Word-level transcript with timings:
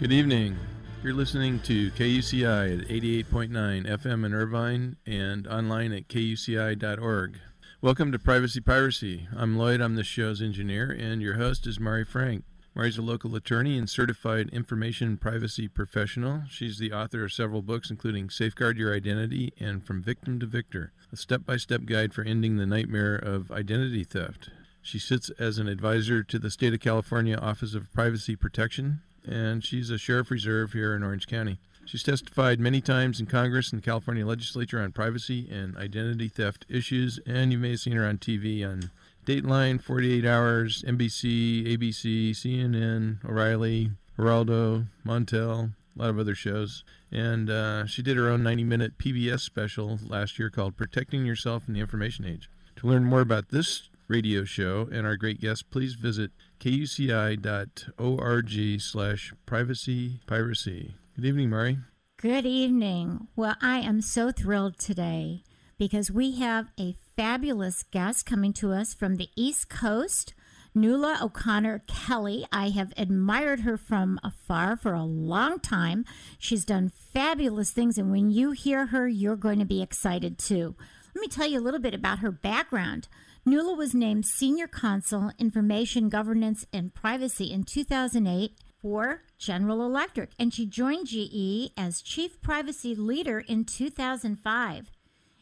Good 0.00 0.12
evening. 0.12 0.56
You're 1.04 1.12
listening 1.12 1.60
to 1.60 1.90
KUCI 1.90 2.80
at 2.80 2.88
88.9 2.88 3.86
FM 3.86 4.24
in 4.24 4.32
Irvine 4.32 4.96
and 5.04 5.46
online 5.46 5.92
at 5.92 6.08
kuci.org. 6.08 7.38
Welcome 7.82 8.10
to 8.10 8.18
Privacy 8.18 8.62
Piracy. 8.62 9.28
I'm 9.36 9.58
Lloyd, 9.58 9.82
I'm 9.82 9.96
the 9.96 10.02
show's 10.02 10.40
engineer, 10.40 10.90
and 10.90 11.20
your 11.20 11.34
host 11.34 11.66
is 11.66 11.78
Mari 11.78 12.06
Frank. 12.06 12.44
Mari's 12.74 12.96
a 12.96 13.02
local 13.02 13.36
attorney 13.36 13.76
and 13.76 13.90
certified 13.90 14.48
information 14.54 15.18
privacy 15.18 15.68
professional. 15.68 16.44
She's 16.48 16.78
the 16.78 16.94
author 16.94 17.22
of 17.22 17.34
several 17.34 17.60
books, 17.60 17.90
including 17.90 18.30
Safeguard 18.30 18.78
Your 18.78 18.96
Identity 18.96 19.52
and 19.60 19.84
From 19.84 20.02
Victim 20.02 20.40
to 20.40 20.46
Victor, 20.46 20.94
a 21.12 21.16
step 21.16 21.44
by 21.44 21.58
step 21.58 21.84
guide 21.84 22.14
for 22.14 22.22
ending 22.22 22.56
the 22.56 22.64
nightmare 22.64 23.16
of 23.16 23.50
identity 23.50 24.04
theft. 24.04 24.48
She 24.80 24.98
sits 24.98 25.28
as 25.38 25.58
an 25.58 25.68
advisor 25.68 26.22
to 26.22 26.38
the 26.38 26.50
State 26.50 26.72
of 26.72 26.80
California 26.80 27.36
Office 27.36 27.74
of 27.74 27.92
Privacy 27.92 28.34
Protection 28.34 29.02
and 29.26 29.64
she's 29.64 29.90
a 29.90 29.98
sheriff 29.98 30.30
reserve 30.30 30.72
here 30.72 30.94
in 30.94 31.02
Orange 31.02 31.26
County. 31.26 31.58
She's 31.84 32.02
testified 32.02 32.60
many 32.60 32.80
times 32.80 33.18
in 33.18 33.26
Congress 33.26 33.72
and 33.72 33.82
the 33.82 33.84
California 33.84 34.24
legislature 34.24 34.80
on 34.80 34.92
privacy 34.92 35.48
and 35.50 35.76
identity 35.76 36.28
theft 36.28 36.64
issues, 36.68 37.18
and 37.26 37.50
you 37.50 37.58
may 37.58 37.70
have 37.70 37.80
seen 37.80 37.94
her 37.94 38.06
on 38.06 38.18
TV 38.18 38.64
on 38.64 38.90
Dateline, 39.26 39.82
48 39.82 40.24
Hours, 40.24 40.82
NBC, 40.86 41.66
ABC, 41.66 42.30
CNN, 42.30 43.24
O'Reilly, 43.24 43.90
Geraldo, 44.18 44.86
Montel, 45.04 45.72
a 45.96 45.98
lot 45.98 46.10
of 46.10 46.18
other 46.18 46.34
shows. 46.34 46.84
And 47.10 47.50
uh, 47.50 47.86
she 47.86 48.02
did 48.02 48.16
her 48.16 48.28
own 48.28 48.42
90 48.42 48.64
minute 48.64 48.98
PBS 48.98 49.40
special 49.40 49.98
last 50.06 50.38
year 50.38 50.50
called 50.50 50.76
Protecting 50.76 51.26
Yourself 51.26 51.64
in 51.66 51.74
the 51.74 51.80
Information 51.80 52.24
Age. 52.24 52.48
To 52.76 52.86
learn 52.86 53.04
more 53.04 53.20
about 53.20 53.48
this 53.48 53.88
radio 54.08 54.44
show 54.44 54.88
and 54.92 55.06
our 55.06 55.16
great 55.16 55.40
guest, 55.40 55.70
please 55.70 55.94
visit 55.94 56.30
kuci.org 56.60 58.50
slash 58.80 59.32
privacy 59.46 60.20
piracy. 60.26 60.94
Good 61.16 61.24
evening, 61.24 61.50
Mari. 61.50 61.78
Good 62.18 62.46
evening. 62.46 63.28
Well, 63.34 63.56
I 63.62 63.78
am 63.78 64.02
so 64.02 64.30
thrilled 64.30 64.78
today 64.78 65.42
because 65.78 66.10
we 66.10 66.38
have 66.38 66.68
a 66.78 66.96
fabulous 67.16 67.82
guest 67.90 68.26
coming 68.26 68.52
to 68.54 68.72
us 68.72 68.92
from 68.92 69.16
the 69.16 69.30
East 69.36 69.70
Coast. 69.70 70.34
Nuala 70.72 71.18
O'Connor 71.20 71.82
Kelly. 71.88 72.46
I 72.52 72.68
have 72.68 72.92
admired 72.96 73.60
her 73.60 73.76
from 73.76 74.20
afar 74.22 74.76
for 74.76 74.92
a 74.92 75.02
long 75.02 75.58
time. 75.58 76.04
She's 76.38 76.64
done 76.64 76.92
fabulous 77.12 77.72
things, 77.72 77.98
and 77.98 78.12
when 78.12 78.30
you 78.30 78.52
hear 78.52 78.86
her, 78.86 79.08
you're 79.08 79.34
going 79.34 79.58
to 79.58 79.64
be 79.64 79.82
excited 79.82 80.38
too. 80.38 80.76
Let 81.14 81.20
me 81.20 81.26
tell 81.26 81.48
you 81.48 81.58
a 81.58 81.60
little 81.60 81.80
bit 81.80 81.94
about 81.94 82.20
her 82.20 82.30
background. 82.30 83.08
Nuala 83.46 83.74
was 83.74 83.94
named 83.94 84.26
Senior 84.26 84.68
Counsel, 84.68 85.32
Information 85.38 86.10
Governance 86.10 86.66
and 86.74 86.92
Privacy 86.92 87.50
in 87.50 87.64
2008 87.64 88.52
for 88.82 89.22
General 89.38 89.82
Electric, 89.82 90.30
and 90.38 90.52
she 90.52 90.66
joined 90.66 91.06
GE 91.06 91.72
as 91.74 92.02
Chief 92.02 92.40
Privacy 92.42 92.94
Leader 92.94 93.40
in 93.40 93.64
2005. 93.64 94.90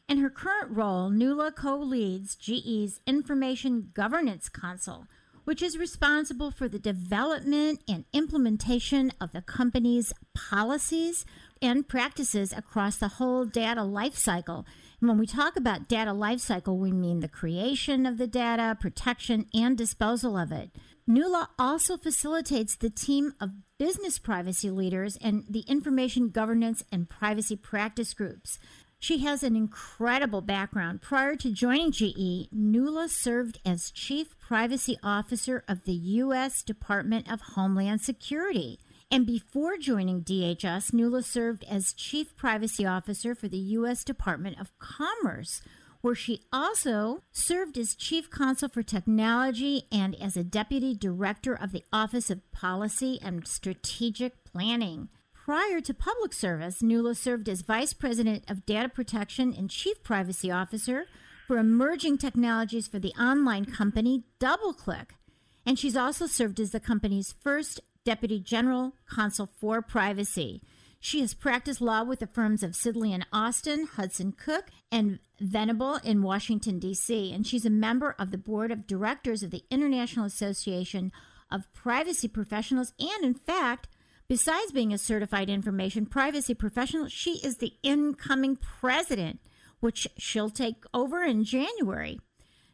In 0.09 0.19
her 0.19 0.31
current 0.31 0.71
role, 0.71 1.11
Nuala 1.11 1.51
co 1.51 1.77
leads 1.77 2.37
GE's 2.37 3.01
Information 3.05 3.91
Governance 3.95 4.49
Council, 4.49 5.07
which 5.45 5.61
is 5.61 5.77
responsible 5.77 6.53
for 6.53 6.69
the 6.69 6.79
development 6.79 7.83
and 7.89 8.05
implementation 8.13 9.11
of 9.21 9.33
the 9.33 9.43
company's 9.43 10.13
policies 10.35 11.27
and 11.61 11.89
practices 11.89 12.53
across 12.57 12.97
the 12.97 13.09
whole 13.09 13.45
data 13.45 13.81
lifecycle 13.81 14.65
and 15.01 15.09
when 15.09 15.19
we 15.19 15.27
talk 15.27 15.57
about 15.57 15.89
data 15.89 16.11
lifecycle, 16.11 16.77
we 16.77 16.91
mean 16.91 17.21
the 17.21 17.29
creation 17.29 18.05
of 18.05 18.19
the 18.19 18.27
data, 18.27 18.77
protection, 18.81 19.47
and 19.55 19.79
disposal 19.79 20.37
of 20.37 20.51
it. 20.51 20.71
Nuala 21.07 21.51
also 21.59 21.97
facilitates 21.97 22.75
the 22.77 22.91
team 22.91 23.35
of 23.41 23.51
business 23.79 24.19
privacy 24.19 24.71
leaders 24.71 25.17
and 25.23 25.45
the 25.49 25.65
information 25.69 26.31
governance 26.31 26.83
and 26.91 27.09
privacy 27.09 27.57
practice 27.57 28.13
groups. 28.13 28.59
She 28.99 29.19
has 29.19 29.45
an 29.45 29.55
incredible 29.55 30.41
background. 30.41 31.01
Prior 31.01 31.37
to 31.37 31.53
joining 31.53 31.93
GE, 31.93 32.49
Nuala 32.51 33.09
served 33.09 33.61
as 33.65 33.93
Chief 33.93 34.37
Privacy 34.41 34.99
Officer 35.05 35.63
of 35.69 35.85
the 35.85 35.93
U.S. 35.93 36.65
Department 36.65 37.31
of 37.31 37.41
Homeland 37.55 38.01
Security. 38.01 38.81
And 39.11 39.25
before 39.27 39.79
joining 39.79 40.23
DHS, 40.23 40.93
Nuala 40.93 41.23
served 41.23 41.65
as 41.65 41.95
Chief 41.95 42.37
Privacy 42.37 42.85
Officer 42.85 43.35
for 43.35 43.49
the 43.49 43.57
U.S. 43.57 44.05
Department 44.05 44.61
of 44.61 44.79
Commerce, 44.79 45.63
where 46.03 46.15
she 46.15 46.43
also 46.53 47.23
served 47.33 47.79
as 47.79 47.95
Chief 47.95 48.31
Counsel 48.31 48.69
for 48.69 48.83
Technology 48.83 49.85
and 49.91 50.15
as 50.21 50.37
a 50.37 50.45
Deputy 50.45 50.95
Director 50.95 51.55
of 51.55 51.73
the 51.73 51.85
Office 51.91 52.29
of 52.29 52.53
Policy 52.53 53.19
and 53.23 53.49
Strategic 53.49 54.45
Planning. 54.45 55.09
Prior 55.33 55.81
to 55.81 55.95
public 55.95 56.35
service, 56.35 56.83
Nuala 56.83 57.15
served 57.15 57.49
as 57.49 57.63
Vice 57.63 57.95
President 57.95 58.45
of 58.47 58.67
Data 58.67 58.91
Protection 58.91 59.55
and 59.57 59.71
Chief 59.71 60.03
Privacy 60.03 60.51
Officer 60.51 61.07
for 61.47 61.57
emerging 61.57 62.19
technologies 62.19 62.87
for 62.87 62.99
the 62.99 63.15
online 63.19 63.65
company 63.65 64.25
DoubleClick. 64.39 65.13
And 65.65 65.79
she's 65.79 65.97
also 65.97 66.27
served 66.27 66.61
as 66.61 66.71
the 66.71 66.81
company's 66.81 67.35
first 67.43 67.81
Deputy 68.09 68.41
General 68.41 68.95
Counsel 69.15 69.51
for 69.61 69.83
Privacy. 69.83 70.63
She 70.99 71.21
has 71.21 71.35
practiced 71.35 71.83
law 71.83 72.03
with 72.05 72.21
the 72.21 72.27
firms 72.27 72.63
of 72.63 72.71
Sidley 72.71 73.13
and 73.13 73.27
Austin, 73.35 73.87
Hudson 73.87 74.33
Cook, 74.33 74.71
and 74.91 75.19
Venable 75.39 75.97
in 75.97 76.23
Washington, 76.23 76.79
D.C., 76.79 77.31
and 77.35 77.47
she's 77.47 77.67
a 77.67 77.71
member 77.71 78.17
of 78.19 78.31
the 78.31 78.39
board 78.39 78.71
of 78.71 78.87
directors 78.87 79.43
of 79.43 79.51
the 79.51 79.63
International 79.71 80.25
Association 80.25 81.13
of 81.51 81.71
Privacy 81.75 82.29
Professionals. 82.29 82.95
And 82.99 83.23
in 83.23 83.35
fact, 83.35 83.89
besides 84.27 84.73
being 84.73 84.95
a 84.95 84.97
certified 84.97 85.51
information 85.51 86.07
privacy 86.07 86.55
professional, 86.55 87.09
she 87.09 87.33
is 87.45 87.59
the 87.59 87.75
incoming 87.83 88.57
president, 88.57 89.39
which 89.81 90.09
she'll 90.17 90.49
take 90.49 90.83
over 90.95 91.25
in 91.25 91.45
January. 91.45 92.19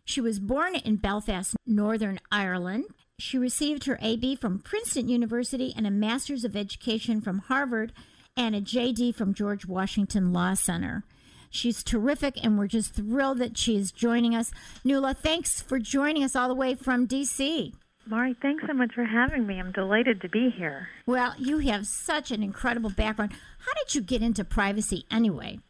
She 0.05 0.21
was 0.21 0.39
born 0.39 0.77
in 0.77 0.95
Belfast, 0.95 1.57
Northern 1.67 2.21
Ireland, 2.31 2.85
she 3.19 3.39
received 3.39 3.85
her 3.85 3.99
AB 4.03 4.37
from 4.37 4.59
Princeton 4.59 5.09
University 5.09 5.73
and 5.77 5.87
a 5.87 5.91
Master's 5.91 6.45
of 6.45 6.57
Education 6.57 7.21
from 7.21 7.39
Harvard 7.39 7.93
and 8.37 8.55
a 8.55 8.61
JD 8.61 9.15
from 9.15 9.35
George 9.35 9.67
Washington 9.67 10.33
Law 10.33 10.55
Center. 10.55 11.05
She's 11.49 11.85
terrific, 11.85 12.43
and 12.43 12.59
we're 12.59 12.67
just 12.67 12.95
thrilled 12.95 13.39
that 13.39 13.57
she 13.57 13.77
is 13.77 13.93
joining 13.93 14.35
us. 14.35 14.51
Nuala, 14.83 15.15
thanks 15.15 15.63
for 15.63 15.79
joining 15.79 16.25
us 16.25 16.35
all 16.35 16.49
the 16.49 16.55
way 16.55 16.75
from 16.75 17.07
D.C. 17.07 17.73
Mari, 18.07 18.35
thanks 18.43 18.65
so 18.67 18.75
much 18.75 18.93
for 18.93 19.05
having 19.05 19.47
me. 19.47 19.61
I'm 19.61 19.71
delighted 19.71 20.21
to 20.23 20.29
be 20.29 20.51
here. 20.51 20.89
Well, 21.07 21.35
you 21.39 21.59
have 21.59 21.87
such 21.87 22.33
an 22.33 22.43
incredible 22.43 22.91
background. 22.91 23.33
How 23.61 23.73
did 23.75 23.95
you 23.95 24.01
get 24.01 24.21
into 24.21 24.45
privacy 24.45 25.07
anyway? 25.11 25.61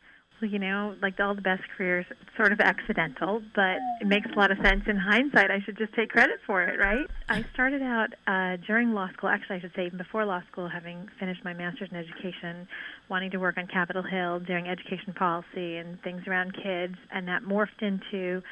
You 0.44 0.58
know, 0.58 0.94
like 1.02 1.18
all 1.20 1.34
the 1.34 1.42
best 1.42 1.62
careers, 1.76 2.06
sort 2.36 2.52
of 2.52 2.60
accidental, 2.60 3.42
but 3.54 3.78
it 4.00 4.06
makes 4.06 4.28
a 4.34 4.38
lot 4.38 4.50
of 4.50 4.58
sense. 4.58 4.82
In 4.86 4.96
hindsight, 4.96 5.50
I 5.50 5.60
should 5.64 5.76
just 5.76 5.92
take 5.94 6.10
credit 6.10 6.40
for 6.46 6.62
it, 6.62 6.78
right? 6.78 7.06
I 7.28 7.44
started 7.54 7.82
out 7.82 8.08
uh, 8.26 8.56
during 8.66 8.92
law 8.92 9.08
school, 9.16 9.30
actually, 9.30 9.56
I 9.56 9.60
should 9.60 9.72
say, 9.74 9.86
even 9.86 9.98
before 9.98 10.24
law 10.24 10.42
school, 10.50 10.68
having 10.68 11.08
finished 11.18 11.44
my 11.44 11.54
master's 11.54 11.88
in 11.90 11.96
education, 11.96 12.68
wanting 13.08 13.30
to 13.32 13.38
work 13.38 13.58
on 13.58 13.66
Capitol 13.66 14.02
Hill, 14.02 14.40
doing 14.40 14.68
education 14.68 15.12
policy 15.14 15.76
and 15.76 16.00
things 16.02 16.22
around 16.26 16.54
kids, 16.54 16.94
and 17.12 17.26
that 17.28 17.42
morphed 17.42 17.82
into 17.82 18.42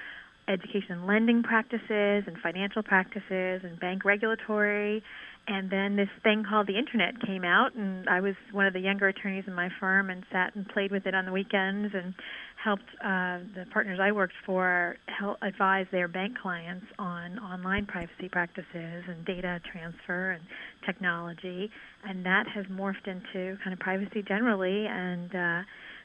education 0.49 1.07
lending 1.07 1.43
practices 1.43 2.25
and 2.27 2.37
financial 2.43 2.83
practices 2.83 3.63
and 3.63 3.79
bank 3.79 4.05
regulatory 4.05 5.03
And 5.49 5.71
then 5.71 5.97
this 5.97 6.09
thing 6.23 6.45
called 6.49 6.69
the 6.69 6.79
internet 6.79 7.21
came 7.27 7.43
out, 7.45 7.75
and 7.75 8.09
I 8.09 8.21
was 8.21 8.35
one 8.53 8.67
of 8.67 8.75
the 8.75 8.81
younger 8.81 9.09
attorneys 9.09 9.43
in 9.49 9.55
my 9.55 9.71
firm 9.81 10.09
and 10.09 10.23
sat 10.31 10.55
and 10.55 10.69
played 10.69 10.93
with 10.93 11.05
it 11.05 11.17
on 11.17 11.27
the 11.27 11.33
weekends 11.33 11.93
and 11.95 12.15
helped 12.63 12.85
uh, 13.03 13.39
the 13.59 13.67
partners 13.73 13.99
I 14.01 14.13
worked 14.13 14.35
for 14.47 14.97
help 15.07 15.39
advise 15.43 15.87
their 15.91 16.07
bank 16.07 16.39
clients 16.41 16.87
on 16.97 17.41
online 17.41 17.87
privacy 17.87 18.29
practices 18.31 19.05
and 19.09 19.25
data 19.27 19.61
transfer 19.73 20.31
and 20.31 20.45
technology. 20.87 21.71
And 22.09 22.25
that 22.25 22.47
has 22.55 22.65
morphed 22.67 23.09
into 23.09 23.59
kind 23.65 23.73
of 23.73 23.81
privacy 23.81 24.23
generally 24.27 24.87
and 24.87 25.35
uh, 25.35 25.63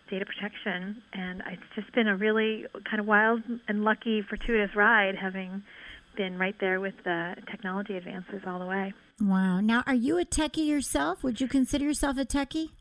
data 0.10 0.25
protection. 0.25 0.98
And 1.13 1.44
it's 1.51 1.62
just 1.75 1.94
been 1.94 2.07
a 2.07 2.18
really 2.18 2.66
kind 2.89 3.00
of 3.00 3.06
wild 3.06 3.44
and 3.68 3.84
lucky, 3.84 4.24
fortuitous 4.28 4.75
ride 4.75 5.13
having 5.16 5.62
been 6.17 6.37
right 6.37 6.55
there 6.59 6.79
with 6.79 6.95
the 7.05 7.35
technology 7.49 7.95
advances 7.95 8.41
all 8.45 8.59
the 8.59 8.65
way. 8.65 8.93
Wow. 9.21 9.61
Now, 9.61 9.83
are 9.87 9.95
you 9.95 10.17
a 10.19 10.25
techie 10.25 10.67
yourself? 10.67 11.23
Would 11.23 11.39
you 11.39 11.47
consider 11.47 11.85
yourself 11.85 12.17
a 12.17 12.25
techie? 12.25 12.71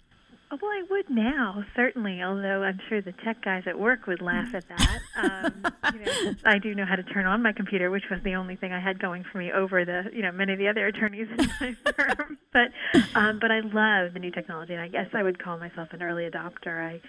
Oh, 0.48 0.58
well, 0.62 0.70
I 0.70 0.84
would 0.88 1.10
now, 1.10 1.64
certainly, 1.74 2.22
although 2.22 2.62
I'm 2.62 2.78
sure 2.88 3.02
the 3.02 3.12
tech 3.24 3.42
guys 3.42 3.64
at 3.66 3.76
work 3.76 4.06
would 4.06 4.22
laugh 4.22 4.54
at 4.54 4.64
that. 4.68 5.00
Um, 5.16 5.64
you 5.94 6.04
know, 6.04 6.34
I 6.44 6.58
do 6.58 6.74
know 6.74 6.84
how 6.84 6.94
to 6.94 7.02
turn 7.02 7.24
on 7.24 7.42
my 7.42 7.52
computer, 7.52 7.90
which 7.90 8.02
was 8.10 8.20
the 8.22 8.34
only 8.34 8.54
thing 8.54 8.74
I 8.74 8.80
had 8.80 8.98
going 8.98 9.24
for 9.32 9.38
me 9.38 9.50
over 9.50 9.82
the, 9.86 10.10
you 10.12 10.20
know, 10.20 10.30
many 10.30 10.52
of 10.52 10.58
the 10.58 10.68
other 10.68 10.86
attorneys 10.86 11.26
in 11.30 11.48
my 11.58 11.74
firm. 11.96 12.36
But, 12.52 12.68
um, 13.14 13.38
but 13.40 13.50
I 13.50 13.60
love 13.60 14.12
the 14.12 14.18
new 14.20 14.30
technology, 14.30 14.74
and 14.74 14.82
I 14.82 14.88
guess 14.88 15.06
I 15.14 15.22
would 15.22 15.42
call 15.42 15.56
myself 15.58 15.88
an 15.92 16.02
early 16.02 16.28
adopter. 16.28 16.86
I 16.86 17.00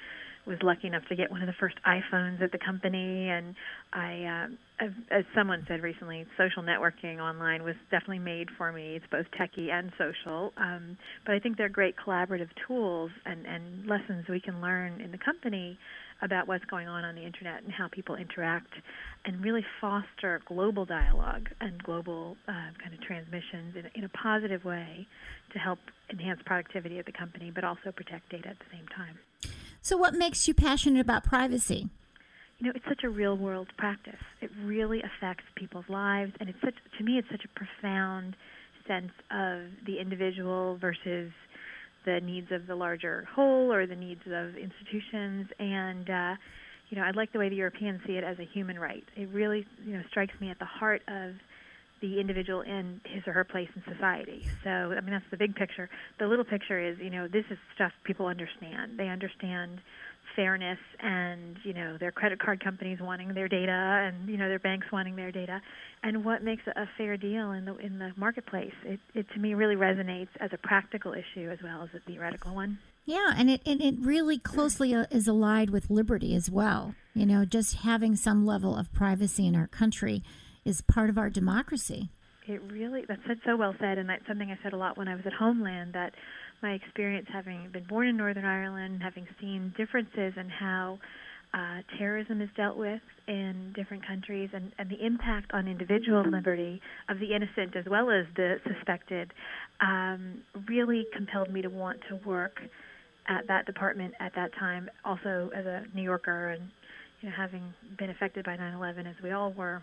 was 0.48 0.58
lucky 0.64 0.88
enough 0.88 1.04
to 1.10 1.16
get 1.16 1.30
one 1.30 1.42
of 1.42 1.48
the 1.48 1.56
first 1.60 1.76
iPhones 1.86 2.42
at 2.42 2.52
the 2.52 2.58
company, 2.58 3.30
and 3.30 3.54
I, 3.92 4.48
uh, 4.82 4.86
as 5.12 5.26
someone 5.36 5.66
said 5.68 5.84
recently, 5.84 6.26
social 6.38 6.64
networking 6.64 7.20
online 7.20 7.64
was 7.64 7.76
definitely 7.92 8.20
made 8.20 8.48
for 8.58 8.72
me. 8.72 8.96
It's 8.96 9.06
both 9.12 9.26
techie 9.40 9.70
and 9.72 9.92
social, 9.98 10.54
um, 10.58 10.98
but 11.26 11.36
I 11.36 11.40
think 11.40 11.58
they're 11.58 11.70
great 11.70 11.96
collaborative 11.98 12.50
tools 12.66 13.12
and, 13.26 13.46
and 13.46 13.88
lessons 13.88 14.26
we 14.30 14.40
can 14.40 14.62
learn 14.62 15.02
in 15.02 15.12
the 15.12 15.18
company 15.18 15.78
about 16.22 16.48
what's 16.48 16.66
going 16.66 16.88
on 16.88 17.04
on 17.04 17.14
the 17.16 17.24
internet 17.24 17.62
and 17.64 17.72
how 17.72 17.88
people 17.92 18.16
interact, 18.16 18.74
and 19.26 19.44
really 19.44 19.64
foster 19.82 20.42
global 20.48 20.86
dialogue 20.86 21.48
and 21.62 21.84
global 21.84 22.36
uh, 22.48 22.52
kind 22.82 22.94
of 22.94 23.02
transmissions 23.02 23.76
in, 23.76 23.84
in 23.96 24.04
a 24.04 24.10
positive 24.10 24.64
way 24.66 25.06
to 25.54 25.60
help 25.60 25.80
enhance 26.10 26.40
productivity 26.46 26.98
at 26.98 27.06
the 27.06 27.12
company, 27.12 27.52
but 27.54 27.64
also 27.64 27.92
protect 27.96 28.30
data 28.30 28.50
at 28.50 28.58
the 28.60 28.66
same 28.72 28.88
time. 28.96 29.18
So, 29.88 29.96
what 29.96 30.14
makes 30.14 30.50
you 30.50 30.54
passionate 30.54 31.00
about 31.00 31.24
privacy? 31.24 31.88
You 32.60 32.66
know, 32.68 32.74
it's 32.76 32.84
such 32.90 33.06
a 33.06 33.10
real 33.10 33.38
world 33.38 33.70
practice. 33.78 34.20
It 34.42 34.52
really 34.62 35.02
affects 35.02 35.46
people's 35.56 35.88
lives, 35.88 36.34
and 36.42 36.50
it's 36.50 36.60
such 36.62 36.74
to 36.98 37.04
me, 37.06 37.18
it's 37.18 37.30
such 37.32 37.46
a 37.46 37.58
profound 37.58 38.36
sense 38.86 39.14
of 39.32 39.62
the 39.86 40.02
individual 40.02 40.78
versus 40.82 41.32
the 42.06 42.20
needs 42.22 42.52
of 42.52 42.68
the 42.68 42.76
larger 42.76 43.30
whole 43.34 43.72
or 43.72 43.88
the 43.88 43.96
needs 43.96 44.20
of 44.26 44.58
institutions. 44.58 45.48
And 45.58 46.10
uh, 46.10 46.36
you 46.90 46.98
know, 46.98 47.04
I 47.04 47.12
like 47.12 47.32
the 47.32 47.40
way 47.40 47.48
the 47.48 47.56
Europeans 47.56 48.02
see 48.06 48.18
it 48.18 48.26
as 48.26 48.38
a 48.40 48.46
human 48.54 48.78
right. 48.78 49.06
It 49.16 49.30
really, 49.32 49.66
you 49.86 49.94
know, 49.94 50.04
strikes 50.10 50.34
me 50.42 50.50
at 50.50 50.60
the 50.60 50.66
heart 50.66 51.02
of 51.08 51.32
the 52.02 52.20
individual 52.20 52.62
in 52.62 53.02
his 53.06 53.24
or 53.28 53.34
her 53.34 53.44
place 53.44 53.70
in 53.76 53.84
society. 53.94 54.46
So, 54.64 54.70
I 54.70 55.02
mean, 55.02 55.12
that's 55.12 55.26
the 55.32 55.38
big 55.38 55.56
picture. 55.56 55.90
The 56.20 56.28
little 56.28 56.46
picture 56.46 56.80
is, 56.80 56.98
you 57.00 57.10
know, 57.10 57.28
this 57.28 57.46
is 57.50 57.58
stuff 57.76 57.92
people 58.04 58.28
understand. 58.28 58.98
They 58.98 59.08
understand 59.08 59.82
fairness 60.36 60.78
and, 61.00 61.58
you 61.64 61.74
know, 61.74 61.98
their 61.98 62.12
credit 62.12 62.40
card 62.40 62.64
companies 62.64 63.00
wanting 63.02 63.34
their 63.34 63.48
data 63.48 63.72
and, 63.72 64.30
you 64.30 64.38
know, 64.38 64.48
their 64.48 64.60
banks 64.60 64.88
wanting 64.92 65.16
their 65.16 65.32
data 65.32 65.62
and 66.04 66.24
what 66.24 66.44
makes 66.44 66.64
a 66.68 66.86
fair 66.98 67.18
deal 67.18 67.52
in 67.52 67.66
the 67.66 67.76
in 67.78 67.98
the 67.98 68.12
marketplace. 68.16 68.74
It 68.86 69.00
it 69.16 69.26
to 69.34 69.40
me 69.40 69.54
really 69.56 69.76
resonates 69.76 70.30
as 70.40 70.52
a 70.54 70.58
practical 70.58 71.14
issue 71.14 71.50
as 71.50 71.60
well 71.64 71.84
as 71.84 71.90
a 71.96 72.00
theoretical 72.06 72.54
one. 72.54 72.78
Yeah, 73.06 73.34
and 73.38 73.50
it, 73.50 73.62
and 73.66 73.82
it 73.82 73.96
really 74.02 74.38
closely 74.38 74.94
uh, 74.94 75.06
is 75.10 75.30
allied 75.30 75.70
with 75.70 75.90
liberty 75.90 76.36
as 76.36 76.52
well. 76.52 76.94
You 77.14 77.26
know, 77.26 77.46
just 77.46 77.78
having 77.78 78.18
some 78.18 78.46
level 78.46 78.76
of 78.76 78.92
privacy 78.92 79.48
in 79.48 79.56
our 79.56 79.68
country 79.68 80.24
is 80.68 80.82
part 80.82 81.10
of 81.10 81.18
our 81.18 81.30
democracy. 81.30 82.10
It 82.46 82.62
really, 82.70 83.04
that's 83.08 83.22
so 83.46 83.56
well 83.56 83.74
said, 83.80 83.98
and 83.98 84.10
that's 84.10 84.26
something 84.28 84.52
I 84.52 84.60
said 84.62 84.74
a 84.74 84.78
lot 84.78 84.98
when 84.98 85.08
I 85.08 85.16
was 85.16 85.24
at 85.26 85.34
Homeland, 85.34 85.94
that 85.94 86.14
my 86.62 86.72
experience 86.72 87.28
having 87.32 87.70
been 87.72 87.86
born 87.86 88.08
in 88.08 88.18
Northern 88.18 88.46
Ireland, 88.46 89.02
having 89.02 89.28
seen 89.40 89.74
differences 89.78 90.34
in 90.38 90.50
how 90.50 91.00
uh, 91.54 91.82
terrorism 91.98 92.42
is 92.42 92.50
dealt 92.58 92.78
with 92.78 93.02
in 93.28 93.74
different 93.76 94.06
countries 94.06 94.50
and, 94.54 94.72
and 94.78 94.90
the 94.90 95.06
impact 95.06 95.52
on 95.54 95.68
individual 95.68 96.24
liberty 96.30 96.82
of 97.10 97.20
the 97.20 97.34
innocent 97.34 97.76
as 97.76 97.86
well 97.90 98.10
as 98.10 98.26
the 98.36 98.58
suspected 98.68 99.34
um, 99.80 100.40
really 100.68 101.06
compelled 101.16 101.52
me 101.52 101.62
to 101.62 101.70
want 101.70 101.98
to 102.10 102.16
work 102.28 102.60
at 103.30 103.48
that 103.48 103.66
department 103.66 104.14
at 104.20 104.34
that 104.36 104.52
time, 104.60 104.90
also 105.06 105.50
as 105.56 105.66
a 105.66 105.86
New 105.94 106.04
Yorker 106.04 106.50
and 106.50 106.70
you 107.22 107.30
know, 107.30 107.36
having 107.36 107.74
been 107.98 108.10
affected 108.10 108.46
by 108.46 108.56
9/11 108.58 109.08
as 109.08 109.16
we 109.24 109.32
all 109.32 109.52
were 109.52 109.82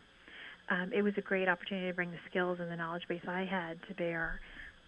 um, 0.70 0.92
it 0.92 1.02
was 1.02 1.14
a 1.16 1.20
great 1.20 1.48
opportunity 1.48 1.88
to 1.88 1.94
bring 1.94 2.10
the 2.10 2.18
skills 2.28 2.58
and 2.60 2.70
the 2.70 2.76
knowledge 2.76 3.02
base 3.08 3.22
I 3.26 3.44
had 3.44 3.78
to 3.88 3.94
bear 3.94 4.40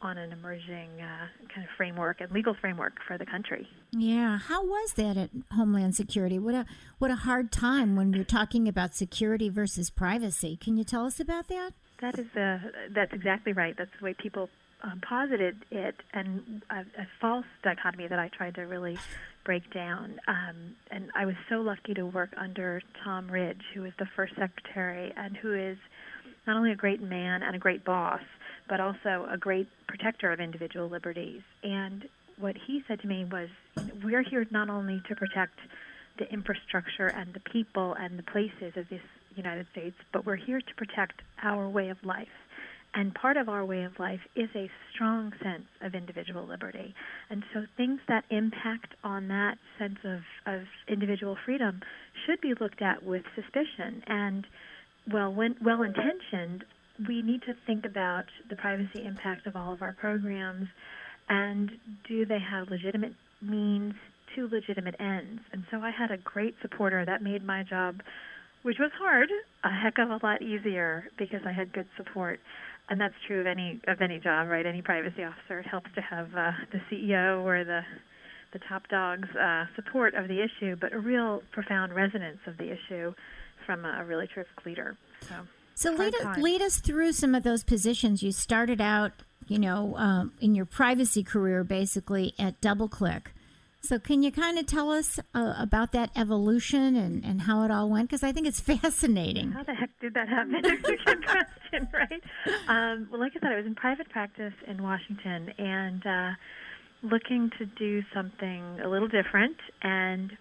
on 0.02 0.18
an 0.18 0.32
emerging 0.32 0.90
uh, 1.00 1.26
kind 1.54 1.66
of 1.66 1.68
framework 1.76 2.20
and 2.20 2.30
legal 2.30 2.54
framework 2.60 2.94
for 3.06 3.16
the 3.16 3.24
country. 3.24 3.66
Yeah, 3.92 4.38
how 4.38 4.64
was 4.64 4.92
that 4.94 5.16
at 5.16 5.30
Homeland 5.52 5.96
Security? 5.96 6.38
What 6.38 6.54
a 6.54 6.66
what 6.98 7.10
a 7.10 7.16
hard 7.16 7.50
time 7.50 7.96
when 7.96 8.12
you're 8.12 8.24
talking 8.24 8.68
about 8.68 8.94
security 8.94 9.48
versus 9.48 9.88
privacy. 9.88 10.56
Can 10.56 10.76
you 10.76 10.84
tell 10.84 11.06
us 11.06 11.18
about 11.18 11.48
that? 11.48 11.72
That 12.00 12.18
is 12.18 12.26
uh, 12.36 12.58
that's 12.94 13.12
exactly 13.12 13.52
right. 13.52 13.74
That's 13.76 13.90
the 13.98 14.04
way 14.04 14.14
people 14.14 14.50
um, 14.82 15.00
posited 15.00 15.64
it, 15.70 15.96
and 16.12 16.62
a, 16.70 16.80
a 16.80 17.06
false 17.20 17.46
dichotomy 17.62 18.06
that 18.08 18.18
I 18.18 18.28
tried 18.28 18.56
to 18.56 18.62
really 18.62 18.98
break 19.46 19.72
down. 19.72 20.18
Um, 20.26 20.74
and 20.90 21.10
I 21.14 21.24
was 21.24 21.36
so 21.48 21.56
lucky 21.62 21.94
to 21.94 22.04
work 22.04 22.30
under 22.36 22.82
Tom 23.04 23.30
Ridge, 23.30 23.62
who 23.72 23.82
was 23.82 23.92
the 23.98 24.08
first 24.16 24.34
secretary 24.36 25.14
and 25.16 25.36
who 25.36 25.54
is 25.54 25.78
not 26.46 26.56
only 26.56 26.72
a 26.72 26.76
great 26.76 27.00
man 27.00 27.42
and 27.42 27.54
a 27.54 27.58
great 27.58 27.84
boss, 27.84 28.20
but 28.68 28.80
also 28.80 29.26
a 29.30 29.38
great 29.38 29.68
protector 29.86 30.32
of 30.32 30.40
individual 30.40 30.88
liberties. 30.88 31.42
And 31.62 32.08
what 32.38 32.56
he 32.66 32.82
said 32.88 33.00
to 33.00 33.06
me 33.06 33.24
was, 33.24 33.48
we're 34.04 34.22
here 34.22 34.44
not 34.50 34.68
only 34.68 35.00
to 35.08 35.14
protect 35.14 35.58
the 36.18 36.30
infrastructure 36.32 37.06
and 37.06 37.32
the 37.32 37.40
people 37.40 37.94
and 37.94 38.18
the 38.18 38.24
places 38.24 38.76
of 38.76 38.88
this 38.88 39.00
United 39.36 39.66
States, 39.72 39.96
but 40.12 40.26
we're 40.26 40.36
here 40.36 40.60
to 40.60 40.74
protect 40.76 41.22
our 41.42 41.68
way 41.68 41.88
of 41.90 41.98
life. 42.04 42.28
And 42.96 43.14
part 43.14 43.36
of 43.36 43.50
our 43.50 43.62
way 43.62 43.82
of 43.82 43.92
life 43.98 44.20
is 44.34 44.48
a 44.56 44.70
strong 44.90 45.30
sense 45.42 45.66
of 45.82 45.94
individual 45.94 46.46
liberty. 46.46 46.94
And 47.28 47.44
so 47.52 47.66
things 47.76 48.00
that 48.08 48.24
impact 48.30 48.94
on 49.04 49.28
that 49.28 49.58
sense 49.78 49.98
of, 50.02 50.20
of 50.46 50.62
individual 50.88 51.36
freedom 51.44 51.82
should 52.24 52.40
be 52.40 52.54
looked 52.58 52.80
at 52.80 53.04
with 53.04 53.22
suspicion. 53.34 54.02
And 54.06 54.46
well, 55.12 55.30
when, 55.30 55.56
well 55.62 55.82
intentioned, 55.82 56.64
we 57.06 57.20
need 57.20 57.42
to 57.42 57.52
think 57.66 57.84
about 57.84 58.24
the 58.48 58.56
privacy 58.56 59.04
impact 59.04 59.46
of 59.46 59.56
all 59.56 59.74
of 59.74 59.82
our 59.82 59.92
programs 59.92 60.66
and 61.28 61.72
do 62.08 62.24
they 62.24 62.38
have 62.38 62.70
legitimate 62.70 63.12
means 63.42 63.92
to 64.34 64.48
legitimate 64.48 64.94
ends. 64.98 65.42
And 65.52 65.64
so 65.70 65.80
I 65.80 65.90
had 65.90 66.10
a 66.10 66.16
great 66.16 66.54
supporter 66.62 67.04
that 67.04 67.22
made 67.22 67.44
my 67.44 67.62
job, 67.62 68.00
which 68.62 68.78
was 68.78 68.90
hard, 68.98 69.28
a 69.64 69.70
heck 69.70 69.98
of 69.98 70.08
a 70.08 70.18
lot 70.24 70.40
easier 70.40 71.10
because 71.18 71.40
I 71.44 71.52
had 71.52 71.74
good 71.74 71.88
support 71.98 72.40
and 72.88 73.00
that's 73.00 73.14
true 73.26 73.40
of 73.40 73.46
any 73.46 73.80
of 73.88 74.00
any 74.00 74.18
job, 74.18 74.48
right? 74.48 74.64
Any 74.64 74.82
privacy 74.82 75.24
officer, 75.24 75.58
it 75.60 75.66
helps 75.66 75.90
to 75.94 76.00
have 76.00 76.28
uh, 76.36 76.52
the 76.72 76.80
CEO 76.90 77.44
or 77.44 77.64
the 77.64 77.80
the 78.52 78.60
top 78.68 78.88
dog's 78.88 79.28
uh, 79.36 79.64
support 79.74 80.14
of 80.14 80.28
the 80.28 80.42
issue, 80.42 80.76
but 80.80 80.92
a 80.92 80.98
real 80.98 81.42
profound 81.52 81.94
resonance 81.94 82.38
of 82.46 82.56
the 82.58 82.72
issue 82.72 83.12
from 83.66 83.84
a, 83.84 84.00
a 84.00 84.04
really 84.04 84.26
terrific 84.32 84.64
leader. 84.64 84.96
So, 85.20 85.34
so 85.74 85.92
lead, 85.92 86.14
lead 86.38 86.62
us 86.62 86.78
through 86.78 87.12
some 87.12 87.34
of 87.34 87.42
those 87.42 87.64
positions. 87.64 88.22
You 88.22 88.32
started 88.32 88.80
out, 88.80 89.12
you 89.48 89.58
know, 89.58 89.94
um, 89.96 90.32
in 90.40 90.54
your 90.54 90.64
privacy 90.64 91.22
career, 91.22 91.64
basically 91.64 92.34
at 92.38 92.60
DoubleClick. 92.60 93.26
So, 93.86 94.00
can 94.00 94.24
you 94.24 94.32
kind 94.32 94.58
of 94.58 94.66
tell 94.66 94.90
us 94.90 95.20
uh, 95.32 95.54
about 95.58 95.92
that 95.92 96.10
evolution 96.16 96.96
and, 96.96 97.24
and 97.24 97.42
how 97.42 97.62
it 97.62 97.70
all 97.70 97.88
went? 97.88 98.08
Because 98.08 98.24
I 98.24 98.32
think 98.32 98.48
it's 98.48 98.58
fascinating. 98.72 99.52
How 99.52 99.62
the 99.62 99.74
heck 99.74 99.90
did 100.00 100.14
that 100.14 100.28
happen? 100.28 100.60
Good 100.82 101.24
question, 101.24 101.88
right? 101.92 102.22
Um, 102.66 103.08
well, 103.10 103.20
like 103.20 103.32
I 103.36 103.40
said, 103.40 103.52
I 103.52 103.56
was 103.56 103.66
in 103.66 103.76
private 103.76 104.08
practice 104.10 104.54
in 104.66 104.82
Washington 104.82 105.52
and 105.58 106.04
uh, 106.04 106.30
looking 107.02 107.50
to 107.58 107.66
do 107.66 108.02
something 108.12 108.80
a 108.82 108.88
little 108.88 109.08
different. 109.08 109.56
And 109.82 110.32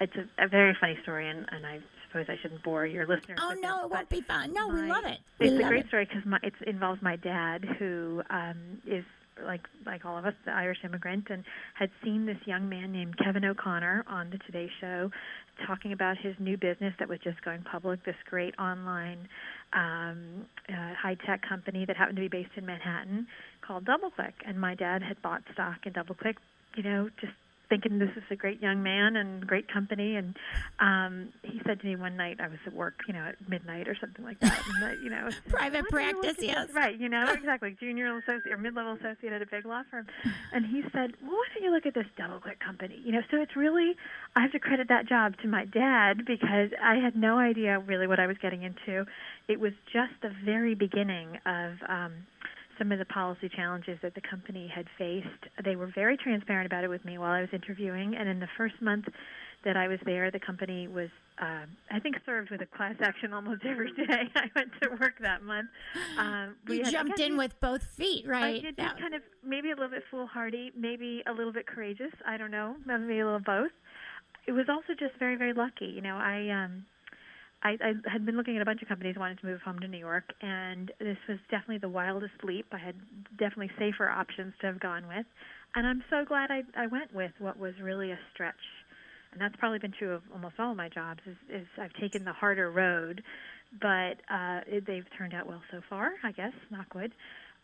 it's 0.00 0.14
a, 0.16 0.44
a 0.44 0.48
very 0.48 0.76
funny 0.78 0.98
story, 1.02 1.28
and, 1.28 1.46
and 1.50 1.64
I 1.66 1.78
suppose 2.06 2.26
I 2.28 2.36
shouldn't 2.42 2.62
bore 2.62 2.84
your 2.84 3.06
listeners. 3.06 3.38
Oh 3.40 3.54
no, 3.60 3.82
it, 3.82 3.84
it 3.84 3.90
won't 3.90 4.08
be 4.10 4.20
fun. 4.20 4.52
No, 4.52 4.68
my, 4.68 4.82
we 4.82 4.88
love 4.88 5.04
it. 5.06 5.18
We 5.38 5.46
it's 5.46 5.54
love 5.54 5.64
a 5.64 5.68
great 5.68 5.84
it. 5.84 5.88
story 5.88 6.06
because 6.06 6.40
it 6.42 6.68
involves 6.68 7.00
my 7.00 7.16
dad, 7.16 7.64
who 7.78 8.22
um, 8.28 8.82
is 8.86 9.04
like 9.44 9.62
like 9.86 10.04
all 10.04 10.18
of 10.18 10.24
us, 10.24 10.34
the 10.44 10.52
Irish 10.52 10.78
immigrant, 10.84 11.26
and 11.30 11.44
had 11.74 11.90
seen 12.04 12.26
this 12.26 12.38
young 12.46 12.68
man 12.68 12.92
named 12.92 13.16
Kevin 13.18 13.44
O'Connor 13.44 14.04
on 14.08 14.30
the 14.30 14.38
Today 14.38 14.68
Show 14.80 15.10
talking 15.66 15.92
about 15.92 16.16
his 16.18 16.34
new 16.38 16.56
business 16.56 16.94
that 16.98 17.08
was 17.08 17.18
just 17.22 17.42
going 17.42 17.62
public. 17.62 18.04
This 18.04 18.16
great 18.28 18.54
online 18.58 19.28
um, 19.72 20.46
uh, 20.68 20.94
high 21.00 21.16
tech 21.26 21.42
company 21.48 21.84
that 21.86 21.96
happened 21.96 22.16
to 22.16 22.22
be 22.22 22.28
based 22.28 22.52
in 22.56 22.66
Manhattan 22.66 23.26
called 23.66 23.84
DoubleClick, 23.84 24.34
and 24.46 24.60
my 24.60 24.74
dad 24.74 25.02
had 25.02 25.20
bought 25.22 25.42
stock 25.52 25.78
in 25.84 25.92
DoubleClick. 25.92 26.36
You 26.76 26.82
know, 26.84 27.10
just 27.20 27.32
thinking 27.70 27.98
this 27.98 28.10
is 28.16 28.24
a 28.30 28.36
great 28.36 28.60
young 28.60 28.82
man 28.82 29.16
and 29.16 29.46
great 29.46 29.72
company. 29.72 30.16
And 30.16 30.36
um, 30.80 31.28
he 31.42 31.60
said 31.64 31.80
to 31.80 31.86
me 31.86 31.96
one 31.96 32.16
night, 32.16 32.38
I 32.40 32.48
was 32.48 32.58
at 32.66 32.74
work, 32.74 32.94
you 33.06 33.14
know, 33.14 33.24
at 33.24 33.36
midnight 33.48 33.88
or 33.88 33.96
something 33.98 34.24
like 34.24 34.38
that. 34.40 34.60
And 34.68 34.82
that, 34.82 35.02
you 35.02 35.08
know, 35.08 35.30
private 35.48 35.88
practice, 35.88 36.36
yes, 36.40 36.68
right. 36.74 36.98
You 36.98 37.08
know, 37.08 37.24
exactly, 37.32 37.74
junior 37.80 38.14
associate 38.18 38.52
or 38.52 38.58
mid-level 38.58 38.94
associate 38.94 39.32
at 39.32 39.40
a 39.40 39.46
big 39.46 39.64
law 39.64 39.82
firm. 39.90 40.06
And 40.52 40.66
he 40.66 40.82
said, 40.92 41.12
well, 41.22 41.30
why 41.30 41.46
don't 41.54 41.64
you 41.64 41.70
look 41.70 41.86
at 41.86 41.94
this 41.94 42.06
DoubleClick 42.18 42.58
company? 42.58 43.00
You 43.04 43.12
know, 43.12 43.22
so 43.30 43.40
it's 43.40 43.56
really 43.56 43.94
I 44.36 44.42
have 44.42 44.52
to 44.52 44.58
credit 44.58 44.88
that 44.88 45.08
job 45.08 45.36
to 45.42 45.48
my 45.48 45.64
dad 45.64 46.26
because 46.26 46.70
I 46.82 46.96
had 46.96 47.16
no 47.16 47.38
idea 47.38 47.78
really 47.78 48.06
what 48.06 48.20
I 48.20 48.26
was 48.26 48.36
getting 48.42 48.62
into. 48.62 49.06
It 49.48 49.60
was 49.60 49.72
just 49.92 50.12
the 50.22 50.32
very 50.44 50.74
beginning 50.74 51.38
of. 51.46 51.74
Um, 51.88 52.12
some 52.80 52.90
of 52.92 52.98
the 52.98 53.04
policy 53.04 53.50
challenges 53.54 53.98
that 54.02 54.14
the 54.14 54.22
company 54.22 54.66
had 54.74 54.86
faced. 54.96 55.28
They 55.62 55.76
were 55.76 55.92
very 55.94 56.16
transparent 56.16 56.64
about 56.64 56.82
it 56.82 56.88
with 56.88 57.04
me 57.04 57.18
while 57.18 57.30
I 57.30 57.42
was 57.42 57.50
interviewing, 57.52 58.16
and 58.16 58.26
in 58.26 58.40
the 58.40 58.48
first 58.56 58.80
month 58.80 59.04
that 59.66 59.76
I 59.76 59.86
was 59.86 59.98
there, 60.06 60.30
the 60.30 60.40
company 60.40 60.88
was, 60.88 61.10
uh, 61.38 61.66
I 61.90 62.00
think, 62.00 62.16
served 62.24 62.50
with 62.50 62.62
a 62.62 62.66
class 62.66 62.94
action 63.02 63.34
almost 63.34 63.66
every 63.66 63.92
day 63.96 64.30
I 64.34 64.50
went 64.56 64.70
to 64.82 64.88
work 64.98 65.18
that 65.20 65.42
month. 65.42 65.68
Um, 66.18 66.56
you 66.66 66.82
had, 66.82 66.90
jumped 66.90 67.20
in 67.20 67.36
with 67.36 67.60
both 67.60 67.82
feet, 67.82 68.26
right? 68.26 68.56
I 68.56 68.60
did 68.60 68.76
that 68.78 68.98
kind 68.98 69.14
of 69.14 69.20
maybe 69.44 69.70
a 69.70 69.74
little 69.74 69.90
bit 69.90 70.04
foolhardy, 70.10 70.72
maybe 70.74 71.22
a 71.26 71.32
little 71.32 71.52
bit 71.52 71.66
courageous. 71.66 72.12
I 72.26 72.38
don't 72.38 72.50
know, 72.50 72.76
maybe 72.86 73.20
a 73.20 73.26
little 73.26 73.40
both. 73.40 73.72
It 74.46 74.52
was 74.52 74.66
also 74.70 74.94
just 74.98 75.18
very, 75.18 75.36
very 75.36 75.52
lucky. 75.52 75.86
You 75.86 76.00
know, 76.00 76.16
I 76.16 76.48
um, 76.48 76.86
I, 77.62 77.76
I 77.82 77.92
had 78.10 78.24
been 78.24 78.36
looking 78.36 78.56
at 78.56 78.62
a 78.62 78.64
bunch 78.64 78.80
of 78.82 78.88
companies 78.88 79.16
wanting 79.18 79.36
to 79.38 79.46
move 79.46 79.60
home 79.60 79.78
to 79.80 79.88
New 79.88 79.98
York, 79.98 80.24
and 80.40 80.90
this 80.98 81.18
was 81.28 81.38
definitely 81.50 81.78
the 81.78 81.88
wildest 81.88 82.42
leap. 82.42 82.66
I 82.72 82.78
had 82.78 82.94
definitely 83.38 83.70
safer 83.78 84.08
options 84.08 84.54
to 84.60 84.66
have 84.68 84.80
gone 84.80 85.06
with, 85.06 85.26
and 85.74 85.86
I'm 85.86 86.02
so 86.08 86.24
glad 86.26 86.50
I, 86.50 86.62
I 86.76 86.86
went 86.86 87.14
with 87.14 87.32
what 87.38 87.58
was 87.58 87.74
really 87.82 88.12
a 88.12 88.18
stretch. 88.32 88.54
And 89.32 89.40
that's 89.40 89.54
probably 89.56 89.78
been 89.78 89.92
true 89.96 90.12
of 90.12 90.22
almost 90.32 90.54
all 90.58 90.72
of 90.72 90.76
my 90.76 90.88
jobs. 90.88 91.20
Is, 91.26 91.36
is 91.48 91.66
I've 91.80 91.92
taken 92.00 92.24
the 92.24 92.32
harder 92.32 92.70
road, 92.70 93.22
but 93.80 94.18
uh, 94.28 94.60
it, 94.66 94.86
they've 94.86 95.06
turned 95.16 95.34
out 95.34 95.46
well 95.46 95.62
so 95.70 95.80
far. 95.88 96.12
I 96.24 96.32
guess, 96.32 96.52
knock 96.70 96.94
wood. 96.94 97.12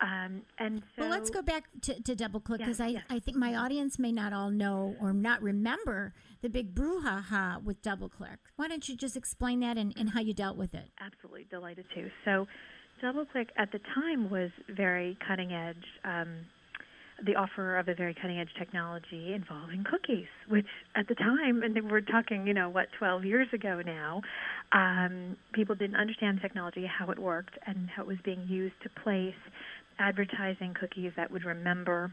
Um, 0.01 0.43
and 0.59 0.83
so, 0.95 1.03
well, 1.03 1.11
let's 1.11 1.31
go 1.31 1.43
back 1.43 1.65
to, 1.83 2.03
to 2.03 2.15
DoubleClick 2.15 2.59
because 2.59 2.81
I, 2.81 3.03
I 3.09 3.19
think 3.19 3.37
my 3.37 3.55
audience 3.55 3.99
may 3.99 4.13
not 4.13 4.33
all 4.33 4.51
know 4.51 4.95
or 5.01 5.13
not 5.13 5.43
remember 5.43 6.13
the 6.43 6.49
big 6.49 6.75
brouhaha 6.75 7.63
with 7.63 7.81
DoubleClick. 7.83 8.39
Why 8.57 8.69
don't 8.69 8.87
you 8.89 8.97
just 8.97 9.17
explain 9.17 9.61
that 9.61 9.79
and, 9.79 9.95
and 9.97 10.11
how 10.11 10.21
you 10.21 10.35
dealt 10.35 10.57
with 10.57 10.75
it? 10.75 10.91
Absolutely, 11.01 11.47
delighted 11.51 11.87
to. 11.95 12.11
So, 12.25 12.47
DoubleClick 13.03 13.49
at 13.57 13.73
the 13.73 13.81
time 13.95 14.31
was 14.31 14.51
very 14.69 15.17
cutting 15.27 15.53
edge. 15.53 15.85
Um, 16.05 16.47
the 17.25 17.35
offer 17.35 17.79
of 17.79 17.89
a 17.89 17.95
very 17.95 18.15
cutting 18.15 18.39
edge 18.39 18.51
technology 18.59 19.33
involving 19.33 19.85
cookies, 19.85 20.27
which 20.49 20.67
at 20.95 21.09
the 21.09 21.15
time, 21.15 21.63
and 21.63 21.91
we're 21.91 22.03
talking, 22.03 22.47
you 22.47 22.53
know, 22.53 22.69
what, 22.69 22.89
12 22.99 23.25
years 23.25 23.49
ago 23.55 23.81
now, 23.85 24.21
um, 24.73 25.37
people 25.55 25.75
didn't 25.75 25.97
understand 25.97 26.41
technology, 26.43 26.87
how 26.87 27.11
it 27.11 27.19
worked, 27.19 27.59
and 27.67 27.89
how 27.89 28.03
it 28.03 28.09
was 28.09 28.19
being 28.25 28.45
used 28.49 28.75
to 28.83 28.91
place 29.03 29.35
advertising 29.99 30.75
cookies 30.79 31.13
that 31.17 31.31
would 31.31 31.45
remember 31.45 32.13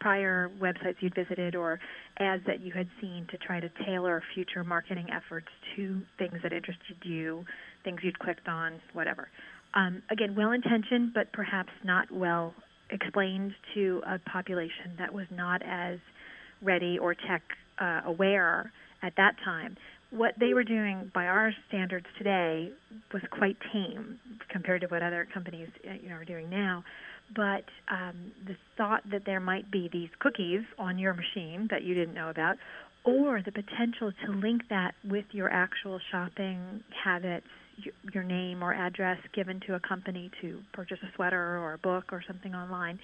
prior 0.00 0.50
websites 0.60 0.96
you'd 1.00 1.14
visited 1.14 1.54
or 1.54 1.78
ads 2.18 2.42
that 2.46 2.60
you 2.60 2.72
had 2.72 2.88
seen 3.00 3.26
to 3.30 3.36
try 3.38 3.60
to 3.60 3.68
tailor 3.84 4.22
future 4.34 4.64
marketing 4.64 5.06
efforts 5.10 5.48
to 5.74 6.00
things 6.18 6.34
that 6.42 6.52
interested 6.52 6.96
you, 7.02 7.44
things 7.84 8.00
you'd 8.02 8.18
clicked 8.18 8.48
on, 8.48 8.80
whatever. 8.92 9.28
Um, 9.74 10.02
again, 10.10 10.34
well 10.36 10.52
intentioned, 10.52 11.12
but 11.14 11.32
perhaps 11.32 11.70
not 11.84 12.10
well 12.10 12.54
explained 12.90 13.52
to 13.74 14.02
a 14.06 14.18
population 14.30 14.92
that 14.98 15.12
was 15.12 15.26
not 15.30 15.62
as 15.62 15.98
ready 16.62 16.98
or 16.98 17.14
tech 17.14 17.42
uh, 17.80 18.00
aware 18.06 18.72
at 19.02 19.12
that 19.16 19.34
time 19.44 19.76
what 20.10 20.34
they 20.38 20.54
were 20.54 20.64
doing 20.64 21.10
by 21.14 21.26
our 21.26 21.52
standards 21.68 22.06
today 22.18 22.70
was 23.12 23.22
quite 23.30 23.56
tame 23.72 24.18
compared 24.50 24.80
to 24.82 24.86
what 24.86 25.02
other 25.02 25.26
companies 25.32 25.68
uh, 25.88 25.94
you 26.00 26.08
know 26.08 26.16
are 26.16 26.24
doing 26.24 26.48
now. 26.48 26.84
But 27.34 27.64
um, 27.90 28.32
the 28.46 28.56
thought 28.76 29.02
that 29.10 29.22
there 29.26 29.40
might 29.40 29.70
be 29.70 29.90
these 29.92 30.10
cookies 30.20 30.62
on 30.78 30.98
your 30.98 31.12
machine 31.12 31.66
that 31.70 31.82
you 31.82 31.94
didn't 31.94 32.14
know 32.14 32.30
about, 32.30 32.56
or 33.04 33.42
the 33.44 33.52
potential 33.52 34.12
to 34.24 34.32
link 34.32 34.62
that 34.70 34.94
with 35.04 35.24
your 35.32 35.50
actual 35.50 36.00
shopping 36.10 36.84
habits, 37.04 37.46
your 38.12 38.22
name 38.22 38.62
or 38.62 38.72
address 38.72 39.18
given 39.34 39.60
to 39.66 39.74
a 39.74 39.80
company 39.80 40.30
to 40.40 40.60
purchase 40.72 40.98
a 41.02 41.14
sweater 41.14 41.58
or 41.58 41.74
a 41.74 41.78
book 41.78 42.12
or 42.12 42.22
something 42.26 42.54
online, 42.54 42.98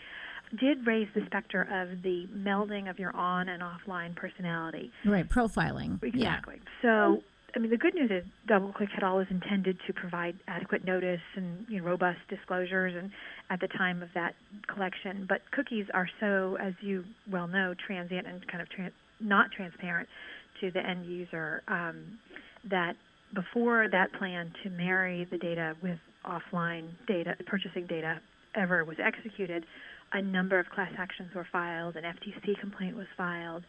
did 0.58 0.86
raise 0.86 1.08
the 1.14 1.22
specter 1.26 1.62
of 1.62 2.02
the 2.02 2.26
melding 2.36 2.90
of 2.90 2.98
your 2.98 3.14
on 3.16 3.48
and 3.48 3.62
offline 3.62 4.14
personality. 4.14 4.90
Right, 5.04 5.28
profiling. 5.28 6.02
Exactly. 6.02 6.56
Yeah. 6.58 6.70
So, 6.82 7.22
I 7.54 7.58
mean, 7.58 7.70
the 7.70 7.76
good 7.76 7.94
news 7.94 8.10
is 8.10 8.24
DoubleClick 8.48 8.90
had 8.94 9.02
always 9.02 9.26
intended 9.30 9.78
to 9.86 9.92
provide 9.92 10.36
adequate 10.48 10.84
notice 10.84 11.20
and 11.36 11.66
you 11.68 11.78
know, 11.78 11.86
robust 11.86 12.20
disclosures, 12.28 12.94
and 12.96 13.10
at 13.50 13.60
the 13.60 13.68
time 13.68 14.02
of 14.02 14.08
that 14.14 14.34
collection. 14.72 15.26
But 15.28 15.40
cookies 15.52 15.86
are 15.94 16.08
so, 16.20 16.56
as 16.60 16.74
you 16.80 17.04
well 17.30 17.46
know, 17.46 17.74
transient 17.86 18.26
and 18.26 18.46
kind 18.48 18.62
of 18.62 18.68
trans- 18.70 18.94
not 19.20 19.52
transparent 19.52 20.08
to 20.60 20.70
the 20.70 20.80
end 20.80 21.06
user. 21.06 21.62
Um, 21.68 22.18
that 22.70 22.94
before 23.34 23.88
that 23.90 24.12
plan 24.12 24.52
to 24.62 24.70
marry 24.70 25.26
the 25.30 25.38
data 25.38 25.74
with 25.82 25.98
offline 26.24 26.90
data, 27.06 27.34
purchasing 27.46 27.86
data, 27.86 28.20
ever 28.54 28.84
was 28.84 28.96
executed, 29.02 29.64
a 30.12 30.22
number 30.22 30.58
of 30.58 30.68
class 30.70 30.92
actions 30.98 31.34
were 31.34 31.46
filed, 31.50 31.96
an 31.96 32.04
FTC 32.04 32.58
complaint 32.60 32.96
was 32.96 33.06
filed. 33.16 33.64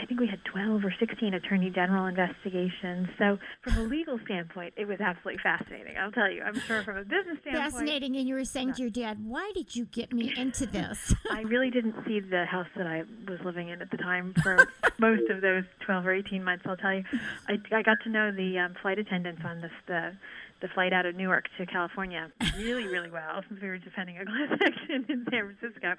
I 0.00 0.06
think 0.06 0.20
we 0.20 0.28
had 0.28 0.44
12 0.44 0.84
or 0.84 0.94
16 0.98 1.34
attorney 1.34 1.70
general 1.70 2.06
investigations. 2.06 3.08
So, 3.18 3.38
from 3.62 3.78
a 3.78 3.82
legal 3.82 4.18
standpoint, 4.24 4.74
it 4.76 4.86
was 4.86 5.00
absolutely 5.00 5.42
fascinating. 5.42 5.96
I'll 5.98 6.12
tell 6.12 6.30
you. 6.30 6.42
I'm 6.42 6.58
sure 6.60 6.82
from 6.84 6.98
a 6.98 7.02
business 7.02 7.38
standpoint. 7.40 7.72
Fascinating. 7.72 8.16
And 8.16 8.28
you 8.28 8.34
were 8.34 8.44
saying 8.44 8.74
to 8.74 8.82
your 8.82 8.90
dad, 8.90 9.18
why 9.24 9.50
did 9.54 9.74
you 9.74 9.86
get 9.86 10.12
me 10.12 10.32
into 10.36 10.66
this? 10.72 11.14
I 11.30 11.40
really 11.40 11.70
didn't 11.70 11.96
see 12.06 12.20
the 12.20 12.44
house 12.44 12.68
that 12.76 12.86
I 12.86 13.04
was 13.28 13.40
living 13.44 13.70
in 13.70 13.82
at 13.82 13.90
the 13.90 13.96
time 13.96 14.34
for 14.42 14.68
most 14.98 15.28
of 15.30 15.40
those 15.40 15.64
12 15.84 16.06
or 16.06 16.12
18 16.12 16.44
months, 16.44 16.64
I'll 16.66 16.76
tell 16.76 16.94
you. 16.94 17.04
I, 17.48 17.58
I 17.72 17.82
got 17.82 17.96
to 18.04 18.10
know 18.10 18.30
the 18.30 18.58
um, 18.58 18.74
flight 18.80 18.98
attendants 18.98 19.42
on 19.44 19.60
this, 19.62 19.72
the 19.86 20.12
the 20.60 20.68
flight 20.74 20.92
out 20.92 21.06
of 21.06 21.14
Newark 21.14 21.44
to 21.58 21.66
California 21.66 22.30
really, 22.56 22.86
really 22.86 23.10
well. 23.10 23.42
We 23.62 23.68
were 23.68 23.78
defending 23.78 24.18
a 24.18 24.24
class 24.24 24.58
action 24.64 25.06
in 25.08 25.26
San 25.30 25.56
Francisco. 25.56 25.94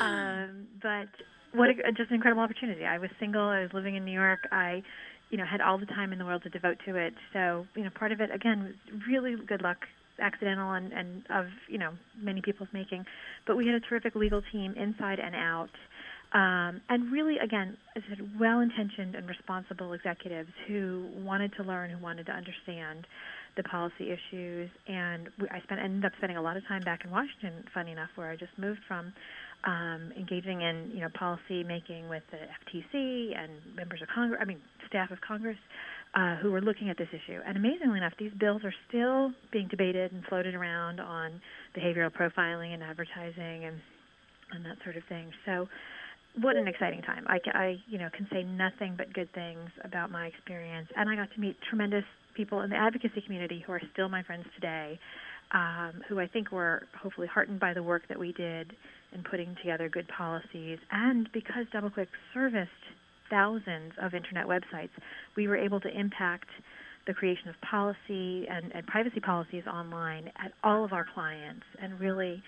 Um, 0.00 0.66
but 0.82 1.08
what 1.52 1.70
a, 1.70 1.92
just 1.92 2.10
an 2.10 2.16
incredible 2.16 2.42
opportunity. 2.42 2.84
I 2.84 2.98
was 2.98 3.10
single. 3.20 3.42
I 3.42 3.60
was 3.60 3.70
living 3.72 3.96
in 3.96 4.04
New 4.04 4.12
York. 4.12 4.40
I, 4.50 4.82
you 5.30 5.38
know, 5.38 5.44
had 5.44 5.60
all 5.60 5.78
the 5.78 5.86
time 5.86 6.12
in 6.12 6.18
the 6.18 6.24
world 6.24 6.42
to 6.44 6.50
devote 6.50 6.78
to 6.86 6.96
it. 6.96 7.14
So, 7.32 7.66
you 7.74 7.84
know, 7.84 7.90
part 7.90 8.12
of 8.12 8.20
it 8.20 8.30
again 8.34 8.62
was 8.64 9.02
really 9.08 9.36
good 9.46 9.62
luck, 9.62 9.78
accidental, 10.20 10.72
and 10.72 10.92
and 10.92 11.24
of 11.30 11.46
you 11.68 11.78
know 11.78 11.92
many 12.20 12.40
people's 12.40 12.68
making. 12.72 13.04
But 13.46 13.56
we 13.56 13.66
had 13.66 13.74
a 13.74 13.80
terrific 13.80 14.14
legal 14.14 14.42
team 14.52 14.74
inside 14.76 15.18
and 15.18 15.34
out. 15.34 15.70
Um, 16.34 16.80
and 16.88 17.12
really, 17.12 17.36
again, 17.38 17.76
as 17.94 18.02
I 18.06 18.16
said, 18.16 18.40
well-intentioned 18.40 19.14
and 19.14 19.28
responsible 19.28 19.92
executives 19.92 20.48
who 20.66 21.06
wanted 21.18 21.52
to 21.58 21.62
learn, 21.62 21.90
who 21.90 22.02
wanted 22.02 22.24
to 22.24 22.32
understand 22.32 23.06
the 23.56 23.62
policy 23.64 24.10
issues. 24.10 24.70
And 24.86 25.28
we, 25.40 25.48
I 25.48 25.60
spent 25.62 25.80
ended 25.80 26.04
up 26.04 26.12
spending 26.18 26.36
a 26.36 26.42
lot 26.42 26.56
of 26.56 26.66
time 26.66 26.82
back 26.82 27.04
in 27.04 27.10
Washington, 27.10 27.64
funny 27.74 27.92
enough, 27.92 28.10
where 28.14 28.30
I 28.30 28.36
just 28.36 28.56
moved 28.58 28.80
from, 28.86 29.12
um, 29.64 30.12
engaging 30.18 30.62
in 30.62 30.90
you 30.94 31.00
know 31.00 31.08
policy 31.18 31.62
making 31.64 32.08
with 32.08 32.22
the 32.30 32.38
FTC 32.38 33.36
and 33.36 33.52
members 33.76 34.02
of 34.02 34.08
Congress. 34.14 34.40
I 34.42 34.44
mean, 34.44 34.60
staff 34.88 35.10
of 35.10 35.20
Congress. 35.20 35.58
Uh, 36.14 36.36
who 36.42 36.52
were 36.52 36.60
looking 36.60 36.90
at 36.90 36.98
this 36.98 37.08
issue. 37.08 37.40
And 37.46 37.56
amazingly 37.56 37.96
enough, 37.96 38.12
these 38.18 38.32
bills 38.38 38.60
are 38.64 38.74
still 38.86 39.32
being 39.50 39.66
debated 39.68 40.12
and 40.12 40.22
floated 40.26 40.54
around 40.54 41.00
on 41.00 41.40
behavioral 41.74 42.10
profiling 42.12 42.74
and 42.74 42.82
advertising 42.82 43.64
and 43.64 43.80
and 44.52 44.62
that 44.66 44.76
sort 44.84 44.98
of 44.98 45.04
thing. 45.08 45.32
So 45.46 45.68
what 46.40 46.56
an 46.56 46.66
exciting 46.66 47.02
time. 47.02 47.26
I, 47.28 47.38
I, 47.52 47.76
you 47.88 47.98
know, 47.98 48.08
can 48.16 48.26
say 48.32 48.42
nothing 48.42 48.94
but 48.96 49.12
good 49.12 49.32
things 49.32 49.68
about 49.84 50.10
my 50.10 50.26
experience, 50.26 50.88
and 50.96 51.10
I 51.10 51.16
got 51.16 51.32
to 51.34 51.40
meet 51.40 51.56
tremendous 51.68 52.04
people 52.34 52.60
in 52.60 52.70
the 52.70 52.76
advocacy 52.76 53.20
community 53.22 53.62
who 53.64 53.72
are 53.72 53.80
still 53.92 54.08
my 54.08 54.22
friends 54.22 54.44
today, 54.54 54.98
um, 55.52 56.02
who 56.08 56.18
I 56.20 56.26
think 56.26 56.52
were 56.52 56.86
hopefully 57.00 57.26
heartened 57.26 57.60
by 57.60 57.74
the 57.74 57.82
work 57.82 58.02
that 58.08 58.18
we 58.18 58.32
did 58.32 58.72
in 59.12 59.22
putting 59.22 59.54
together 59.56 59.88
good 59.88 60.08
policies, 60.08 60.78
and 60.90 61.28
because 61.32 61.66
DoubleClick 61.74 62.08
serviced 62.32 62.70
thousands 63.28 63.92
of 64.00 64.14
internet 64.14 64.46
websites, 64.46 64.90
we 65.36 65.48
were 65.48 65.56
able 65.56 65.80
to 65.80 65.88
impact 65.88 66.48
the 67.06 67.12
creation 67.12 67.48
of 67.48 67.54
policy 67.68 68.46
and, 68.48 68.72
and 68.74 68.86
privacy 68.86 69.20
policies 69.20 69.64
online 69.66 70.28
at 70.38 70.52
all 70.62 70.84
of 70.84 70.92
our 70.92 71.06
clients, 71.14 71.66
and 71.82 71.98
really 71.98 72.42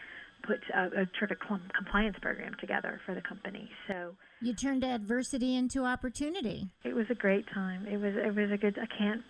put 0.47 0.61
a, 0.75 1.03
a 1.03 1.07
terrific 1.19 1.38
compliance 1.75 2.17
program 2.21 2.53
together 2.61 3.00
for 3.05 3.14
the 3.14 3.23
company. 3.23 3.69
So 3.88 4.14
you 4.41 4.55
turned 4.55 4.85
adversity 4.85 5.57
into 5.57 5.85
opportunity. 5.85 6.69
It 6.85 6.95
was 6.95 7.07
a 7.11 7.14
great 7.14 7.47
time. 7.53 7.87
It 7.87 7.97
was 7.97 8.14
it 8.14 8.35
was 8.35 8.50
a 8.53 8.57
good. 8.57 8.79
I 8.79 8.87
can't. 8.97 9.23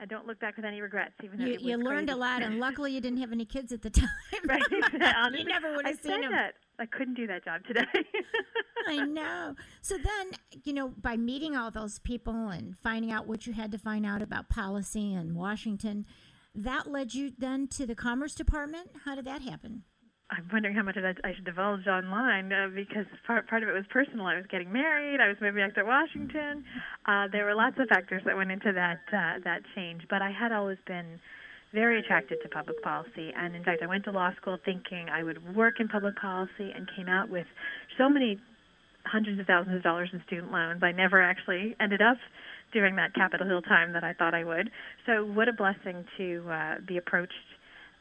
I 0.00 0.04
don't 0.06 0.26
look 0.26 0.40
back 0.40 0.56
with 0.56 0.64
any 0.64 0.80
regrets. 0.80 1.14
Even 1.22 1.40
you, 1.40 1.58
you 1.60 1.76
learned 1.76 2.08
crazy. 2.08 2.12
a 2.12 2.20
lot, 2.20 2.42
and 2.42 2.58
luckily 2.60 2.92
you 2.92 3.00
didn't 3.00 3.18
have 3.18 3.32
any 3.32 3.44
kids 3.44 3.72
at 3.72 3.82
the 3.82 3.90
time. 3.90 4.08
right. 4.46 4.62
you 4.70 5.44
never 5.44 5.74
would 5.74 5.86
have 5.86 5.98
I 5.98 6.02
seen 6.02 6.20
them. 6.20 6.32
That. 6.32 6.54
I 6.78 6.86
couldn't 6.86 7.14
do 7.14 7.26
that 7.26 7.44
job 7.44 7.62
today. 7.66 7.84
I 8.86 8.98
know. 9.04 9.54
So 9.80 9.96
then, 9.96 10.32
you 10.64 10.72
know, 10.72 10.88
by 10.88 11.16
meeting 11.16 11.56
all 11.56 11.70
those 11.70 11.98
people 11.98 12.48
and 12.48 12.76
finding 12.76 13.10
out 13.10 13.26
what 13.26 13.46
you 13.46 13.54
had 13.54 13.72
to 13.72 13.78
find 13.78 14.04
out 14.04 14.20
about 14.20 14.48
policy 14.50 15.14
in 15.14 15.34
Washington, 15.34 16.04
that 16.54 16.90
led 16.90 17.14
you 17.14 17.32
then 17.36 17.68
to 17.68 17.86
the 17.86 17.94
Commerce 17.94 18.34
Department. 18.34 18.90
How 19.04 19.14
did 19.14 19.24
that 19.24 19.42
happen? 19.42 19.84
I'm 20.30 20.48
wondering 20.52 20.74
how 20.74 20.82
much 20.82 20.96
of 20.96 21.04
that 21.04 21.18
I 21.22 21.34
should 21.34 21.44
divulge 21.44 21.86
online 21.86 22.52
uh, 22.52 22.68
because 22.74 23.06
part 23.26 23.48
part 23.48 23.62
of 23.62 23.68
it 23.68 23.72
was 23.72 23.84
personal. 23.90 24.26
I 24.26 24.34
was 24.34 24.46
getting 24.50 24.72
married. 24.72 25.20
I 25.20 25.28
was 25.28 25.36
moving 25.40 25.62
back 25.62 25.74
to 25.76 25.84
Washington. 25.84 26.64
Uh, 27.06 27.28
there 27.30 27.44
were 27.44 27.54
lots 27.54 27.76
of 27.78 27.88
factors 27.88 28.22
that 28.26 28.36
went 28.36 28.50
into 28.50 28.72
that 28.72 29.06
uh, 29.12 29.38
that 29.44 29.62
change. 29.76 30.02
But 30.10 30.22
I 30.22 30.32
had 30.32 30.50
always 30.50 30.78
been 30.86 31.20
very 31.72 32.00
attracted 32.00 32.38
to 32.42 32.48
public 32.48 32.82
policy, 32.82 33.30
and 33.36 33.54
in 33.54 33.62
fact, 33.62 33.82
I 33.82 33.86
went 33.86 34.04
to 34.04 34.10
law 34.10 34.30
school 34.40 34.58
thinking 34.64 35.06
I 35.12 35.22
would 35.22 35.54
work 35.54 35.78
in 35.78 35.86
public 35.86 36.16
policy, 36.16 36.72
and 36.74 36.88
came 36.96 37.08
out 37.08 37.30
with 37.30 37.46
so 37.96 38.08
many 38.08 38.40
hundreds 39.04 39.38
of 39.38 39.46
thousands 39.46 39.76
of 39.76 39.82
dollars 39.84 40.10
in 40.12 40.20
student 40.26 40.50
loans. 40.50 40.82
I 40.82 40.90
never 40.90 41.22
actually 41.22 41.76
ended 41.78 42.02
up 42.02 42.16
doing 42.72 42.96
that 42.96 43.14
Capitol 43.14 43.46
Hill 43.46 43.62
time 43.62 43.92
that 43.92 44.02
I 44.02 44.12
thought 44.12 44.34
I 44.34 44.42
would. 44.42 44.70
So, 45.06 45.24
what 45.24 45.48
a 45.48 45.52
blessing 45.52 46.04
to 46.18 46.50
uh, 46.50 46.74
be 46.86 46.96
approached 46.96 47.32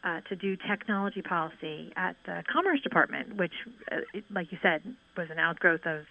uh, 0.06 0.22
to 0.30 0.36
do 0.36 0.56
technology 0.70 1.22
policy 1.22 1.92
at 1.96 2.16
the 2.26 2.44
Commerce 2.52 2.80
Department, 2.82 3.36
which, 3.38 3.52
uh, 3.92 3.98
it, 4.14 4.24
like 4.32 4.52
you 4.52 4.58
said, 4.62 4.82
was 5.18 5.28
an 5.32 5.40
outgrowth 5.40 5.86
of 5.86 6.02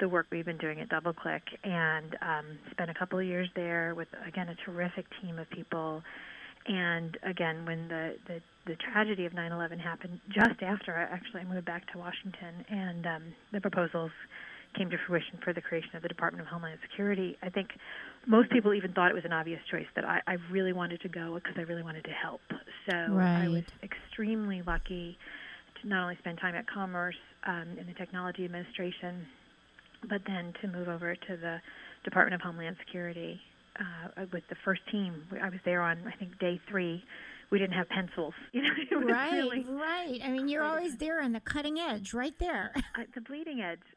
the 0.00 0.08
work 0.08 0.26
we've 0.32 0.46
been 0.46 0.58
doing 0.58 0.80
at 0.80 0.88
DoubleClick, 0.88 1.42
and 1.62 2.16
um, 2.22 2.58
spent 2.70 2.90
a 2.90 2.94
couple 2.94 3.18
of 3.18 3.26
years 3.26 3.48
there 3.54 3.94
with 3.94 4.08
again 4.26 4.48
a 4.48 4.54
terrific 4.64 5.04
team 5.20 5.38
of 5.38 5.48
people. 5.50 6.02
And 6.66 7.18
again, 7.22 7.66
when 7.66 7.88
the 7.88 8.14
the, 8.26 8.40
the 8.66 8.76
tragedy 8.76 9.26
of 9.26 9.32
9/11 9.32 9.78
happened, 9.80 10.18
just 10.30 10.62
after 10.62 10.94
I 10.94 11.02
actually 11.02 11.44
moved 11.44 11.66
back 11.66 11.90
to 11.92 11.98
Washington, 11.98 12.64
and 12.70 13.06
um, 13.06 13.22
the 13.52 13.60
proposals 13.60 14.12
came 14.76 14.88
to 14.88 14.96
fruition 15.06 15.38
for 15.44 15.52
the 15.52 15.60
creation 15.60 15.90
of 15.94 16.02
the 16.02 16.08
Department 16.08 16.40
of 16.40 16.48
Homeland 16.48 16.78
Security, 16.88 17.36
I 17.42 17.50
think 17.50 17.68
most 18.26 18.50
people 18.50 18.74
even 18.74 18.92
thought 18.92 19.10
it 19.10 19.14
was 19.14 19.24
an 19.24 19.32
obvious 19.32 19.60
choice 19.70 19.86
that 19.96 20.04
I, 20.04 20.20
I 20.26 20.36
really 20.50 20.72
wanted 20.72 21.00
to 21.02 21.08
go 21.08 21.34
because 21.34 21.54
I 21.56 21.62
really 21.62 21.82
wanted 21.82 22.04
to 22.04 22.10
help. 22.10 22.40
So 22.88 22.96
right. 23.10 23.44
I 23.44 23.48
was 23.48 23.64
extremely 23.82 24.62
lucky 24.66 25.18
to 25.80 25.88
not 25.88 26.02
only 26.02 26.16
spend 26.18 26.38
time 26.38 26.54
at 26.54 26.66
Commerce 26.68 27.16
um, 27.46 27.76
in 27.78 27.86
the 27.86 27.94
Technology 27.94 28.44
Administration, 28.44 29.26
but 30.08 30.22
then 30.26 30.52
to 30.60 30.68
move 30.68 30.88
over 30.88 31.14
to 31.14 31.36
the 31.36 31.58
Department 32.04 32.34
of 32.34 32.40
Homeland 32.40 32.76
Security 32.84 33.40
uh, 33.78 34.24
with 34.32 34.42
the 34.48 34.56
first 34.64 34.82
team. 34.90 35.22
I 35.42 35.48
was 35.48 35.60
there 35.64 35.82
on 35.82 35.98
I 36.06 36.16
think 36.18 36.38
day 36.38 36.60
three 36.68 37.02
we 37.52 37.58
didn't 37.58 37.74
have 37.74 37.88
pencils. 37.90 38.34
You 38.52 39.00
know, 39.00 39.06
right, 39.06 39.32
really 39.32 39.64
right. 39.68 40.18
I 40.22 40.28
mean, 40.28 40.48
you're 40.48 40.64
always 40.64 40.96
there 40.96 41.22
on 41.22 41.32
the 41.32 41.40
cutting 41.40 41.78
edge, 41.78 42.12
right 42.12 42.38
there, 42.38 42.72
uh, 42.98 43.02
the 43.14 43.20
bleeding 43.20 43.60
edge. 43.60 43.80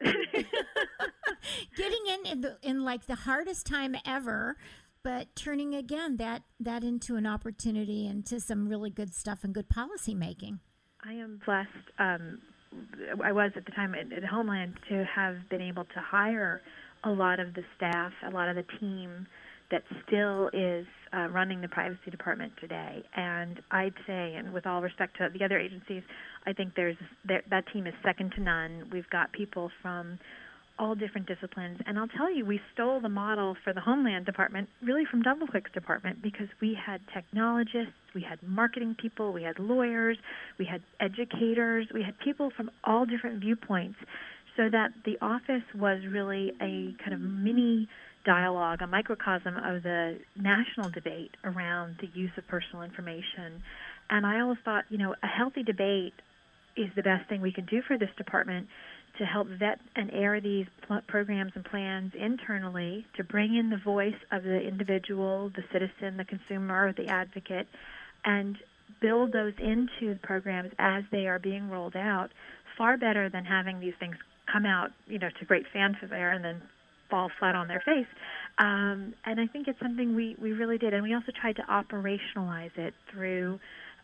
Getting 1.76 2.06
in 2.08 2.32
in, 2.32 2.40
the, 2.42 2.56
in 2.62 2.84
like 2.84 3.06
the 3.06 3.14
hardest 3.14 3.66
time 3.66 3.96
ever, 4.06 4.56
but 5.02 5.34
turning 5.34 5.74
again 5.74 6.16
that 6.16 6.42
that 6.60 6.84
into 6.84 7.16
an 7.16 7.26
opportunity 7.26 8.06
into 8.06 8.40
some 8.40 8.68
really 8.68 8.90
good 8.90 9.14
stuff 9.14 9.44
and 9.44 9.54
good 9.54 9.68
policy 9.68 10.14
making. 10.14 10.60
I 11.04 11.12
am 11.12 11.40
blessed. 11.44 11.68
Um, 11.98 12.40
I 13.22 13.32
was 13.32 13.52
at 13.56 13.64
the 13.64 13.72
time 13.72 13.94
at, 13.94 14.12
at 14.12 14.24
Homeland 14.24 14.74
to 14.88 15.04
have 15.04 15.36
been 15.50 15.62
able 15.62 15.84
to 15.84 16.00
hire 16.00 16.62
a 17.04 17.10
lot 17.10 17.40
of 17.40 17.54
the 17.54 17.62
staff, 17.76 18.12
a 18.26 18.30
lot 18.30 18.48
of 18.48 18.56
the 18.56 18.64
team 18.80 19.26
that 19.70 19.82
still 20.06 20.48
is 20.52 20.86
uh, 21.16 21.28
running 21.28 21.60
the 21.60 21.68
privacy 21.68 22.10
department 22.10 22.52
today. 22.60 23.02
And 23.16 23.60
I'd 23.70 23.94
say, 24.06 24.34
and 24.34 24.52
with 24.52 24.66
all 24.66 24.82
respect 24.82 25.16
to 25.18 25.28
the 25.32 25.44
other 25.44 25.58
agencies, 25.58 26.02
I 26.46 26.52
think 26.52 26.74
there's 26.76 26.96
there, 27.26 27.42
that 27.50 27.64
team 27.72 27.86
is 27.86 27.94
second 28.04 28.32
to 28.36 28.42
none. 28.42 28.88
We've 28.92 29.08
got 29.10 29.32
people 29.32 29.70
from 29.82 30.18
all 30.78 30.94
different 30.94 31.26
disciplines. 31.26 31.78
And 31.86 31.98
I'll 31.98 32.08
tell 32.08 32.30
you, 32.30 32.44
we 32.44 32.60
stole 32.74 33.00
the 33.00 33.08
model 33.08 33.56
for 33.64 33.72
the 33.72 33.80
Homeland 33.80 34.26
Department 34.26 34.68
really 34.82 35.04
from 35.10 35.22
DoubleClick's 35.22 35.72
department 35.72 36.22
because 36.22 36.48
we 36.60 36.76
had 36.76 37.00
technologists, 37.14 37.94
we 38.14 38.20
had 38.22 38.42
marketing 38.42 38.94
people, 39.00 39.32
we 39.32 39.42
had 39.42 39.58
lawyers, 39.58 40.18
we 40.58 40.66
had 40.66 40.82
educators, 41.00 41.86
we 41.94 42.02
had 42.02 42.18
people 42.18 42.50
from 42.54 42.70
all 42.84 43.06
different 43.06 43.40
viewpoints 43.40 43.96
so 44.56 44.68
that 44.70 44.90
the 45.04 45.16
office 45.20 45.64
was 45.74 46.00
really 46.10 46.52
a 46.60 46.94
kind 47.02 47.12
of 47.12 47.20
mini 47.20 47.88
dialogue, 48.26 48.82
a 48.82 48.86
microcosm 48.86 49.56
of 49.56 49.82
the 49.82 50.18
national 50.36 50.90
debate 50.90 51.30
around 51.44 51.96
the 52.00 52.08
use 52.12 52.32
of 52.36 52.46
personal 52.48 52.82
information. 52.82 53.62
And 54.10 54.26
I 54.26 54.40
always 54.40 54.58
thought, 54.64 54.84
you 54.90 54.98
know, 54.98 55.14
a 55.22 55.26
healthy 55.26 55.62
debate 55.62 56.14
is 56.76 56.88
the 56.94 57.02
best 57.02 57.28
thing 57.28 57.40
we 57.40 57.52
can 57.52 57.64
do 57.64 57.80
for 57.86 57.96
this 57.96 58.10
department 58.18 58.68
to 59.18 59.24
help 59.24 59.48
vet 59.48 59.80
and 59.94 60.10
air 60.12 60.40
these 60.40 60.66
pl- 60.86 61.00
programs 61.06 61.52
and 61.54 61.64
plans 61.64 62.12
internally, 62.14 63.06
to 63.16 63.24
bring 63.24 63.56
in 63.56 63.70
the 63.70 63.78
voice 63.78 64.18
of 64.30 64.42
the 64.42 64.60
individual, 64.60 65.50
the 65.56 65.64
citizen, 65.72 66.18
the 66.18 66.24
consumer, 66.24 66.92
the 66.92 67.06
advocate, 67.08 67.66
and 68.24 68.58
build 69.00 69.32
those 69.32 69.54
into 69.58 70.12
the 70.12 70.20
programs 70.22 70.70
as 70.78 71.02
they 71.10 71.26
are 71.26 71.38
being 71.38 71.70
rolled 71.70 71.96
out 71.96 72.30
far 72.76 72.98
better 72.98 73.30
than 73.30 73.44
having 73.44 73.80
these 73.80 73.94
things 73.98 74.16
come 74.52 74.66
out, 74.66 74.90
you 75.06 75.18
know, 75.18 75.30
to 75.38 75.44
great 75.46 75.64
fanfare 75.72 76.32
and 76.32 76.44
then 76.44 76.60
fall 77.10 77.30
flat 77.38 77.54
on 77.54 77.68
their 77.68 77.80
face. 77.80 78.06
Um, 78.58 79.14
and 79.24 79.40
I 79.40 79.46
think 79.46 79.68
it's 79.68 79.78
something 79.80 80.14
we, 80.14 80.36
we 80.40 80.52
really 80.52 80.78
did. 80.78 80.94
And 80.94 81.02
we 81.02 81.14
also 81.14 81.32
tried 81.38 81.56
to 81.56 81.62
operationalize 81.62 82.76
it 82.76 82.94
through, 83.10 83.58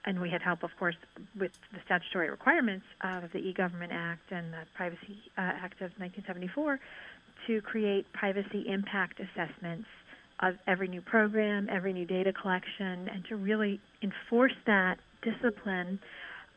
and 0.05 0.21
we 0.21 0.31
had 0.31 0.43
help, 0.43 0.63
of 0.63 0.71
course, 0.79 0.97
with 1.39 1.53
the 1.73 1.79
statutory 1.85 2.31
requirements 2.31 2.85
of 3.03 3.25
the 3.33 3.39
e 3.39 3.53
Government 3.53 3.93
Act 3.95 4.31
and 4.31 4.53
the 4.53 4.65
Privacy 4.75 5.19
uh, 5.39 5.41
Act 5.41 5.81
of 5.81 5.93
1974 5.99 6.81
to 7.47 7.61
create 7.63 8.11
privacy 8.13 8.65
impact 8.69 9.21
assessments 9.21 9.87
of 10.41 10.55
every 10.67 10.89
new 10.89 11.01
program, 11.01 11.69
every 11.71 11.93
new 11.93 12.05
data 12.05 12.33
collection, 12.33 13.09
and 13.09 13.25
to 13.29 13.37
really 13.37 13.81
enforce 14.03 14.55
that 14.67 14.99
discipline 15.23 16.01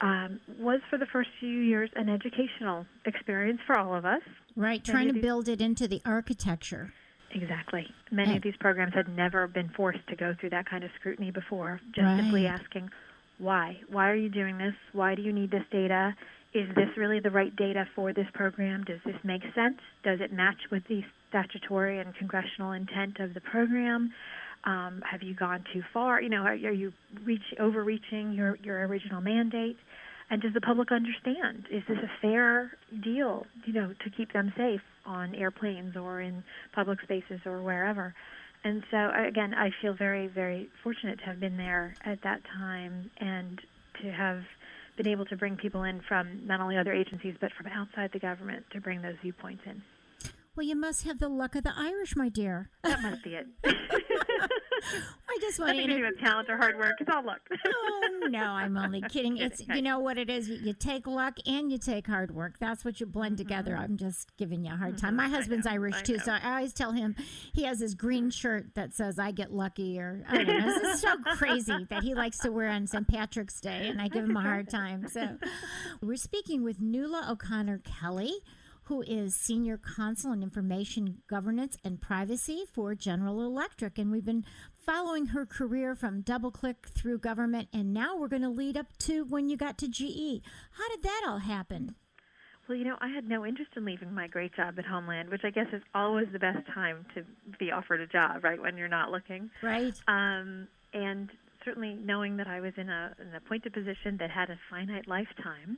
um, 0.02 0.40
was 0.60 0.82
for 0.90 0.98
the 0.98 1.06
first 1.08 1.30
few 1.40 1.60
years 1.60 1.90
an 1.96 2.10
educational 2.10 2.86
experience 3.06 3.60
for 3.66 3.78
all 3.78 3.96
of 3.96 4.06
us. 4.06 4.22
Right, 4.56 4.84
trying 4.84 5.14
to 5.14 5.20
build 5.20 5.48
it 5.48 5.62
into 5.62 5.88
the 5.88 6.02
architecture. 6.06 6.94
Exactly. 7.34 7.86
Many 8.12 8.30
and, 8.30 8.38
of 8.38 8.44
these 8.44 8.56
programs 8.60 8.94
had 8.94 9.10
never 9.10 9.48
been 9.48 9.70
forced 9.76 10.08
to 10.08 10.16
go 10.16 10.34
through 10.40 10.52
that 10.52 10.70
kind 10.70 10.84
of 10.84 10.90
scrutiny 11.00 11.32
before. 11.32 11.82
Just 11.94 12.06
right. 12.06 12.22
simply 12.22 12.48
asking, 12.48 12.90
why? 13.38 13.78
Why 13.90 14.10
are 14.10 14.16
you 14.16 14.30
doing 14.30 14.58
this? 14.58 14.74
Why 14.94 15.16
do 15.16 15.22
you 15.22 15.34
need 15.34 15.52
this 15.52 15.66
data? 15.72 16.16
Is 16.54 16.70
this 16.76 16.88
really 16.96 17.20
the 17.20 17.32
right 17.32 17.54
data 17.54 17.86
for 17.94 18.14
this 18.14 18.28
program? 18.34 18.86
Does 18.86 19.00
this 19.06 19.16
make 19.26 19.42
sense? 19.54 19.80
Does 20.04 20.22
it 20.22 20.32
match 20.32 20.56
with 20.72 20.84
the 20.88 21.02
statutory 21.28 22.00
and 22.00 22.16
congressional 22.16 22.72
intent 22.72 23.20
of 23.20 23.34
the 23.34 23.42
program? 23.42 24.14
Um, 24.66 25.02
have 25.10 25.22
you 25.22 25.36
gone 25.36 25.64
too 25.74 25.84
far? 25.94 26.22
You 26.22 26.30
know, 26.30 26.42
are, 26.42 26.54
are 26.54 26.72
you 26.72 26.92
reach, 27.24 27.54
overreaching 27.60 28.34
your, 28.34 28.58
your 28.64 28.86
original 28.88 29.22
mandate? 29.22 29.78
And 30.30 30.42
does 30.42 30.54
the 30.54 30.62
public 30.62 30.92
understand? 30.92 31.68
Is 31.72 31.84
this 31.88 32.00
a 32.00 32.10
fair 32.20 32.72
deal, 33.04 33.46
you 33.66 33.74
know, 33.74 33.94
to 34.04 34.10
keep 34.10 34.34
them 34.34 34.52
safe 34.58 34.82
on 35.06 35.36
airplanes 35.36 35.96
or 35.96 36.20
in 36.20 36.44
public 36.74 37.00
spaces 37.04 37.42
or 37.46 37.62
wherever? 37.62 38.16
And 38.64 38.84
so, 38.90 39.12
again, 39.16 39.54
I 39.54 39.70
feel 39.82 39.94
very, 39.94 40.26
very 40.26 40.68
fortunate 40.84 41.20
to 41.20 41.26
have 41.26 41.40
been 41.40 41.58
there 41.58 41.96
at 42.04 42.24
that 42.24 42.42
time 42.58 43.12
and 43.20 43.62
to 44.02 44.12
have 44.12 44.42
been 44.98 45.08
able 45.08 45.26
to 45.26 45.36
bring 45.36 45.58
people 45.58 45.84
in 45.84 46.02
from 46.08 46.42
not 46.48 46.60
only 46.60 46.78
other 46.78 46.94
agencies 46.94 47.36
but 47.40 47.52
from 47.58 47.68
outside 47.68 48.10
the 48.14 48.20
government 48.20 48.66
to 48.72 48.82
bring 48.82 49.02
those 49.02 49.16
viewpoints 49.22 49.62
in. 49.66 49.82
Well, 50.56 50.66
you 50.66 50.76
must 50.76 51.04
have 51.04 51.20
the 51.20 51.28
luck 51.28 51.56
of 51.56 51.64
the 51.64 51.74
Irish, 51.76 52.16
my 52.16 52.30
dear. 52.30 52.70
That 52.84 53.02
must 53.02 53.24
be 53.24 53.36
it. 53.36 53.48
I 53.66 55.38
just 55.42 55.60
want 55.60 55.78
to 55.78 55.86
do 55.86 56.02
with 56.02 56.18
talent 56.20 56.50
or 56.50 56.56
hard 56.56 56.78
work. 56.78 56.94
It's 57.00 57.10
all 57.10 57.26
luck. 57.26 57.42
oh 57.68 58.28
no, 58.30 58.40
I'm 58.40 58.78
only 58.78 59.02
kidding. 59.10 59.38
It's 59.38 59.62
you 59.68 59.82
know 59.82 60.00
what 60.00 60.18
it 60.18 60.30
is. 60.30 60.48
You, 60.48 60.56
you, 60.56 60.74
take 60.74 61.08
luck 61.08 61.38
and 61.46 61.72
you 61.72 61.78
take 61.78 62.08
hard 62.08 62.34
work. 62.34 62.58
That's 62.60 62.86
what 62.86 63.02
you 63.02 63.06
blend 63.06 63.36
mm-hmm. 63.36 63.48
together. 63.48 63.76
I'm 63.76 63.98
just 63.98 64.38
giving 64.38 64.64
you 64.64 64.74
a 64.74 64.78
hard 64.78 64.98
time. 64.98 65.18
My 65.18 65.28
husband's 65.28 65.68
Irish 65.68 66.02
too, 66.04 66.20
so 66.20 66.32
I 66.32 66.56
always 66.56 66.72
tell 66.72 66.94
him 66.94 67.16
he 67.54 67.64
has 67.64 67.80
his 67.80 67.96
green 67.96 68.30
shirt 68.30 68.76
that 68.76 68.94
says 68.94 69.20
"I 69.20 69.32
get 69.32 69.52
lucky" 69.52 70.00
or 70.00 70.24
I 70.30 70.38
don't 70.38 70.48
know. 70.48 70.80
It's 70.84 71.02
so 71.02 71.18
crazy 71.36 71.86
that 71.90 72.04
he 72.04 72.16
likes 72.16 72.38
to 72.40 72.52
wear 72.52 72.70
on 72.70 72.88
St. 72.88 73.08
Patrick's 73.08 73.60
Day, 73.60 73.90
and 73.90 74.02
I 74.02 74.08
give 74.08 74.24
him 74.24 74.38
a 74.38 74.42
hard 74.42 74.70
time. 74.70 75.08
So 75.10 75.38
we're 76.02 76.16
speaking 76.16 76.64
with 76.64 76.80
Nuala 76.80 77.28
O'Connor 77.30 77.82
Kelly 77.84 78.36
who 78.86 79.02
is 79.02 79.36
Senior 79.36 79.78
Counsel 79.78 80.32
in 80.32 80.44
Information 80.44 81.24
Governance 81.28 81.76
and 81.84 82.00
Privacy 82.00 82.66
for 82.72 82.94
General 82.94 83.42
Electric. 83.42 83.98
And 83.98 84.12
we've 84.12 84.26
been 84.26 84.46
following 84.78 85.28
her 85.28 85.46
career 85.46 85.96
from 85.96 86.22
DoubleClick 86.22 86.86
through 86.88 87.18
government, 87.18 87.68
and 87.74 87.94
now 87.94 88.16
we're 88.16 88.28
going 88.28 88.44
to 88.44 88.50
lead 88.50 88.78
up 88.78 88.96
to 89.00 89.26
when 89.26 89.50
you 89.50 89.58
got 89.58 89.80
to 89.80 89.88
GE. 89.88 90.44
How 90.72 90.88
did 90.90 91.02
that 91.02 91.24
all 91.28 91.40
happen? 91.40 91.96
Well, 92.68 92.78
you 92.78 92.84
know, 92.84 92.98
I 93.02 93.10
had 93.10 93.28
no 93.28 93.46
interest 93.46 93.72
in 93.76 93.86
leaving 93.86 94.14
my 94.14 94.28
great 94.28 94.56
job 94.56 94.76
at 94.78 94.86
Homeland, 94.86 95.30
which 95.30 95.42
I 95.44 95.50
guess 95.50 95.68
is 95.74 95.82
always 95.94 96.28
the 96.32 96.40
best 96.40 96.66
time 96.74 97.06
to 97.16 97.24
be 97.60 97.72
offered 97.72 98.02
a 98.02 98.08
job, 98.08 98.44
right, 98.44 98.62
when 98.62 98.78
you're 98.78 98.88
not 98.88 99.12
looking. 99.12 99.50
Right. 99.62 99.94
Um, 100.08 100.68
and 100.94 101.30
certainly 101.64 101.94
knowing 101.94 102.38
that 102.38 102.48
I 102.48 102.60
was 102.60 102.74
in 102.78 102.90
a, 102.90 103.16
an 103.20 103.36
appointed 103.36 103.74
position 103.74 104.18
that 104.20 104.30
had 104.30 104.50
a 104.50 104.60
finite 104.70 105.08
lifetime, 105.08 105.78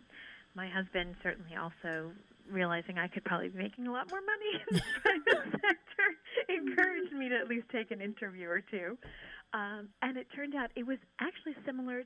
my 0.55 0.67
husband 0.69 1.15
certainly 1.23 1.55
also 1.55 2.11
realizing 2.51 2.97
I 2.97 3.07
could 3.07 3.23
probably 3.23 3.49
be 3.49 3.57
making 3.57 3.87
a 3.87 3.91
lot 3.91 4.09
more 4.09 4.21
money 4.21 4.63
in 4.71 4.77
the 4.77 4.83
private 5.01 5.51
sector 5.61 6.07
encouraged 6.49 7.13
me 7.13 7.29
to 7.29 7.35
at 7.35 7.47
least 7.47 7.67
take 7.71 7.91
an 7.91 8.01
interview 8.01 8.47
or 8.47 8.61
two. 8.61 8.97
Um, 9.53 9.89
and 10.01 10.17
it 10.17 10.27
turned 10.35 10.55
out 10.55 10.71
it 10.75 10.85
was 10.85 10.97
actually 11.19 11.55
similar 11.65 12.03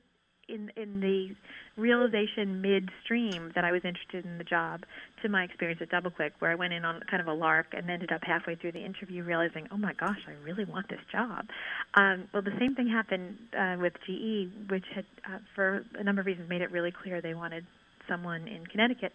in 0.48 0.70
in 0.76 1.00
the 1.00 1.34
realization 1.80 2.60
midstream 2.60 3.52
that 3.54 3.64
I 3.64 3.72
was 3.72 3.82
interested 3.84 4.24
in 4.24 4.38
the 4.38 4.44
job 4.44 4.82
to 5.22 5.28
my 5.28 5.44
experience 5.44 5.80
at 5.80 5.90
DoubleClick, 5.90 6.32
where 6.38 6.50
I 6.50 6.54
went 6.54 6.72
in 6.72 6.84
on 6.84 7.00
kind 7.10 7.20
of 7.20 7.28
a 7.28 7.32
lark 7.32 7.66
and 7.72 7.88
ended 7.88 8.12
up 8.12 8.22
halfway 8.22 8.56
through 8.56 8.72
the 8.72 8.84
interview 8.84 9.22
realizing, 9.22 9.68
oh 9.70 9.76
my 9.76 9.92
gosh, 9.94 10.18
I 10.28 10.32
really 10.44 10.64
want 10.64 10.88
this 10.88 11.00
job. 11.10 11.46
Um, 11.94 12.28
well, 12.32 12.42
the 12.42 12.56
same 12.58 12.74
thing 12.74 12.88
happened 12.88 13.38
uh, 13.58 13.76
with 13.80 13.94
GE, 14.06 14.70
which 14.70 14.84
had, 14.94 15.06
uh, 15.26 15.38
for 15.54 15.84
a 15.94 16.04
number 16.04 16.20
of 16.20 16.26
reasons, 16.26 16.48
made 16.48 16.60
it 16.60 16.70
really 16.70 16.92
clear 16.92 17.22
they 17.22 17.34
wanted 17.34 17.64
someone 18.08 18.48
in 18.48 18.66
Connecticut 18.66 19.12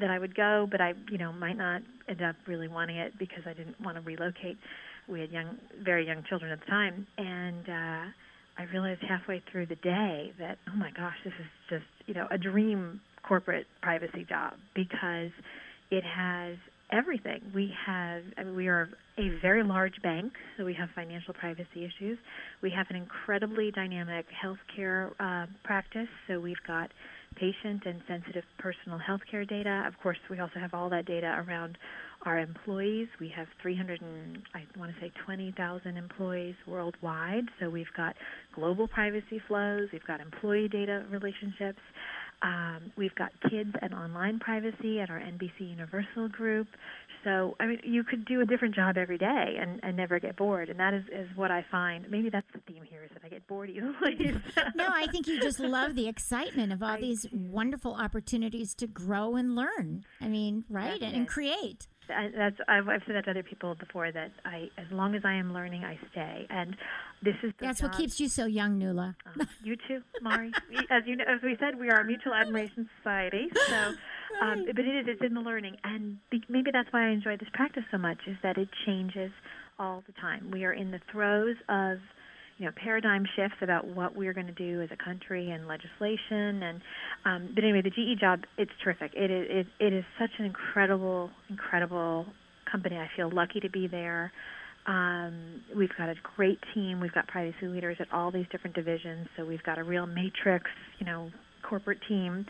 that 0.00 0.10
I 0.10 0.18
would 0.18 0.34
go, 0.34 0.66
but 0.70 0.80
I, 0.80 0.94
you 1.10 1.18
know, 1.18 1.32
might 1.32 1.56
not 1.56 1.82
end 2.08 2.22
up 2.22 2.36
really 2.46 2.68
wanting 2.68 2.96
it 2.96 3.18
because 3.18 3.42
I 3.46 3.52
didn't 3.52 3.80
want 3.80 3.96
to 3.96 4.02
relocate. 4.02 4.56
We 5.08 5.20
had 5.20 5.30
young, 5.30 5.56
very 5.82 6.06
young 6.06 6.22
children 6.28 6.52
at 6.52 6.60
the 6.60 6.66
time, 6.66 7.06
and 7.16 7.68
uh, 7.68 8.10
I 8.58 8.64
realized 8.72 9.00
halfway 9.08 9.42
through 9.50 9.66
the 9.66 9.76
day 9.76 10.32
that, 10.38 10.58
oh 10.68 10.76
my 10.76 10.90
gosh, 10.90 11.16
this 11.24 11.32
is 11.38 11.46
just, 11.70 12.08
you 12.08 12.14
know, 12.14 12.26
a 12.30 12.38
dream 12.38 13.00
corporate 13.26 13.66
privacy 13.82 14.26
job 14.28 14.54
because 14.74 15.30
it 15.90 16.04
has 16.04 16.56
everything. 16.90 17.40
We 17.54 17.72
have, 17.86 18.22
I 18.36 18.44
mean, 18.44 18.56
we 18.56 18.68
are 18.68 18.88
a 19.18 19.30
very 19.40 19.62
large 19.62 20.00
bank, 20.02 20.32
so 20.56 20.64
we 20.64 20.74
have 20.74 20.88
financial 20.94 21.34
privacy 21.34 21.84
issues. 21.84 22.18
We 22.62 22.70
have 22.70 22.86
an 22.90 22.96
incredibly 22.96 23.70
dynamic 23.70 24.26
healthcare 24.44 25.10
uh, 25.20 25.46
practice, 25.64 26.08
so 26.26 26.40
we've 26.40 26.56
got 26.66 26.90
patient 27.36 27.82
and 27.86 28.00
sensitive 28.08 28.44
personal 28.58 28.98
healthcare 28.98 29.48
data. 29.48 29.84
Of 29.86 29.94
course, 30.02 30.18
we 30.30 30.38
also 30.40 30.58
have 30.60 30.74
all 30.74 30.90
that 30.90 31.06
data 31.06 31.44
around 31.46 31.78
our 32.26 32.38
employees. 32.38 33.08
We 33.20 33.32
have 33.36 33.46
300 33.62 34.00
and 34.00 34.42
I 34.54 34.64
want 34.78 34.92
to 34.94 35.00
say 35.00 35.12
20,000 35.24 35.96
employees 35.96 36.54
worldwide. 36.66 37.44
So 37.60 37.70
we've 37.70 37.86
got 37.96 38.16
global 38.54 38.88
privacy 38.88 39.40
flows. 39.46 39.88
We've 39.92 40.06
got 40.06 40.20
employee 40.20 40.68
data 40.68 41.04
relationships. 41.10 41.80
Um, 42.42 42.92
we've 42.96 43.14
got 43.14 43.32
kids 43.50 43.70
and 43.82 43.92
online 43.92 44.38
privacy 44.38 45.00
at 45.00 45.10
our 45.10 45.18
NBC 45.18 45.70
Universal 45.70 46.28
group. 46.28 46.68
So, 47.24 47.56
I 47.58 47.66
mean, 47.66 47.80
you 47.82 48.04
could 48.04 48.24
do 48.24 48.40
a 48.40 48.46
different 48.46 48.74
job 48.74 48.96
every 48.96 49.18
day 49.18 49.56
and, 49.60 49.80
and 49.82 49.96
never 49.96 50.20
get 50.20 50.36
bored. 50.36 50.68
And 50.68 50.78
that 50.78 50.94
is, 50.94 51.02
is 51.12 51.28
what 51.36 51.50
I 51.50 51.64
find. 51.70 52.08
Maybe 52.08 52.30
that's 52.30 52.46
the 52.52 52.60
theme 52.72 52.84
here 52.88 53.02
is 53.02 53.10
that 53.14 53.22
I 53.24 53.28
get 53.28 53.46
bored 53.48 53.70
easily. 53.70 54.40
no, 54.76 54.86
I 54.88 55.08
think 55.08 55.26
you 55.26 55.40
just 55.40 55.58
love 55.58 55.96
the 55.96 56.06
excitement 56.08 56.72
of 56.72 56.82
all 56.82 56.90
I 56.90 57.00
these 57.00 57.22
do. 57.22 57.30
wonderful 57.32 57.94
opportunities 57.94 58.72
to 58.76 58.86
grow 58.86 59.34
and 59.34 59.56
learn. 59.56 60.04
I 60.20 60.28
mean, 60.28 60.64
right? 60.70 61.02
And, 61.02 61.14
and 61.14 61.28
create 61.28 61.88
that's 62.08 62.56
I've, 62.68 62.88
I've 62.88 63.02
said 63.06 63.16
that 63.16 63.24
to 63.24 63.30
other 63.30 63.42
people 63.42 63.74
before 63.74 64.10
that 64.12 64.32
I 64.44 64.68
as 64.78 64.86
long 64.90 65.14
as 65.14 65.22
I 65.24 65.34
am 65.34 65.52
learning 65.52 65.84
I 65.84 65.98
stay. 66.12 66.46
And 66.50 66.76
this 67.22 67.34
is 67.42 67.52
that's 67.60 67.80
job. 67.80 67.90
what 67.90 67.98
keeps 67.98 68.20
you 68.20 68.28
so 68.28 68.46
young 68.46 68.78
Nuala 68.78 69.16
uh, 69.40 69.44
you 69.62 69.76
too 69.76 70.02
Mari. 70.22 70.52
As 70.90 71.02
you 71.06 71.16
know, 71.16 71.24
as 71.28 71.42
we 71.42 71.56
said 71.60 71.78
we 71.78 71.90
are 71.90 72.00
a 72.00 72.04
mutual 72.04 72.34
admiration 72.34 72.88
society 72.98 73.48
so 73.68 73.74
um, 74.42 74.66
but 74.66 74.84
it 74.84 74.96
is 74.96 75.06
it's 75.08 75.22
in 75.22 75.34
the 75.34 75.40
learning. 75.40 75.76
And 75.84 76.18
be, 76.30 76.42
maybe 76.48 76.70
that's 76.72 76.92
why 76.92 77.08
I 77.08 77.10
enjoy 77.10 77.36
this 77.36 77.48
practice 77.52 77.84
so 77.90 77.98
much 77.98 78.18
is 78.26 78.36
that 78.42 78.58
it 78.58 78.68
changes 78.86 79.30
all 79.78 80.02
the 80.06 80.12
time. 80.20 80.50
We 80.50 80.64
are 80.64 80.72
in 80.72 80.90
the 80.90 81.00
throes 81.10 81.56
of 81.68 81.98
you 82.58 82.66
know 82.66 82.72
paradigm 82.76 83.24
shifts 83.36 83.58
about 83.62 83.86
what 83.86 84.16
we're 84.16 84.34
going 84.34 84.46
to 84.46 84.52
do 84.52 84.82
as 84.82 84.88
a 84.92 85.02
country 85.02 85.50
and 85.50 85.66
legislation 85.66 86.62
and 86.62 86.80
um, 87.24 87.50
but 87.54 87.64
anyway 87.64 87.80
the 87.82 87.90
GE 87.90 88.20
job 88.20 88.40
it's 88.58 88.70
terrific. 88.82 89.12
It 89.14 89.30
is 89.30 89.46
it, 89.48 89.66
it 89.84 89.92
is 89.92 90.04
such 90.18 90.30
an 90.38 90.44
incredible 90.44 91.30
incredible 91.48 92.26
company. 92.70 92.96
I 92.96 93.08
feel 93.16 93.30
lucky 93.32 93.60
to 93.60 93.70
be 93.70 93.86
there. 93.86 94.32
Um, 94.86 95.62
we've 95.76 95.94
got 95.98 96.08
a 96.08 96.14
great 96.36 96.58
team. 96.74 97.00
We've 97.00 97.12
got 97.12 97.26
privacy 97.28 97.66
leaders 97.66 97.96
at 98.00 98.12
all 98.12 98.30
these 98.30 98.46
different 98.50 98.74
divisions. 98.74 99.28
So 99.36 99.44
we've 99.44 99.62
got 99.62 99.78
a 99.78 99.84
real 99.84 100.06
matrix 100.06 100.66
you 100.98 101.06
know 101.06 101.30
corporate 101.68 101.98
team. 102.08 102.44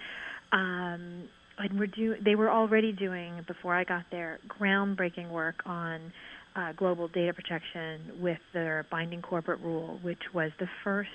Um, 0.53 1.29
and 1.59 1.79
we're 1.79 1.87
do 1.87 2.14
they 2.25 2.35
were 2.35 2.51
already 2.51 2.92
doing 2.92 3.44
before 3.47 3.75
I 3.75 3.85
got 3.85 4.05
there 4.11 4.38
groundbreaking 4.61 5.31
work 5.31 5.57
on 5.66 6.12
uh, 6.59 6.73
global 6.73 7.09
data 7.09 7.33
protection 7.33 8.21
with 8.21 8.38
their 8.53 8.87
binding 8.90 9.23
corporate 9.23 9.61
rule, 9.61 9.99
which 10.03 10.23
was 10.35 10.51
the 10.59 10.66
first 10.83 11.09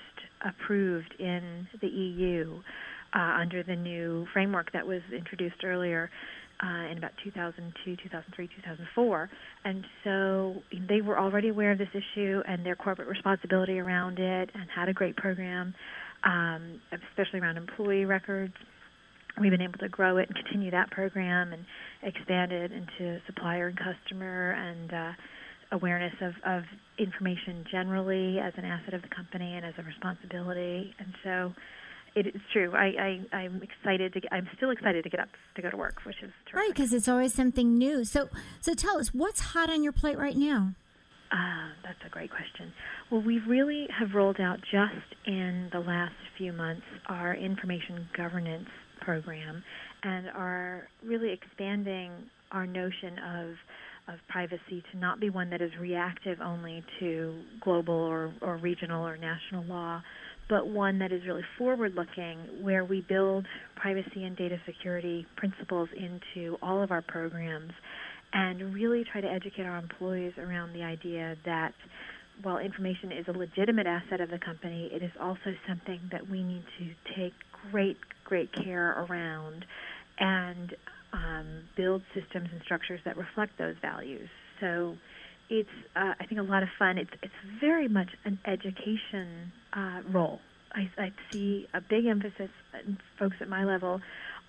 approved 0.46 1.14
in 1.20 1.68
the 1.82 1.88
EU 1.88 2.62
uh, 3.14 3.20
under 3.42 3.64
the 3.64 3.76
new 3.76 4.26
framework 4.32 4.72
that 4.72 4.86
was 4.86 5.02
introduced 5.16 5.64
earlier 5.64 6.10
uh, 6.64 6.92
in 6.92 6.98
about 6.98 7.12
2002, 7.24 7.96
2003, 8.04 8.48
2004. 8.48 9.30
And 9.66 9.86
so 10.04 10.56
they 10.88 11.02
were 11.02 11.20
already 11.20 11.50
aware 11.50 11.72
of 11.72 11.78
this 11.78 11.90
issue 11.94 12.42
and 12.48 12.66
their 12.66 12.76
corporate 12.76 13.08
responsibility 13.08 13.80
around 13.80 14.20
it 14.20 14.50
and 14.54 14.66
had 14.74 14.88
a 14.88 14.94
great 14.94 15.18
program, 15.18 15.74
um, 16.24 16.80
especially 17.10 17.40
around 17.40 17.58
employee 17.58 18.06
records. 18.06 18.54
We've 19.42 19.52
been 19.52 19.62
able 19.62 19.80
to 19.80 19.90
grow 19.90 20.18
it 20.18 20.30
and 20.30 20.38
continue 20.46 20.72
that 20.72 20.92
program 20.92 21.54
and 21.54 21.66
expand 22.04 22.52
it 22.52 22.72
into 22.72 23.20
supplier 23.26 23.68
and 23.68 23.78
customer 23.78 24.52
and 24.52 24.94
uh, 24.94 25.12
awareness 25.72 26.14
of, 26.22 26.34
of 26.46 26.64
information 27.00 27.66
generally 27.72 28.40
as 28.40 28.54
an 28.58 28.66
asset 28.66 28.94
of 28.94 29.02
the 29.02 29.10
company 29.10 29.56
and 29.56 29.66
as 29.66 29.74
a 29.78 29.84
responsibility. 29.84 30.94
And 31.00 31.14
so 31.24 31.54
it 32.16 32.28
is 32.28 32.42
true. 32.52 32.74
I, 32.74 33.20
I 33.32 33.38
I'm 33.38 33.62
excited 33.64 34.14
to. 34.14 34.20
Get, 34.22 34.32
I'm 34.32 34.48
still 34.56 34.70
excited 34.70 35.04
to 35.04 35.10
get 35.10 35.20
up 35.20 35.30
to 35.56 35.62
go 35.62 35.70
to 35.70 35.78
work, 35.78 36.06
which 36.06 36.18
is 36.22 36.32
terrific. 36.46 36.54
right 36.54 36.70
because 36.70 36.94
it's 36.94 37.08
always 37.08 37.34
something 37.34 37.78
new. 37.78 38.06
So 38.06 38.30
so 38.62 38.74
tell 38.74 39.00
us 39.00 39.14
what's 39.14 39.40
hot 39.40 39.70
on 39.70 39.84
your 39.84 39.94
plate 39.94 40.18
right 40.18 40.38
now. 40.38 40.74
Ah, 41.32 41.72
that's 41.84 41.98
a 42.06 42.10
great 42.10 42.30
question. 42.30 42.72
Well, 43.10 43.24
we 43.24 43.40
really 43.40 43.88
have 43.98 44.14
rolled 44.14 44.40
out 44.40 44.60
just 44.62 45.16
in 45.26 45.70
the 45.72 45.80
last 45.80 46.14
few 46.38 46.54
months 46.54 46.84
our 47.08 47.34
information 47.34 48.08
governance 48.16 48.70
program, 49.02 49.64
and 50.04 50.28
are 50.30 50.88
really 51.06 51.32
expanding 51.32 52.12
our 52.52 52.68
notion 52.68 53.18
of 53.20 53.56
of 54.08 54.16
privacy 54.28 54.84
to 54.92 54.98
not 54.98 55.20
be 55.20 55.30
one 55.30 55.50
that 55.50 55.62
is 55.62 55.72
reactive 55.80 56.40
only 56.42 56.84
to 57.00 57.42
global 57.62 57.94
or, 57.94 58.34
or 58.42 58.58
regional 58.58 59.08
or 59.08 59.18
national 59.18 59.64
law, 59.64 60.02
but 60.50 60.68
one 60.68 61.00
that 61.00 61.12
is 61.12 61.22
really 61.26 61.44
forward 61.58 61.96
looking, 61.96 62.38
where 62.62 62.84
we 62.84 63.06
build 63.08 63.46
privacy 63.76 64.26
and 64.26 64.36
data 64.36 64.58
security 64.66 65.26
principles 65.38 65.88
into 65.96 66.58
all 66.62 66.84
of 66.84 66.92
our 66.92 67.02
programs 67.02 67.72
and 68.34 68.74
really 68.74 69.06
try 69.10 69.22
to 69.22 69.28
educate 69.28 69.64
our 69.64 69.78
employees 69.78 70.34
around 70.38 70.74
the 70.74 70.84
idea 70.84 71.38
that 71.46 71.74
while 72.42 72.58
information 72.58 73.12
is 73.12 73.26
a 73.28 73.32
legitimate 73.32 73.86
asset 73.86 74.20
of 74.20 74.30
the 74.30 74.40
company, 74.40 74.90
it 74.92 75.04
is 75.04 75.12
also 75.22 75.54
something 75.68 76.00
that 76.12 76.28
we 76.30 76.44
need 76.44 76.64
to 76.80 77.14
take 77.16 77.34
great, 77.72 77.98
great 78.26 78.52
care 78.54 79.06
around 79.06 79.66
and 80.20 80.76
um, 81.14 81.64
build 81.76 82.02
systems 82.14 82.50
and 82.52 82.62
structures 82.64 83.00
that 83.06 83.18
reflect 83.18 83.58
those 83.58 83.76
values. 83.82 84.30
So 84.60 84.96
it's, 85.50 85.70
uh, 85.96 86.14
I 86.20 86.26
think, 86.26 86.40
a 86.40 86.44
lot 86.44 86.64
of 86.64 86.70
fun. 86.80 86.98
It's, 86.98 87.12
it's 87.22 87.34
very 87.60 87.88
much 87.88 88.10
an 88.26 88.40
education 88.46 89.52
uh, 89.74 90.02
role. 90.12 90.40
I, 90.74 90.90
I 90.98 91.12
see 91.32 91.68
a 91.74 91.82
big 91.82 92.06
emphasis 92.06 92.50
in 92.86 92.98
folks 93.20 93.36
at 93.42 93.48
my 93.48 93.64
level 93.64 94.02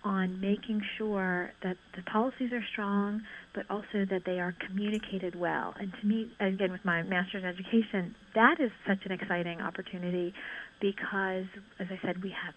on 0.05 0.39
making 0.39 0.83
sure 0.99 1.51
that 1.63 1.77
the 1.97 2.03
policies 2.03 2.53
are 2.53 2.65
strong, 2.73 3.23
but 3.55 3.65
also 3.71 4.05
that 4.11 4.23
they 4.27 4.39
are 4.39 4.55
communicated 4.67 5.35
well. 5.35 5.75
And 5.81 5.93
to 6.01 6.07
me, 6.07 6.31
again, 6.41 6.73
with 6.73 6.85
my 6.85 7.03
master's 7.03 7.43
in 7.43 7.49
education, 7.49 8.15
that 8.35 8.61
is 8.61 8.71
such 8.87 8.99
an 9.07 9.13
exciting 9.13 9.63
opportunity 9.63 10.35
because, 10.81 11.47
as 11.81 11.87
I 11.91 11.99
said, 12.05 12.23
we 12.23 12.31
have 12.31 12.55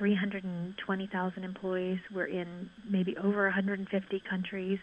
320,000 0.00 1.44
employees. 1.44 1.98
We're 2.12 2.24
in 2.24 2.70
maybe 2.88 3.14
over 3.18 3.44
150 3.44 4.22
countries. 4.28 4.78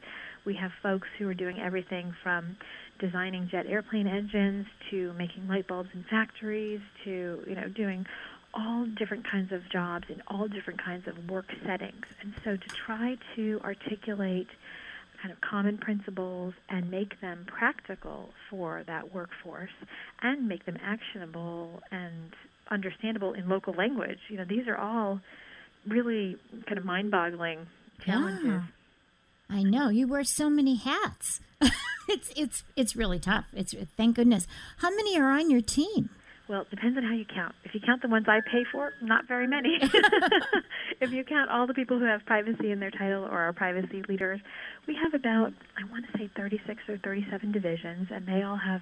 We 0.46 0.54
have 0.62 0.70
folks 0.84 1.08
who 1.18 1.28
are 1.28 1.34
doing 1.34 1.60
everything 1.60 2.14
from 2.22 2.56
designing 3.00 3.50
jet 3.52 3.66
airplane 3.68 4.06
engines 4.06 4.68
to 4.92 5.14
making 5.14 5.48
light 5.48 5.68
bulbs 5.68 5.90
in 5.96 6.06
factories 6.08 6.82
to, 7.04 7.40
you 7.48 7.56
know, 7.56 7.68
doing 7.76 8.06
all 8.54 8.86
different 8.98 9.26
kinds 9.30 9.52
of 9.52 9.62
jobs 9.72 10.06
in 10.10 10.22
all 10.28 10.48
different 10.48 10.84
kinds 10.84 11.08
of 11.08 11.16
work 11.30 11.48
settings. 11.66 12.06
And 12.22 12.34
so 12.46 12.52
to 12.56 12.68
try 12.86 13.18
to 13.36 13.60
articulate 13.64 14.48
kind 15.22 15.32
of 15.32 15.42
common 15.42 15.80
principles 15.80 16.54
and 16.70 16.92
make 16.92 17.20
them 17.22 17.44
practical 17.48 18.30
for 18.52 18.84
that 18.86 19.16
workforce 19.16 19.72
and 20.22 20.48
make 20.48 20.64
them 20.68 20.78
actionable 20.84 21.82
and 21.92 22.34
understandable 22.72 23.34
in 23.34 23.50
local 23.50 23.74
language. 23.74 24.20
You 24.30 24.38
know, 24.38 24.46
these 24.48 24.68
are 24.68 24.78
all 24.78 25.22
really 25.88 26.38
kind 26.66 26.78
of 26.78 26.86
mind-boggling 26.86 27.68
challenges. 28.06 28.46
Yeah. 28.46 28.62
I 29.50 29.64
know 29.64 29.90
you 29.90 30.08
wear 30.08 30.24
so 30.24 30.50
many 30.50 30.76
hats. 30.76 31.40
it's 32.10 32.32
it's 32.36 32.64
it's 32.76 32.96
really 32.96 33.20
tough. 33.20 33.46
It's 33.54 33.74
thank 33.96 34.18
goodness. 34.18 34.46
How 34.78 34.90
many 34.90 35.18
are 35.18 35.32
on 35.32 35.50
your 35.50 35.62
team? 35.62 36.10
Well, 36.50 36.62
it 36.62 36.70
depends 36.70 36.98
on 36.98 37.04
how 37.04 37.14
you 37.14 37.26
count. 37.26 37.56
If 37.66 37.74
you 37.74 37.82
count 37.86 38.02
the 38.02 38.08
ones 38.08 38.26
I 38.30 38.40
pay 38.40 38.64
for, 38.72 38.94
not 39.02 39.28
very 39.28 39.48
many. 39.48 39.80
if 41.02 41.12
you 41.12 41.24
count 41.26 41.50
all 41.50 41.68
the 41.68 41.74
people 41.74 42.00
who 42.00 42.06
have 42.06 42.26
privacy 42.26 42.72
in 42.72 42.80
their 42.80 42.92
title 42.92 43.26
or 43.26 43.40
are 43.40 43.54
privacy 43.54 44.02
leaders, 44.08 44.40
we 44.88 44.96
have 45.04 45.14
about, 45.14 45.52
I 45.78 45.90
want 45.92 46.06
to 46.10 46.18
say 46.18 46.30
36 46.38 46.84
or 46.88 46.98
37 47.00 47.52
divisions, 47.52 48.08
and 48.12 48.26
they 48.26 48.44
all 48.44 48.56
have 48.56 48.82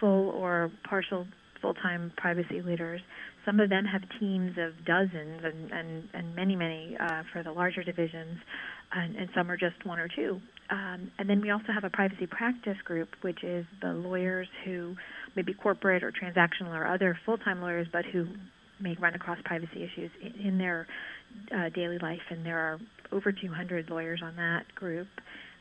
full 0.00 0.30
or 0.30 0.70
partial 0.88 1.26
full 1.60 1.74
time 1.74 2.12
privacy 2.16 2.62
leaders. 2.62 3.00
Some 3.44 3.60
of 3.60 3.70
them 3.70 3.84
have 3.84 4.02
teams 4.20 4.56
of 4.58 4.84
dozens 4.84 5.42
and, 5.42 5.70
and, 5.72 6.08
and 6.12 6.36
many, 6.36 6.54
many 6.54 6.96
uh, 7.00 7.22
for 7.32 7.42
the 7.42 7.52
larger 7.52 7.82
divisions, 7.82 8.38
and, 8.92 9.16
and 9.16 9.28
some 9.34 9.50
are 9.50 9.56
just 9.56 9.84
one 9.86 9.98
or 9.98 10.08
two. 10.08 10.40
Um, 10.70 11.10
and 11.18 11.28
then 11.28 11.40
we 11.40 11.50
also 11.50 11.72
have 11.72 11.84
a 11.84 11.90
privacy 11.90 12.26
practice 12.26 12.76
group, 12.84 13.08
which 13.22 13.42
is 13.42 13.64
the 13.80 13.92
lawyers 13.92 14.48
who 14.64 14.94
maybe 15.34 15.54
corporate 15.54 16.02
or 16.02 16.12
transactional 16.12 16.74
or 16.74 16.86
other 16.86 17.18
full-time 17.24 17.62
lawyers, 17.62 17.86
but 17.90 18.04
who 18.04 18.26
may 18.80 18.94
run 19.00 19.14
across 19.14 19.38
privacy 19.44 19.82
issues 19.82 20.10
in, 20.22 20.46
in 20.46 20.58
their 20.58 20.86
uh, 21.56 21.70
daily 21.74 21.98
life. 21.98 22.20
And 22.30 22.44
there 22.44 22.58
are 22.58 22.78
over 23.12 23.32
200 23.32 23.88
lawyers 23.88 24.20
on 24.22 24.36
that 24.36 24.74
group. 24.74 25.08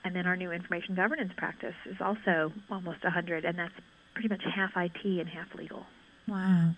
And 0.03 0.15
then 0.15 0.25
our 0.25 0.36
new 0.36 0.51
information 0.51 0.95
governance 0.95 1.31
practice 1.38 1.75
is 1.86 1.97
also 2.01 2.51
almost 2.69 3.03
100, 3.03 3.45
and 3.45 3.57
that's 3.57 3.73
pretty 4.17 4.30
much 4.30 4.41
half 4.56 4.71
IT 4.75 5.06
and 5.06 5.30
half 5.30 5.53
legal. 5.56 5.86
Wow. 6.27 6.71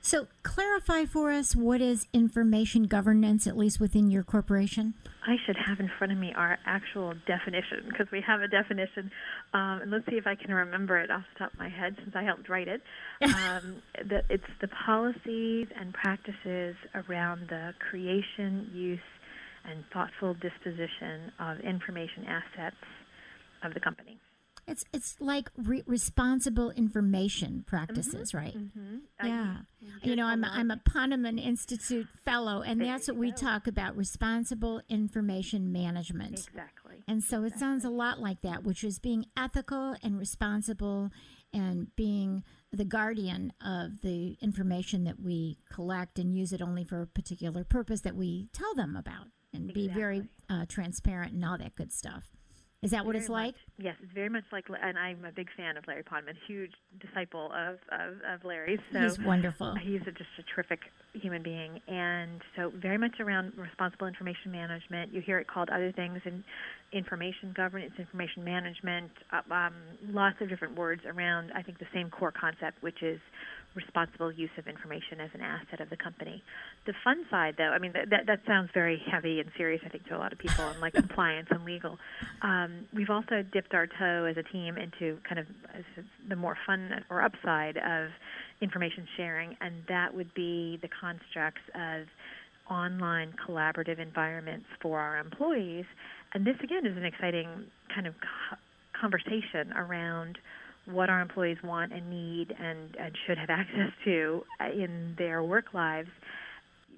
So, 0.00 0.28
clarify 0.44 1.04
for 1.04 1.32
us 1.32 1.56
what 1.56 1.80
is 1.80 2.06
information 2.12 2.84
governance, 2.84 3.48
at 3.48 3.56
least 3.56 3.80
within 3.80 4.08
your 4.08 4.22
corporation? 4.22 4.94
I 5.26 5.34
should 5.44 5.56
have 5.56 5.80
in 5.80 5.90
front 5.98 6.12
of 6.12 6.18
me 6.18 6.32
our 6.36 6.58
actual 6.64 7.14
definition 7.26 7.88
because 7.88 8.06
we 8.12 8.22
have 8.24 8.40
a 8.40 8.46
definition. 8.46 9.10
Um, 9.52 9.80
and 9.82 9.90
let's 9.90 10.06
see 10.06 10.14
if 10.14 10.28
I 10.28 10.36
can 10.36 10.54
remember 10.54 10.96
it 10.98 11.10
off 11.10 11.24
the 11.34 11.40
top 11.40 11.52
of 11.54 11.58
my 11.58 11.68
head 11.68 11.96
since 12.04 12.14
I 12.14 12.22
helped 12.22 12.48
write 12.48 12.68
it. 12.68 12.82
Um, 13.26 13.82
the, 14.08 14.22
it's 14.28 14.44
the 14.60 14.68
policies 14.68 15.66
and 15.74 15.92
practices 15.92 16.76
around 16.94 17.48
the 17.48 17.72
creation, 17.90 18.70
use, 18.72 19.00
and 19.64 19.82
thoughtful 19.92 20.34
disposition 20.34 21.32
of 21.40 21.58
information 21.60 22.26
assets 22.28 22.76
of 23.64 23.74
the 23.74 23.80
company. 23.80 24.20
It's 24.68 24.84
it's 24.92 25.16
like 25.20 25.48
re- 25.56 25.84
responsible 25.86 26.72
information 26.72 27.62
practices, 27.66 28.32
mm-hmm. 28.32 28.36
right? 28.36 28.56
Mm-hmm. 28.56 29.26
Yeah. 29.26 29.56
you 30.02 30.16
know, 30.16 30.26
I'm 30.26 30.42
a, 30.42 30.48
I'm 30.48 30.72
a 30.72 30.76
Ponemon 30.76 31.40
Institute 31.44 32.08
fellow, 32.24 32.62
and 32.62 32.80
there 32.80 32.88
that's 32.88 33.06
what 33.06 33.16
we 33.16 33.30
go. 33.30 33.36
talk 33.36 33.68
about: 33.68 33.96
responsible 33.96 34.82
information 34.88 35.70
management. 35.72 36.32
Exactly. 36.32 36.96
And 37.06 37.22
so 37.22 37.44
it 37.44 37.56
sounds 37.58 37.84
a 37.84 37.90
lot 37.90 38.18
like 38.18 38.42
that, 38.42 38.64
which 38.64 38.82
is 38.82 38.98
being 38.98 39.26
ethical 39.36 39.94
and 40.02 40.18
responsible, 40.18 41.10
and 41.52 41.94
being 41.94 42.42
the 42.72 42.84
guardian 42.84 43.52
of 43.64 44.00
the 44.02 44.36
information 44.40 45.04
that 45.04 45.20
we 45.20 45.58
collect 45.72 46.18
and 46.18 46.34
use 46.34 46.52
it 46.52 46.60
only 46.60 46.82
for 46.82 47.02
a 47.02 47.06
particular 47.06 47.62
purpose 47.62 48.00
that 48.00 48.16
we 48.16 48.48
tell 48.52 48.74
them 48.74 48.96
about, 48.96 49.28
and 49.54 49.70
exactly. 49.70 49.86
be 49.86 49.94
very 49.94 50.22
uh, 50.50 50.66
transparent 50.68 51.34
and 51.34 51.44
all 51.44 51.56
that 51.56 51.76
good 51.76 51.92
stuff. 51.92 52.24
Is 52.86 52.92
that 52.92 53.04
what 53.04 53.16
it's 53.16 53.28
much, 53.28 53.46
like? 53.46 53.54
Yes, 53.78 53.96
it's 54.00 54.12
very 54.12 54.28
much 54.28 54.44
like, 54.52 54.66
and 54.80 54.96
I'm 54.96 55.24
a 55.24 55.32
big 55.32 55.48
fan 55.56 55.76
of 55.76 55.84
Larry 55.88 56.04
Ponemon, 56.04 56.34
huge 56.46 56.70
disciple 57.00 57.50
of, 57.52 57.78
of, 57.90 58.14
of 58.32 58.44
Larry's. 58.44 58.78
So 58.92 59.00
he's 59.00 59.18
wonderful. 59.18 59.74
He's 59.82 60.02
a, 60.02 60.12
just 60.12 60.30
a 60.38 60.44
terrific 60.54 60.78
human 61.12 61.42
being, 61.42 61.80
and 61.88 62.40
so 62.54 62.70
very 62.80 62.96
much 62.96 63.18
around 63.18 63.54
responsible 63.56 64.06
information 64.06 64.52
management. 64.52 65.12
You 65.12 65.20
hear 65.20 65.40
it 65.40 65.48
called 65.48 65.68
other 65.68 65.90
things 65.90 66.20
in 66.24 66.44
information 66.92 67.52
governance, 67.56 67.92
information 67.98 68.44
management, 68.44 69.10
uh, 69.32 69.42
um, 69.52 69.74
lots 70.10 70.36
of 70.40 70.48
different 70.48 70.76
words 70.76 71.02
around. 71.04 71.50
I 71.56 71.62
think 71.62 71.80
the 71.80 71.88
same 71.92 72.08
core 72.08 72.32
concept, 72.32 72.80
which 72.84 73.02
is 73.02 73.18
responsible 73.76 74.32
use 74.32 74.50
of 74.58 74.66
information 74.66 75.20
as 75.20 75.30
an 75.34 75.42
asset 75.42 75.80
of 75.80 75.90
the 75.90 75.96
company. 75.96 76.42
The 76.86 76.94
fun 77.04 77.24
side, 77.30 77.54
though, 77.58 77.70
I 77.70 77.78
mean, 77.78 77.92
that, 77.92 78.10
that, 78.10 78.26
that 78.26 78.40
sounds 78.46 78.70
very 78.72 79.00
heavy 79.10 79.38
and 79.38 79.50
serious, 79.56 79.82
I 79.84 79.90
think, 79.90 80.06
to 80.08 80.16
a 80.16 80.18
lot 80.18 80.32
of 80.32 80.38
people, 80.38 80.64
and 80.64 80.80
like 80.80 80.94
compliance 80.94 81.48
and 81.50 81.64
legal. 81.64 81.98
Um, 82.42 82.86
we've 82.94 83.10
also 83.10 83.44
dipped 83.52 83.74
our 83.74 83.86
toe 83.86 84.24
as 84.24 84.36
a 84.36 84.42
team 84.52 84.76
into 84.78 85.18
kind 85.28 85.38
of 85.38 85.46
the 86.28 86.36
more 86.36 86.56
fun 86.66 87.04
or 87.10 87.22
upside 87.22 87.76
of 87.76 88.08
information 88.60 89.06
sharing, 89.16 89.56
and 89.60 89.74
that 89.88 90.14
would 90.14 90.32
be 90.34 90.78
the 90.80 90.88
constructs 90.88 91.62
of 91.74 92.06
online 92.70 93.32
collaborative 93.46 94.00
environments 94.00 94.66
for 94.80 94.98
our 94.98 95.18
employees. 95.18 95.84
And 96.34 96.46
this, 96.46 96.56
again, 96.62 96.86
is 96.86 96.96
an 96.96 97.04
exciting 97.04 97.48
kind 97.94 98.06
of 98.06 98.14
conversation 98.98 99.72
around 99.76 100.38
what 100.86 101.10
our 101.10 101.20
employees 101.20 101.58
want 101.62 101.92
and 101.92 102.08
need 102.08 102.54
and, 102.58 102.96
and 102.98 103.16
should 103.26 103.38
have 103.38 103.50
access 103.50 103.92
to 104.04 104.44
uh, 104.60 104.70
in 104.70 105.14
their 105.18 105.42
work 105.42 105.74
lives 105.74 106.08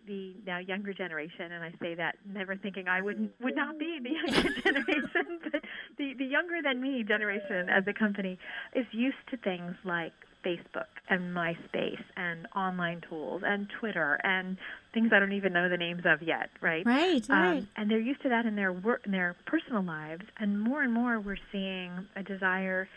the 0.08 0.32
now 0.46 0.58
younger 0.58 0.92
generation, 0.92 1.52
and 1.52 1.62
I 1.62 1.70
say 1.80 1.94
that 1.94 2.16
never 2.26 2.56
thinking 2.56 2.88
I 2.88 3.00
would 3.00 3.30
would 3.40 3.54
not 3.54 3.78
be 3.78 4.00
the 4.02 4.10
younger 4.10 4.60
generation, 4.64 5.38
but 5.52 5.62
the 5.98 6.14
the 6.18 6.24
younger 6.24 6.62
than 6.64 6.80
me 6.80 7.04
generation 7.06 7.68
as 7.68 7.84
a 7.86 7.92
company 7.92 8.38
is 8.74 8.86
used 8.90 9.18
to 9.30 9.36
things 9.36 9.76
like 9.84 10.12
Facebook 10.44 10.86
and 11.10 11.34
MySpace 11.34 12.02
and 12.16 12.46
online 12.56 13.02
tools 13.08 13.42
and 13.44 13.68
Twitter 13.80 14.18
and 14.24 14.56
things 14.94 15.10
I 15.12 15.18
don't 15.18 15.32
even 15.32 15.52
know 15.52 15.68
the 15.68 15.76
names 15.76 16.02
of 16.06 16.22
yet, 16.22 16.48
right? 16.60 16.86
Right, 16.86 17.28
um, 17.28 17.38
right. 17.38 17.66
And 17.76 17.90
they're 17.90 17.98
used 17.98 18.22
to 18.22 18.28
that 18.30 18.46
in 18.46 18.56
their 18.56 18.72
work 18.72 19.02
in 19.04 19.12
their 19.12 19.36
personal 19.46 19.82
lives, 19.82 20.22
and 20.38 20.60
more 20.60 20.82
and 20.82 20.92
more 20.92 21.20
we're 21.20 21.36
seeing 21.52 21.92
a 22.16 22.22
desire 22.22 22.88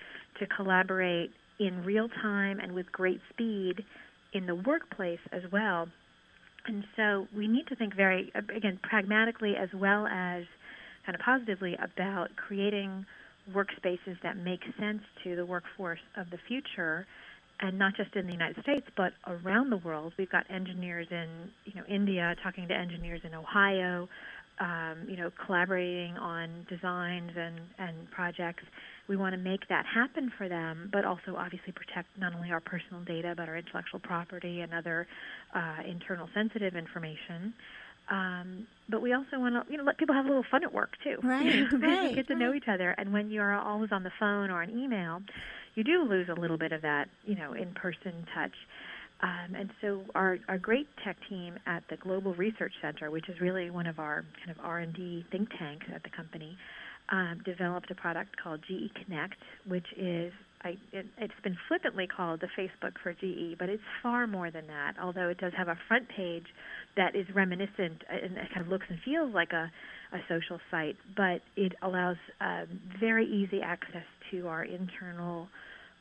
to 0.41 0.47
collaborate 0.47 1.32
in 1.60 1.84
real 1.86 2.10
time 2.21 2.60
and 2.60 2.73
with 2.73 2.91
great 2.91 3.21
speed 3.30 3.86
in 4.34 4.45
the 4.45 4.56
workplace 4.56 5.19
as 5.32 5.43
well. 5.51 5.88
And 6.67 6.84
so 6.95 7.27
we 7.36 7.47
need 7.47 7.67
to 7.67 7.75
think 7.75 7.95
very, 7.95 8.32
again, 8.36 8.80
pragmatically 8.84 9.54
as 9.56 9.69
well 9.73 10.08
as 10.08 10.43
kind 11.06 11.15
of 11.15 11.21
positively 11.21 11.75
about 11.75 12.30
creating 12.36 13.06
workspaces 13.51 14.21
that 14.23 14.38
make 14.38 14.62
sense 14.80 15.01
to 15.23 15.36
the 15.36 15.45
workforce 15.45 15.99
of 16.15 16.30
the 16.30 16.38
future 16.47 17.08
and 17.60 17.77
not 17.77 17.95
just 17.95 18.15
in 18.15 18.25
the 18.25 18.32
United 18.32 18.62
States 18.63 18.86
but 18.95 19.13
around 19.27 19.69
the 19.69 19.77
world. 19.77 20.13
We've 20.17 20.30
got 20.30 20.45
engineers 20.49 21.08
in 21.12 21.27
you 21.65 21.73
know 21.75 21.86
India 21.88 22.36
talking 22.43 22.67
to 22.67 22.73
engineers 22.73 23.21
in 23.23 23.34
Ohio, 23.34 24.08
um, 24.60 25.08
you 25.08 25.17
know 25.17 25.32
collaborating 25.45 26.17
on 26.17 26.65
designs 26.69 27.32
and 27.36 27.60
and 27.80 28.10
projects 28.12 28.63
we 29.12 29.17
want 29.17 29.36
to 29.36 29.41
make 29.41 29.67
that 29.67 29.86
happen 29.86 30.32
for 30.38 30.47
them, 30.47 30.89
but 30.93 31.04
also 31.04 31.36
obviously 31.38 31.74
protect 31.74 32.08
not 32.17 32.34
only 32.34 32.50
our 32.50 32.62
personal 32.62 33.04
data, 33.04 33.34
but 33.36 33.50
our 33.50 33.58
intellectual 33.58 34.00
property 34.00 34.62
and 34.62 34.74
other 34.74 35.06
uh, 35.54 35.84
internal 35.86 36.30
sensitive 36.34 36.78
information. 36.78 37.54
Um, 38.10 38.67
but 38.88 39.02
we 39.02 39.12
also 39.12 39.38
want 39.38 39.56
to, 39.56 39.69
you 39.69 39.78
know, 39.78 39.84
let 39.84 39.97
people 39.97 40.15
have 40.15 40.24
a 40.24 40.30
little 40.30 40.45
fun 40.50 40.63
at 40.63 40.74
work 40.74 40.91
too. 41.04 41.17
Right, 41.24 41.65
right. 41.74 42.15
get 42.15 42.28
to 42.30 42.36
know 42.36 42.54
each 42.54 42.69
other, 42.69 42.95
and 42.97 43.12
when 43.12 43.30
you're 43.30 43.54
always 43.54 43.91
on 43.91 44.04
the 44.04 44.12
phone 44.17 44.50
or 44.50 44.62
an 44.62 44.69
email, 44.80 45.21
you 45.76 45.84
do 45.84 46.04
lose 46.04 46.30
a 46.30 46.39
little 46.39 46.58
bit 46.58 46.71
of 46.71 46.82
that, 46.84 47.10
you 47.26 47.36
know, 47.36 47.52
in-person 47.52 48.26
touch. 48.34 48.56
Um, 49.21 49.56
and 49.56 49.69
so 49.82 50.04
our, 50.15 50.39
our 50.47 50.58
great 50.58 50.88
tech 51.04 51.17
team 51.30 51.56
at 51.65 51.84
the 51.89 51.97
Global 51.97 52.34
Research 52.36 52.74
Center, 52.82 53.12
which 53.12 53.28
is 53.28 53.41
really 53.41 53.69
one 53.69 53.88
of 53.88 54.00
our 54.00 54.24
kind 54.39 54.58
of 54.58 54.65
R&D 54.65 55.26
think 55.32 55.50
tanks 55.60 55.86
at 55.93 56.02
the 56.04 56.10
company, 56.10 56.58
um, 57.12 57.41
developed 57.45 57.91
a 57.91 57.95
product 57.95 58.36
called 58.41 58.62
GE 58.67 58.91
Connect, 59.04 59.36
which 59.67 59.86
is 59.97 60.32
I, 60.63 60.78
it, 60.93 61.06
has 61.17 61.30
been 61.43 61.58
flippantly 61.67 62.08
called 62.08 62.41
the 62.41 62.47
Facebook 62.58 62.93
for 63.02 63.13
GE, 63.13 63.58
but 63.58 63.67
it's 63.67 63.82
far 64.04 64.28
more 64.28 64.52
than 64.52 64.67
that. 64.67 64.93
Although 65.02 65.30
it 65.30 65.39
does 65.39 65.54
have 65.58 65.67
a 65.67 65.78
front 65.88 66.08
page 66.10 66.45
that 66.95 67.15
is 67.15 67.26
reminiscent 67.34 68.04
and 68.10 68.38
it 68.38 68.47
kind 68.54 68.62
of 68.62 68.67
looks 68.67 68.86
and 68.89 69.00
feels 69.04 69.34
like 69.34 69.54
a, 69.54 69.71
a 70.13 70.19
social 70.30 70.60
site, 70.69 70.97
but 71.17 71.41
it 71.56 71.74
allows 71.82 72.17
um, 72.39 72.67
very 73.00 73.26
easy 73.26 73.62
access 73.62 74.06
to 74.30 74.47
our 74.47 74.63
internal 74.63 75.47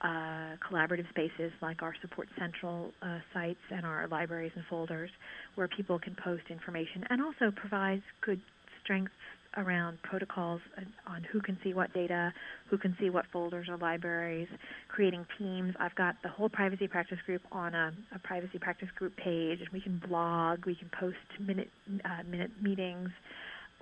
uh, 0.03 0.57
collaborative 0.71 1.09
spaces 1.11 1.53
like 1.61 1.83
our 1.83 1.95
Support 2.01 2.29
Central 2.39 2.91
uh, 3.03 3.19
sites 3.35 3.61
and 3.71 3.85
our 3.85 4.09
libraries 4.09 4.53
and 4.55 4.65
folders, 4.69 5.11
where 5.55 5.69
people 5.69 5.99
can 5.99 6.17
post 6.23 6.43
information 6.51 7.05
and 7.11 7.23
also 7.23 7.51
provides 7.55 8.03
good 8.25 8.41
strengths 8.83 9.13
around 9.57 9.99
protocols 10.03 10.61
on 11.07 11.25
who 11.33 11.41
can 11.41 11.59
see 11.65 11.75
what 11.75 11.93
data, 11.93 12.33
who 12.69 12.79
can 12.79 12.97
see 13.01 13.11
what 13.11 13.25
folders 13.33 13.67
or 13.69 13.77
libraries, 13.77 14.49
creating 14.89 15.27
teams. 15.39 15.75
I've 15.81 15.95
got 15.95 16.17
the 16.23 16.29
whole 16.29 16.49
privacy 16.49 16.87
practice 16.87 17.19
group 17.27 17.43
on 17.51 17.75
a, 17.75 17.93
a 18.15 18.19
privacy 18.21 18.59
practice 18.59 18.89
group 18.97 19.17
page, 19.17 19.59
and 19.61 19.69
we 19.73 19.81
can 19.81 20.01
blog, 20.09 20.67
we 20.67 20.75
can 20.77 20.89
post 20.99 21.17
minute 21.41 21.69
uh, 22.05 22.23
minute 22.29 22.51
meetings, 22.63 23.09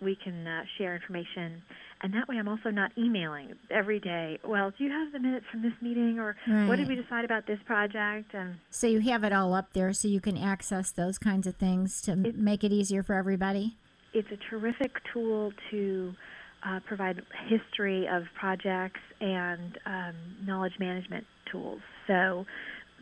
we 0.01 0.17
can 0.23 0.47
uh, 0.47 0.63
share 0.79 0.95
information, 0.95 1.61
and 2.03 2.15
that 2.15 2.29
way 2.29 2.37
I'm 2.39 2.49
also 2.49 2.71
not 2.71 2.93
emailing 2.97 3.53
every 3.71 3.99
day. 4.01 4.39
Well, 4.47 4.73
do 4.77 4.85
you 4.85 4.91
have 4.91 5.13
the 5.13 5.19
minutes 5.19 5.45
from 5.51 5.63
this 5.63 5.73
meeting, 5.83 6.19
or 6.19 6.37
what 6.67 6.77
did 6.77 6.89
we 6.89 6.95
decide 6.95 7.25
about 7.27 7.47
this 7.47 7.59
project? 7.67 8.33
And 8.33 8.55
So 8.71 8.87
you 8.87 9.01
have 9.01 9.23
it 9.25 9.33
all 9.33 9.53
up 9.55 9.73
there 9.75 9.93
so 9.93 10.09
you 10.09 10.21
can 10.21 10.39
access 10.39 10.93
those 10.93 11.19
kinds 11.19 11.47
of 11.47 11.57
things 11.57 12.01
to 12.03 12.13
It- 12.13 12.39
make 12.39 12.65
it 12.65 12.73
easier 12.73 13.03
for 13.03 13.15
everybody. 13.15 13.77
It's 14.19 14.31
a 14.33 14.51
terrific 14.51 14.93
tool 15.13 15.53
to 15.71 16.15
uh, 16.67 16.81
provide 16.87 17.23
history 17.47 18.07
of 18.09 18.25
projects 18.39 19.01
and 19.21 19.79
um, 19.87 20.15
knowledge 20.45 20.75
management 20.79 21.25
tools. 21.51 21.81
So 22.07 22.47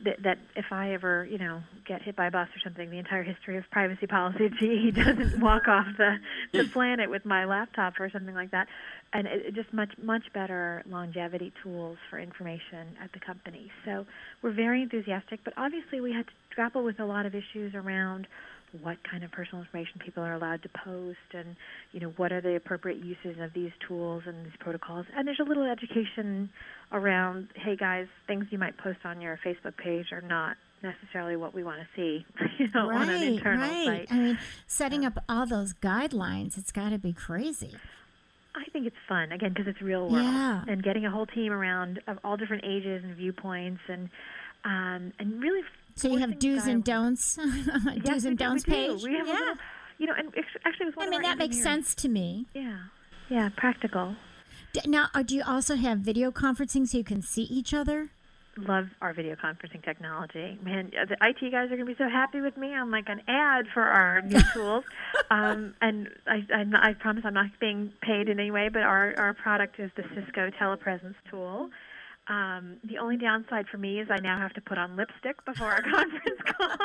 that, 0.04 0.22
that 0.24 0.38
if 0.54 0.66
I 0.70 0.92
ever, 0.92 1.24
you 1.24 1.38
know, 1.38 1.62
get 1.86 2.02
hit 2.02 2.16
by 2.16 2.26
a 2.26 2.30
bus 2.30 2.48
or 2.48 2.60
something, 2.62 2.90
the 2.90 2.98
entire 2.98 3.22
history 3.22 3.56
of 3.56 3.64
privacy 3.70 4.06
policy 4.06 4.50
GE 4.50 4.94
doesn't 4.94 5.40
walk 5.40 5.68
off 5.68 5.86
the, 5.96 6.16
the 6.52 6.64
planet 6.64 7.08
with 7.08 7.24
my 7.24 7.46
laptop 7.46 7.94
or 7.98 8.10
something 8.10 8.34
like 8.34 8.50
that. 8.50 8.66
And 9.12 9.26
it 9.26 9.54
just 9.54 9.72
much 9.72 9.92
much 10.02 10.24
better 10.34 10.82
longevity 10.86 11.52
tools 11.62 11.96
for 12.10 12.18
information 12.18 12.96
at 13.02 13.10
the 13.12 13.20
company. 13.20 13.70
So 13.84 14.04
we're 14.42 14.52
very 14.52 14.82
enthusiastic, 14.82 15.40
but 15.44 15.54
obviously 15.56 16.00
we 16.00 16.12
had 16.12 16.26
to 16.26 16.32
grapple 16.54 16.84
with 16.84 17.00
a 17.00 17.06
lot 17.06 17.24
of 17.24 17.34
issues 17.34 17.74
around 17.74 18.26
what 18.82 18.96
kind 19.10 19.24
of 19.24 19.30
personal 19.32 19.62
information 19.62 20.00
people 20.04 20.22
are 20.22 20.34
allowed 20.34 20.62
to 20.62 20.68
post 20.84 21.18
and 21.32 21.56
you 21.92 22.00
know 22.00 22.12
what 22.16 22.32
are 22.32 22.40
the 22.40 22.56
appropriate 22.56 22.98
uses 22.98 23.40
of 23.40 23.52
these 23.54 23.70
tools 23.86 24.22
and 24.26 24.44
these 24.44 24.52
protocols 24.60 25.06
and 25.16 25.26
there's 25.26 25.40
a 25.40 25.44
little 25.44 25.62
education 25.64 26.50
around 26.92 27.48
hey 27.54 27.76
guys 27.76 28.06
things 28.26 28.44
you 28.50 28.58
might 28.58 28.76
post 28.78 28.98
on 29.04 29.20
your 29.20 29.38
facebook 29.46 29.76
page 29.76 30.06
are 30.12 30.20
not 30.20 30.56
necessarily 30.82 31.36
what 31.36 31.54
we 31.54 31.64
want 31.64 31.78
to 31.80 31.86
see 31.96 32.24
you 32.58 32.68
know 32.74 32.90
on 32.90 33.08
an 33.08 33.22
internal 33.22 33.68
right. 33.68 33.86
site 33.86 34.12
I 34.12 34.18
mean, 34.18 34.38
setting 34.66 35.04
up 35.06 35.18
all 35.28 35.46
those 35.46 35.72
guidelines, 35.72 36.58
it's 36.58 36.70
got 36.72 36.90
to 36.90 36.98
be 36.98 37.12
crazy. 37.14 37.74
I 38.54 38.64
think 38.72 38.86
it's 38.86 38.96
fun 39.08 39.32
again 39.32 39.50
because 39.50 39.66
it's 39.68 39.80
real 39.80 40.08
world 40.10 40.22
Yeah. 40.24 40.64
and 40.68 40.82
getting 40.82 41.04
a 41.06 41.10
whole 41.10 41.26
team 41.26 41.52
around 41.52 42.00
of 42.06 42.18
all 42.24 42.36
different 42.36 42.64
ages 42.64 43.04
and 43.04 43.16
viewpoints 43.16 43.80
and 43.88 44.10
um, 44.64 45.12
and 45.18 45.40
really. 45.40 45.62
So 45.96 46.08
you 46.08 46.18
have 46.18 46.38
do's 46.38 46.66
and 46.66 46.84
don'ts, 46.84 47.38
Yes, 47.44 48.02
do's 48.04 48.24
and 48.26 48.36
don'ts 48.38 48.64
do. 48.64 48.70
page. 48.72 49.02
We 49.02 49.14
have 49.14 49.26
yeah. 49.26 49.32
little, 49.32 49.54
you 49.98 50.06
know, 50.06 50.12
and 50.16 50.28
actually, 50.64 50.84
it 50.84 50.86
was 50.86 50.96
one 50.96 51.08
I 51.08 51.10
mean, 51.10 51.22
that 51.22 51.38
makes 51.38 51.60
sense 51.62 51.94
to 51.96 52.08
me. 52.08 52.46
Yeah, 52.54 52.78
yeah, 53.30 53.48
practical. 53.56 54.14
D- 54.74 54.80
Now, 54.86 55.08
uh, 55.14 55.22
do 55.22 55.34
you 55.34 55.42
also 55.46 55.74
have 55.76 55.98
video 56.00 56.30
conferencing 56.30 56.86
so 56.86 56.98
you 56.98 57.04
can 57.04 57.22
see 57.22 57.42
each 57.44 57.72
other? 57.72 58.10
Love 58.58 58.86
our 59.02 59.12
video 59.12 59.36
conferencing 59.36 59.82
technology. 59.84 60.58
Man, 60.62 60.90
the 60.90 61.16
IT 61.20 61.50
guys 61.50 61.66
are 61.66 61.76
going 61.76 61.80
to 61.80 61.84
be 61.86 61.94
so 61.98 62.08
happy 62.08 62.40
with 62.40 62.56
me. 62.56 62.74
I'm 62.74 62.90
like 62.90 63.08
an 63.08 63.20
ad 63.28 63.66
for 63.72 63.82
our 63.82 64.22
new 64.22 64.40
tools, 64.54 64.84
um, 65.30 65.74
and 65.80 66.08
I, 66.26 66.42
I, 66.54 66.90
I 66.90 66.92
promise 66.94 67.24
I'm 67.26 67.34
not 67.34 67.46
being 67.60 67.92
paid 68.02 68.28
in 68.28 68.38
any 68.40 68.50
way. 68.50 68.68
But 68.70 68.82
our 68.82 69.14
our 69.18 69.34
product 69.34 69.78
is 69.78 69.90
the 69.96 70.04
Cisco 70.14 70.50
Telepresence 70.60 71.16
tool. 71.30 71.70
Um, 72.28 72.78
the 72.82 72.98
only 72.98 73.16
downside 73.16 73.66
for 73.68 73.78
me 73.78 74.00
is 74.00 74.08
I 74.10 74.18
now 74.18 74.38
have 74.38 74.52
to 74.54 74.60
put 74.60 74.78
on 74.78 74.96
lipstick 74.96 75.44
before 75.44 75.68
our 75.70 75.82
conference 75.90 76.40
call, 76.58 76.76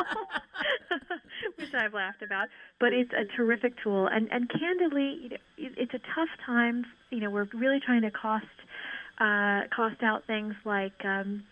which 1.58 1.74
I've 1.74 1.94
laughed 1.94 2.22
about. 2.22 2.48
But 2.80 2.94
it's 2.94 3.12
a 3.14 3.26
terrific 3.36 3.74
tool, 3.84 4.08
and 4.08 4.28
and 4.32 4.50
candidly, 4.50 5.20
you 5.24 5.30
know, 5.30 5.38
it's 5.58 5.94
a 5.94 6.00
tough 6.16 6.30
time. 6.46 6.86
You 7.10 7.22
know, 7.22 7.30
we're 7.30 7.48
really 7.54 7.80
trying 7.80 8.04
to 8.04 8.12
cost 8.12 8.46
uh, 9.20 9.62
cost 9.76 10.04
out 10.04 10.26
things 10.28 10.54
like. 10.66 10.94
Um, 11.04 11.44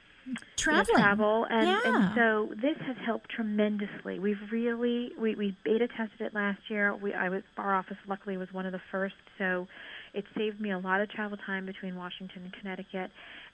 Traveling. 0.57 0.95
travel 0.95 1.47
and, 1.49 1.67
Yeah. 1.67 1.79
and 1.85 2.15
so 2.15 2.53
this 2.61 2.77
has 2.85 2.95
helped 3.03 3.31
tremendously 3.31 4.19
we've 4.19 4.37
really 4.51 5.11
we, 5.17 5.33
we 5.33 5.57
beta 5.63 5.87
tested 5.87 6.21
it 6.21 6.35
last 6.35 6.59
year 6.69 6.93
we 6.95 7.15
i 7.15 7.29
was 7.29 7.41
our 7.57 7.73
office 7.73 7.97
luckily 8.07 8.37
was 8.37 8.53
one 8.53 8.67
of 8.67 8.71
the 8.71 8.81
first 8.91 9.15
so 9.39 9.67
it 10.13 10.25
saved 10.37 10.61
me 10.61 10.69
a 10.69 10.77
lot 10.77 11.01
of 11.01 11.09
travel 11.09 11.35
time 11.47 11.65
between 11.65 11.95
washington 11.95 12.43
and 12.43 12.53
connecticut 12.53 13.09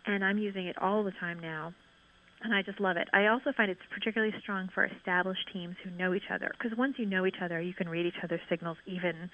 and 0.08 0.24
i'm 0.24 0.38
using 0.38 0.68
it 0.68 0.78
all 0.82 1.04
the 1.04 1.12
time 1.20 1.40
now 1.40 1.74
and 2.42 2.54
I 2.54 2.62
just 2.62 2.80
love 2.80 2.96
it. 2.98 3.08
I 3.12 3.26
also 3.28 3.54
find 3.56 3.72
it's 3.72 3.80
particularly 3.92 4.32
strong 4.42 4.70
for 4.76 4.86
established 4.86 5.50
teams 5.52 5.76
who 5.84 5.90
know 5.92 6.14
each 6.14 6.30
other 6.32 6.52
because 6.52 6.78
once 6.78 6.94
you 6.98 7.06
know 7.06 7.26
each 7.26 7.38
other, 7.42 7.60
you 7.60 7.74
can 7.74 7.90
read 7.90 8.06
each 8.06 8.22
other's 8.24 8.42
signals 8.50 8.78
even 8.86 9.32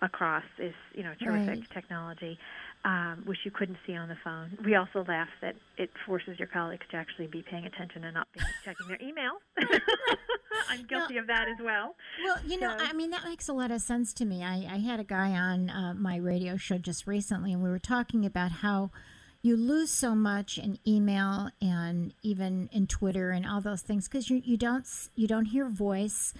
across. 0.00 0.44
Is 0.58 0.72
you 0.94 1.02
know 1.02 1.12
terrific 1.22 1.48
Right. 1.48 1.70
technology, 1.74 2.38
um, 2.84 3.22
which 3.26 3.38
you 3.44 3.50
couldn't 3.50 3.76
see 3.86 3.94
on 3.96 4.08
the 4.08 4.16
phone. 4.24 4.56
We 4.64 4.76
also 4.76 5.04
laugh 5.06 5.28
that 5.42 5.56
it 5.76 5.90
forces 6.06 6.38
your 6.38 6.48
colleagues 6.48 6.86
to 6.92 6.96
actually 6.96 7.26
be 7.26 7.42
paying 7.42 7.66
attention 7.66 8.04
and 8.04 8.14
not 8.14 8.28
be 8.32 8.40
checking 8.64 8.86
their 8.88 9.02
email. 9.02 9.32
I'm 10.70 10.86
guilty 10.86 11.18
of 11.18 11.26
that 11.26 11.48
as 11.48 11.62
well. 11.62 11.96
Well, 12.24 12.36
you 12.46 12.58
know, 12.60 12.74
So- 12.78 12.84
I 12.84 12.92
mean, 12.92 13.10
that 13.10 13.24
makes 13.24 13.48
a 13.48 13.52
lot 13.52 13.72
of 13.72 13.82
sense 13.82 14.12
to 14.14 14.24
me. 14.24 14.42
I, 14.42 14.66
I 14.74 14.78
had 14.78 15.00
a 15.00 15.04
guy 15.04 15.32
on 15.32 15.68
uh, 15.68 15.94
my 15.94 16.16
radio 16.16 16.56
show 16.56 16.78
just 16.78 17.06
recently, 17.06 17.52
and 17.52 17.62
we 17.62 17.68
were 17.68 17.78
talking 17.78 18.24
about 18.24 18.52
how 18.52 18.90
you 19.44 19.58
lose 19.58 19.90
so 19.90 20.14
much 20.14 20.56
in 20.56 20.78
email 20.88 21.50
and 21.60 22.14
even 22.22 22.70
in 22.72 22.86
Twitter 22.86 23.30
and 23.30 23.46
all 23.46 23.60
those 23.60 23.82
things 23.82 24.08
because 24.08 24.30
you, 24.30 24.40
you 24.42 24.56
don't 24.56 24.86
you 25.16 25.28
don't 25.28 25.44
hear 25.44 25.68
voice 25.68 26.32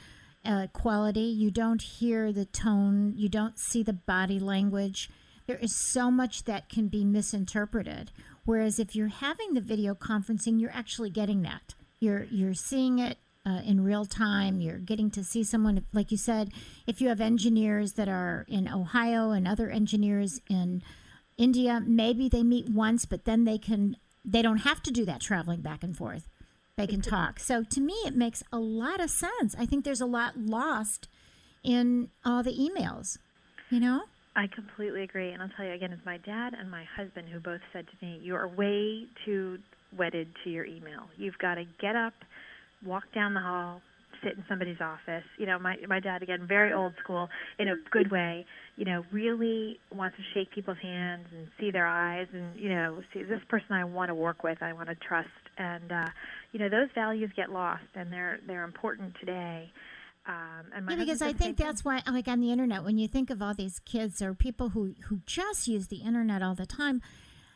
uh, 0.42 0.68
quality, 0.72 1.20
you 1.20 1.50
don't 1.50 1.82
hear 1.82 2.32
the 2.32 2.46
tone, 2.46 3.12
you 3.14 3.28
don't 3.28 3.58
see 3.58 3.82
the 3.82 3.92
body 3.92 4.40
language. 4.40 5.10
There 5.46 5.58
is 5.58 5.76
so 5.76 6.10
much 6.10 6.44
that 6.44 6.70
can 6.70 6.88
be 6.88 7.04
misinterpreted. 7.04 8.10
Whereas 8.46 8.78
if 8.78 8.96
you're 8.96 9.08
having 9.08 9.52
the 9.52 9.60
video 9.60 9.94
conferencing, 9.94 10.58
you're 10.58 10.72
actually 10.72 11.10
getting 11.10 11.42
that. 11.42 11.74
You're 12.00 12.24
you're 12.30 12.54
seeing 12.54 13.00
it 13.00 13.18
uh, 13.44 13.60
in 13.66 13.84
real 13.84 14.06
time. 14.06 14.62
You're 14.62 14.78
getting 14.78 15.10
to 15.10 15.22
see 15.22 15.44
someone, 15.44 15.84
like 15.92 16.10
you 16.10 16.16
said, 16.16 16.52
if 16.86 17.02
you 17.02 17.08
have 17.10 17.20
engineers 17.20 17.92
that 17.92 18.08
are 18.08 18.46
in 18.48 18.66
Ohio 18.66 19.32
and 19.32 19.46
other 19.46 19.68
engineers 19.68 20.40
in 20.48 20.82
India, 21.36 21.82
maybe 21.84 22.28
they 22.28 22.42
meet 22.42 22.68
once, 22.68 23.04
but 23.04 23.24
then 23.24 23.44
they 23.44 23.58
can 23.58 23.96
they 24.24 24.40
don't 24.40 24.58
have 24.58 24.82
to 24.82 24.90
do 24.90 25.04
that 25.04 25.20
traveling 25.20 25.60
back 25.60 25.82
and 25.82 25.96
forth. 25.96 26.28
They 26.76 26.86
can 26.86 27.02
talk. 27.02 27.38
So 27.38 27.62
to 27.62 27.80
me, 27.80 27.94
it 28.04 28.16
makes 28.16 28.42
a 28.52 28.58
lot 28.58 29.00
of 29.00 29.10
sense. 29.10 29.54
I 29.56 29.66
think 29.66 29.84
there's 29.84 30.00
a 30.00 30.06
lot 30.06 30.36
lost 30.36 31.08
in 31.62 32.08
all 32.24 32.42
the 32.42 32.52
emails. 32.52 33.18
You 33.70 33.80
know? 33.80 34.02
I 34.34 34.48
completely 34.48 35.02
agree, 35.02 35.30
and 35.30 35.40
I'll 35.40 35.50
tell 35.56 35.64
you 35.64 35.72
again, 35.72 35.92
it's 35.92 36.04
my 36.04 36.16
dad 36.18 36.54
and 36.58 36.68
my 36.70 36.84
husband 36.96 37.28
who 37.28 37.38
both 37.38 37.60
said 37.72 37.86
to 37.86 38.04
me, 38.04 38.18
"You 38.20 38.34
are 38.34 38.48
way 38.48 39.06
too 39.24 39.58
wedded 39.96 40.28
to 40.42 40.50
your 40.50 40.64
email. 40.64 41.08
You've 41.16 41.38
got 41.38 41.54
to 41.54 41.64
get 41.80 41.94
up, 41.94 42.14
walk 42.84 43.04
down 43.14 43.34
the 43.34 43.40
hall, 43.40 43.80
sit 44.24 44.36
in 44.36 44.44
somebody's 44.48 44.80
office." 44.80 45.24
You 45.38 45.46
know, 45.46 45.58
my 45.58 45.76
my 45.86 46.00
dad 46.00 46.22
again, 46.22 46.46
very 46.46 46.72
old 46.72 46.94
school 47.02 47.28
in 47.58 47.68
a 47.68 47.74
good 47.90 48.10
way. 48.10 48.46
You 48.76 48.84
know, 48.84 49.04
really 49.12 49.78
wants 49.92 50.16
to 50.16 50.22
shake 50.34 50.50
people's 50.50 50.78
hands 50.82 51.26
and 51.32 51.48
see 51.60 51.70
their 51.70 51.86
eyes, 51.86 52.26
and 52.32 52.58
you 52.58 52.70
know, 52.70 53.02
see 53.12 53.22
this 53.22 53.40
person 53.48 53.72
I 53.72 53.84
want 53.84 54.08
to 54.08 54.14
work 54.14 54.42
with, 54.42 54.62
I 54.62 54.72
want 54.72 54.88
to 54.88 54.96
trust, 54.96 55.28
and 55.58 55.92
uh, 55.92 56.08
you 56.52 56.58
know, 56.58 56.68
those 56.68 56.88
values 56.94 57.30
get 57.36 57.50
lost, 57.50 57.84
and 57.94 58.12
they're 58.12 58.40
they're 58.46 58.64
important 58.64 59.14
today. 59.20 59.70
Um, 60.26 60.64
and 60.74 60.86
my 60.86 60.92
Yeah, 60.92 60.98
because 61.00 61.20
I 61.20 61.26
said 61.26 61.34
the 61.34 61.38
same 61.38 61.54
think 61.54 61.56
that's 61.58 61.84
why, 61.84 62.02
like 62.10 62.28
on 62.28 62.40
the 62.40 62.50
internet, 62.50 62.82
when 62.82 62.96
you 62.96 63.08
think 63.08 63.30
of 63.30 63.42
all 63.42 63.54
these 63.54 63.78
kids 63.80 64.22
or 64.22 64.34
people 64.34 64.70
who 64.70 64.94
who 65.08 65.20
just 65.26 65.68
use 65.68 65.88
the 65.88 65.98
internet 65.98 66.42
all 66.42 66.54
the 66.54 66.66
time, 66.66 67.02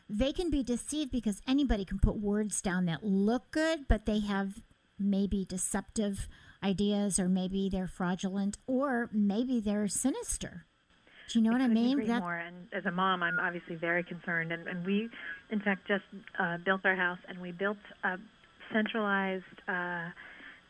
they 0.08 0.32
can 0.32 0.50
be 0.50 0.62
deceived 0.62 1.10
because 1.10 1.40
anybody 1.46 1.84
can 1.84 1.98
put 1.98 2.16
words 2.16 2.60
down 2.60 2.86
that 2.86 3.04
look 3.04 3.50
good, 3.50 3.86
but 3.88 4.06
they 4.06 4.20
have 4.20 4.62
maybe 4.98 5.44
deceptive 5.44 6.28
ideas, 6.62 7.18
or 7.18 7.28
maybe 7.28 7.68
they're 7.68 7.88
fraudulent, 7.88 8.58
or 8.66 9.08
maybe 9.12 9.60
they're 9.60 9.88
sinister. 9.88 10.64
Do 11.30 11.38
you 11.38 11.44
know 11.44 11.52
what 11.52 11.60
I 11.60 11.68
mean? 11.68 11.92
Agree 11.92 12.06
That- 12.06 12.20
more. 12.20 12.36
And 12.36 12.68
as 12.72 12.86
a 12.86 12.90
mom, 12.90 13.22
I'm 13.22 13.38
obviously 13.38 13.76
very 13.76 14.02
concerned. 14.02 14.50
And, 14.50 14.66
and 14.66 14.84
we, 14.84 15.10
in 15.50 15.60
fact, 15.60 15.86
just 15.86 16.04
uh, 16.38 16.56
built 16.64 16.80
our 16.84 16.96
house, 16.96 17.18
and 17.28 17.38
we 17.40 17.52
built 17.52 17.76
a 18.02 18.16
centralized 18.72 19.44
uh, 19.68 20.08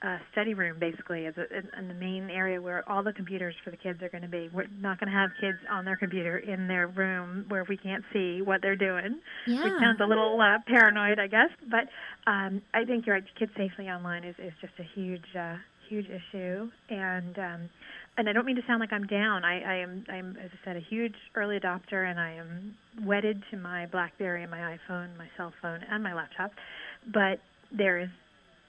uh, 0.00 0.18
study 0.32 0.54
room, 0.54 0.78
basically, 0.78 1.26
as 1.26 1.34
a, 1.36 1.42
in, 1.56 1.68
in 1.78 1.88
the 1.88 1.94
main 1.94 2.28
area 2.30 2.60
where 2.60 2.88
all 2.88 3.02
the 3.02 3.12
computers 3.12 3.54
for 3.64 3.70
the 3.70 3.76
kids 3.76 4.02
are 4.02 4.08
going 4.08 4.22
to 4.22 4.28
be. 4.28 4.48
We're 4.52 4.66
not 4.80 5.00
going 5.00 5.10
to 5.10 5.16
have 5.16 5.30
kids 5.40 5.58
on 5.70 5.84
their 5.84 5.96
computer 5.96 6.38
in 6.38 6.68
their 6.68 6.88
room 6.88 7.46
where 7.48 7.64
we 7.64 7.76
can't 7.76 8.04
see 8.12 8.42
what 8.42 8.60
they're 8.62 8.76
doing. 8.76 9.20
Which 9.46 9.56
yeah. 9.56 9.80
sounds 9.80 10.00
a 10.00 10.06
little 10.06 10.40
uh, 10.40 10.58
paranoid, 10.66 11.18
I 11.18 11.26
guess. 11.26 11.50
But 11.68 11.88
um, 12.30 12.62
I 12.74 12.84
think 12.84 13.06
you're 13.06 13.16
right. 13.16 13.24
Kids 13.38 13.52
safely 13.56 13.88
online 13.88 14.24
is, 14.24 14.36
is 14.38 14.52
just 14.60 14.74
a 14.78 14.84
huge, 14.94 15.24
uh, 15.36 15.56
huge 15.88 16.06
issue. 16.06 16.70
And 16.88 17.38
um, 17.38 17.70
and 18.18 18.28
I 18.28 18.32
don't 18.32 18.44
mean 18.44 18.56
to 18.56 18.62
sound 18.66 18.80
like 18.80 18.92
I'm 18.92 19.06
down. 19.06 19.44
I, 19.44 19.60
I 19.60 19.74
am, 19.76 20.04
I'm, 20.08 20.36
as 20.42 20.50
I 20.52 20.64
said, 20.64 20.76
a 20.76 20.80
huge 20.80 21.14
early 21.36 21.58
adopter, 21.58 22.10
and 22.10 22.18
I 22.18 22.32
am 22.32 22.76
wedded 23.04 23.44
to 23.52 23.56
my 23.56 23.86
BlackBerry 23.86 24.42
and 24.42 24.50
my 24.50 24.76
iPhone, 24.76 25.16
my 25.16 25.28
cell 25.36 25.52
phone, 25.62 25.84
and 25.88 26.02
my 26.02 26.14
laptop. 26.14 26.50
But 27.06 27.38
there 27.70 27.98
is 27.98 28.08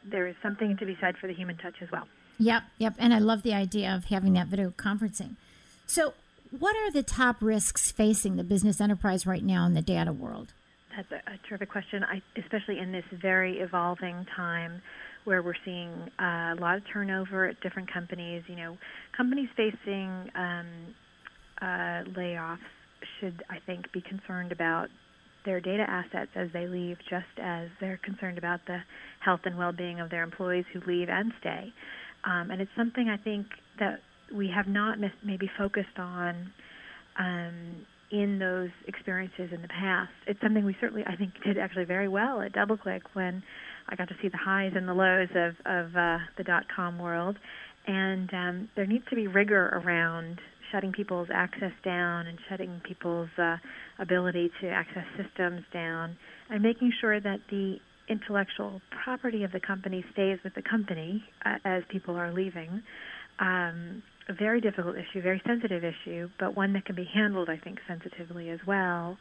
there 0.06 0.28
is 0.28 0.36
something 0.42 0.78
to 0.78 0.86
be 0.86 0.98
said 1.02 1.18
for 1.18 1.28
the 1.28 1.34
human 1.34 1.58
touch 1.58 1.76
as 1.82 1.92
well. 1.92 2.08
Yep, 2.38 2.64
yep. 2.78 2.96
And 2.98 3.14
I 3.14 3.20
love 3.20 3.44
the 3.44 3.54
idea 3.54 3.94
of 3.94 4.06
having 4.06 4.34
that 4.34 4.48
video 4.48 4.70
conferencing. 4.70 5.36
So, 5.88 6.14
what 6.58 6.76
are 6.78 6.92
the 6.92 7.04
top 7.04 7.38
risks 7.42 7.92
facing 7.92 8.38
the 8.38 8.44
business 8.44 8.80
enterprise 8.80 9.26
right 9.26 9.44
now 9.44 9.66
in 9.66 9.74
the 9.74 9.82
data 9.82 10.14
world? 10.14 10.54
That's 10.96 11.12
a, 11.12 11.32
a 11.32 11.38
terrific 11.48 11.70
question, 11.70 12.04
I, 12.04 12.22
especially 12.38 12.80
in 12.80 12.92
this 12.92 13.04
very 13.12 13.60
evolving 13.60 14.26
time 14.36 14.82
where 15.30 15.44
we're 15.44 15.54
seeing 15.64 15.92
uh, 16.20 16.58
a 16.58 16.60
lot 16.60 16.76
of 16.76 16.84
turnover 16.92 17.46
at 17.46 17.62
different 17.62 17.94
companies. 17.94 18.42
You 18.48 18.56
know, 18.56 18.78
companies 19.16 19.48
facing 19.56 20.10
um, 20.34 20.68
uh, 21.62 22.02
layoffs 22.18 22.58
should, 23.20 23.44
I 23.48 23.60
think, 23.68 23.92
be 23.92 24.02
concerned 24.02 24.52
about 24.52 24.88
their 25.46 25.62
data 25.62 25.86
assets 25.88 26.32
as 26.36 26.48
they 26.52 26.66
leave, 26.66 26.98
just 27.08 27.34
as 27.40 27.70
they're 27.80 28.00
concerned 28.04 28.40
about 28.40 28.62
the 28.66 28.80
health 29.20 29.42
and 29.46 29.56
well-being 29.56 30.00
of 30.00 30.10
their 30.10 30.24
employees 30.24 30.66
who 30.74 30.80
leave 30.92 31.10
and 31.10 31.32
stay. 31.40 31.72
Um, 32.26 32.50
and 32.50 32.60
it's 32.60 32.72
something 32.76 33.08
I 33.08 33.18
think 33.18 33.46
that 33.80 34.00
we 34.36 34.52
have 34.54 34.68
not 34.68 34.98
maybe 35.24 35.50
focused 35.60 36.00
on 36.00 36.52
um, 37.20 37.86
in 38.12 38.40
those 38.40 38.70
experiences 38.88 39.50
in 39.54 39.62
the 39.62 39.68
past. 39.68 40.10
It's 40.26 40.42
something 40.42 40.66
we 40.66 40.76
certainly, 40.82 41.04
I 41.06 41.16
think, 41.16 41.34
did 41.46 41.60
actually 41.60 41.86
very 41.86 42.08
well 42.08 42.42
at 42.42 42.54
DoubleClick 42.54 43.02
when 43.14 43.44
I 43.92 43.96
got 43.96 44.08
to 44.10 44.16
see 44.22 44.30
the 44.30 44.38
highs 44.38 44.74
and 44.76 44.88
the 44.88 44.94
lows 44.94 45.30
of, 45.36 45.56
of 45.66 45.96
uh, 45.96 46.18
the 46.38 46.44
dot 46.46 46.66
com 46.74 47.00
world. 47.00 47.38
And 47.88 48.30
um, 48.34 48.70
there 48.76 48.86
needs 48.86 49.04
to 49.10 49.16
be 49.16 49.28
rigor 49.28 49.82
around 49.84 50.40
shutting 50.72 50.92
people's 50.92 51.30
access 51.34 51.72
down 51.84 52.28
and 52.28 52.38
shutting 52.48 52.82
people's 52.88 53.30
uh, 53.40 53.58
ability 53.98 54.52
to 54.62 54.70
access 54.70 55.06
systems 55.18 55.64
down 55.74 56.16
and 56.52 56.62
making 56.62 56.92
sure 57.02 57.20
that 57.20 57.40
the 57.50 57.78
intellectual 58.08 58.80
property 59.04 59.44
of 59.44 59.52
the 59.52 59.60
company 59.60 60.06
stays 60.14 60.38
with 60.44 60.54
the 60.54 60.62
company 60.62 61.24
uh, 61.46 61.56
as 61.66 61.82
people 61.90 62.16
are 62.16 62.32
leaving. 62.32 62.84
Um, 63.40 64.04
a 64.28 64.34
very 64.34 64.62
difficult 64.62 64.96
issue, 64.96 65.24
very 65.24 65.42
sensitive 65.48 65.84
issue, 65.84 66.30
but 66.40 66.56
one 66.56 66.74
that 66.74 66.86
can 66.86 66.96
be 66.96 67.10
handled, 67.12 67.50
I 67.50 67.58
think, 67.58 67.80
sensitively 67.88 68.50
as 68.52 68.60
well 68.68 69.18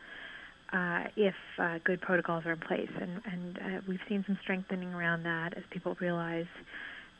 uh, 0.73 1.05
if 1.17 1.35
uh, 1.59 1.79
good 1.85 2.01
protocols 2.01 2.45
are 2.47 2.53
in 2.53 2.61
place. 2.61 2.91
And, 3.01 3.21
and 3.25 3.59
uh, 3.59 3.81
we've 3.89 4.01
seen 4.09 4.25
some 4.27 4.39
strengthening 4.43 4.93
around 4.95 5.23
that 5.25 5.57
as 5.57 5.63
people 5.71 5.97
realize 6.01 6.47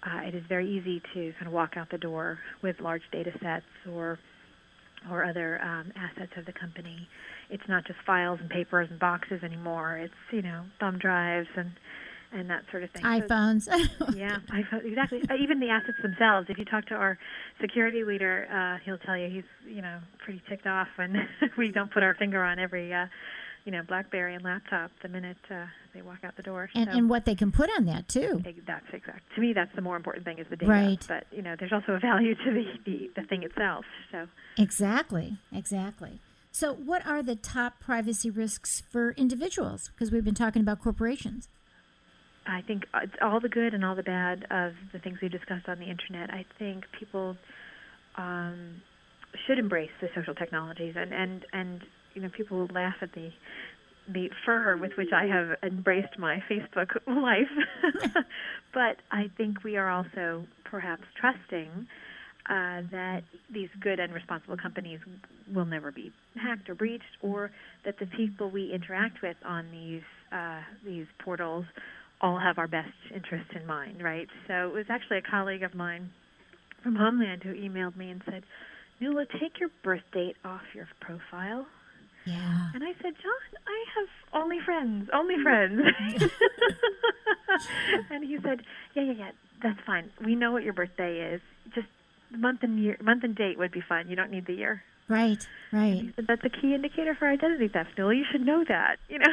uh, 0.03 0.21
it 0.21 0.35
is 0.35 0.43
very 0.49 0.69
easy 0.71 1.03
to 1.15 1.33
kind 1.35 1.47
of 1.47 1.53
walk 1.53 1.77
out 1.77 1.91
the 1.91 1.99
door 1.99 2.39
with 2.63 2.81
large 2.81 3.03
data 3.13 3.33
sets 3.43 3.67
or 3.91 4.19
or 5.13 5.25
other 5.25 5.63
um, 5.63 5.93
assets 5.95 6.33
of 6.37 6.45
the 6.45 6.53
company. 6.53 7.09
It's 7.51 7.63
not 7.69 7.87
just 7.87 8.01
files 8.05 8.41
and 8.41 8.51
papers 8.51 8.89
and 8.91 8.99
boxes 8.99 9.43
anymore. 9.45 9.97
It's 9.97 10.15
you 10.33 10.43
know 10.43 10.65
thumb 10.81 10.99
drives 10.99 11.49
and 11.57 11.71
and 12.33 12.51
that 12.51 12.63
sort 12.71 12.83
of 12.83 12.91
thing. 12.91 13.03
iPhones. 13.03 13.63
So, 13.63 14.13
yeah, 14.17 14.39
iPhone, 14.51 14.85
exactly. 14.85 15.23
Uh, 15.31 15.35
even 15.41 15.61
the 15.61 15.71
assets 15.71 15.99
themselves. 16.03 16.49
If 16.51 16.59
you 16.59 16.65
talk 16.65 16.87
to 16.87 16.95
our 16.95 17.19
security 17.61 18.05
leader, 18.05 18.47
uh, 18.53 18.85
he'll 18.85 18.99
tell 18.99 19.17
you 19.17 19.29
he's 19.29 19.45
you 19.67 19.83
know 19.83 19.99
pretty 20.19 20.43
ticked 20.49 20.67
off 20.67 20.89
when 20.97 21.17
we 21.59 21.71
don't 21.71 21.93
put 21.93 22.03
our 22.03 22.15
finger 22.15 22.43
on 22.43 22.59
every 22.59 22.93
uh, 22.93 23.07
you 23.69 23.73
know 23.73 23.83
BlackBerry 23.83 24.35
and 24.35 24.43
laptop 24.43 24.91
the 25.03 25.11
minute 25.11 25.37
uh, 25.51 25.67
they 25.93 26.01
walk 26.01 26.21
out 26.25 26.35
the 26.39 26.43
door. 26.43 26.71
And, 26.75 26.89
so, 26.91 26.97
and 26.97 27.11
what 27.11 27.27
they 27.27 27.35
can 27.35 27.53
put 27.53 27.69
on 27.77 27.85
that 27.85 28.09
too. 28.09 28.43
That's 28.67 28.87
exact. 28.95 29.21
To 29.35 29.43
me, 29.43 29.53
that's 29.53 29.75
the 29.77 29.83
more 29.83 29.95
important 29.95 30.25
thing 30.25 30.39
is 30.39 30.47
the 30.49 30.57
data. 30.57 30.73
Right. 30.73 31.05
But 31.07 31.27
you 31.31 31.43
know, 31.43 31.55
there's 31.59 31.75
also 31.75 31.93
a 31.93 31.99
value 31.99 32.35
to 32.35 32.51
the, 32.51 32.65
the, 32.87 33.11
the 33.15 33.27
thing 33.27 33.43
itself. 33.43 33.85
So 34.11 34.27
exactly, 34.57 35.37
exactly. 35.53 36.23
So, 36.51 36.73
what 36.73 37.07
are 37.07 37.23
the 37.23 37.37
top 37.37 37.79
privacy 37.79 38.31
risks 38.31 38.83
for 38.91 39.13
individuals? 39.19 39.91
Because 39.93 40.11
we've 40.11 40.25
been 40.25 40.35
talking 40.35 40.63
about 40.63 40.81
corporations. 40.81 41.47
I 42.47 42.63
think 42.63 42.85
it's 43.03 43.13
all 43.21 43.39
the 43.39 43.51
good 43.51 43.75
and 43.75 43.85
all 43.85 43.95
the 43.95 44.03
bad 44.03 44.47
of 44.51 44.73
the 44.95 44.99
things 44.99 45.19
we 45.21 45.29
discussed 45.29 45.69
on 45.69 45.79
the 45.79 45.91
internet. 45.91 46.31
I 46.31 46.47
think 46.59 46.85
people 46.99 47.37
um, 48.17 48.81
should 49.47 49.59
embrace 49.59 49.91
the 50.01 50.09
social 50.15 50.35
technologies, 50.35 50.95
and 50.97 51.13
and 51.13 51.45
and 51.53 51.83
you 52.19 52.25
know, 52.25 52.31
people 52.37 52.59
will 52.59 52.75
laugh 52.75 52.97
at 53.01 53.13
the 53.13 53.31
the 54.13 54.29
fervor 54.45 54.77
with 54.77 54.93
which 54.97 55.11
I 55.15 55.27
have 55.27 55.59
embraced 55.63 56.19
my 56.19 56.43
Facebook 56.51 56.97
life. 57.07 57.93
but 58.75 58.97
I 59.13 59.31
think 59.37 59.63
we 59.63 59.77
are 59.77 59.89
also 59.91 60.47
perhaps 60.65 61.03
trusting 61.21 61.87
uh, 62.49 62.81
that 62.91 63.21
these 63.53 63.69
good 63.81 64.01
and 64.01 64.13
responsible 64.13 64.57
companies 64.57 64.99
will 65.55 65.67
never 65.67 65.93
be 65.93 66.11
hacked 66.43 66.69
or 66.69 66.75
breached, 66.75 67.05
or 67.23 67.51
that 67.85 67.99
the 68.01 68.07
people 68.17 68.51
we 68.51 68.73
interact 68.73 69.23
with 69.23 69.37
on 69.45 69.71
these 69.71 70.03
uh, 70.33 70.61
these 70.85 71.07
portals 71.23 71.67
all 72.21 72.41
have 72.41 72.59
our 72.59 72.67
best 72.67 72.89
interests 73.15 73.51
in 73.55 73.65
mind, 73.65 74.03
right? 74.03 74.27
So 74.49 74.69
it 74.69 74.75
was 74.75 74.87
actually 74.89 75.19
a 75.19 75.31
colleague 75.31 75.63
of 75.63 75.75
mine 75.75 76.11
from 76.83 76.97
Homeland 76.97 77.45
who 77.45 77.55
emailed 77.55 77.97
me 77.97 78.11
and 78.11 78.23
said, 78.25 78.43
Nuala, 79.01 79.27
take 79.41 79.61
your 79.61 79.71
birth 79.85 80.03
date 80.13 80.35
off 80.45 80.63
your 80.75 80.89
profile. 81.01 81.67
Yeah. 82.25 82.71
And 82.75 82.85
I 82.85 82.93
said, 83.03 83.15
John, 83.23 83.61
I 83.67 83.85
have 83.97 84.43
only 84.43 84.59
friends, 84.65 85.09
only 85.13 85.37
mm. 85.37 85.43
friends. 85.43 85.81
and 88.11 88.25
he 88.25 88.39
said, 88.43 88.61
Yeah, 88.95 89.05
yeah, 89.05 89.13
yeah, 89.13 89.31
that's 89.63 89.81
fine. 89.87 90.11
We 90.25 90.35
know 90.35 90.53
what 90.53 90.63
your 90.63 90.75
birthday 90.75 91.35
is. 91.35 91.41
Just 91.75 91.87
month 92.31 92.63
and 92.63 92.83
year, 92.83 92.97
month 93.03 93.25
and 93.25 93.35
date 93.35 93.59
would 93.59 93.73
be 93.73 93.83
fine. 93.87 94.09
You 94.09 94.17
don't 94.17 94.31
need 94.31 94.47
the 94.47 94.55
year. 94.55 94.83
Right, 95.09 95.47
right. 95.73 96.13
Said, 96.17 96.27
That's 96.29 96.45
a 96.45 96.51
key 96.51 96.75
indicator 96.75 97.15
for 97.15 97.29
identity 97.29 97.69
theft, 97.69 97.91
Bill. 97.97 98.13
You 98.13 98.25
should 98.31 98.45
know 98.45 98.65
that. 98.69 98.97
You 99.09 99.21
know. 99.21 99.33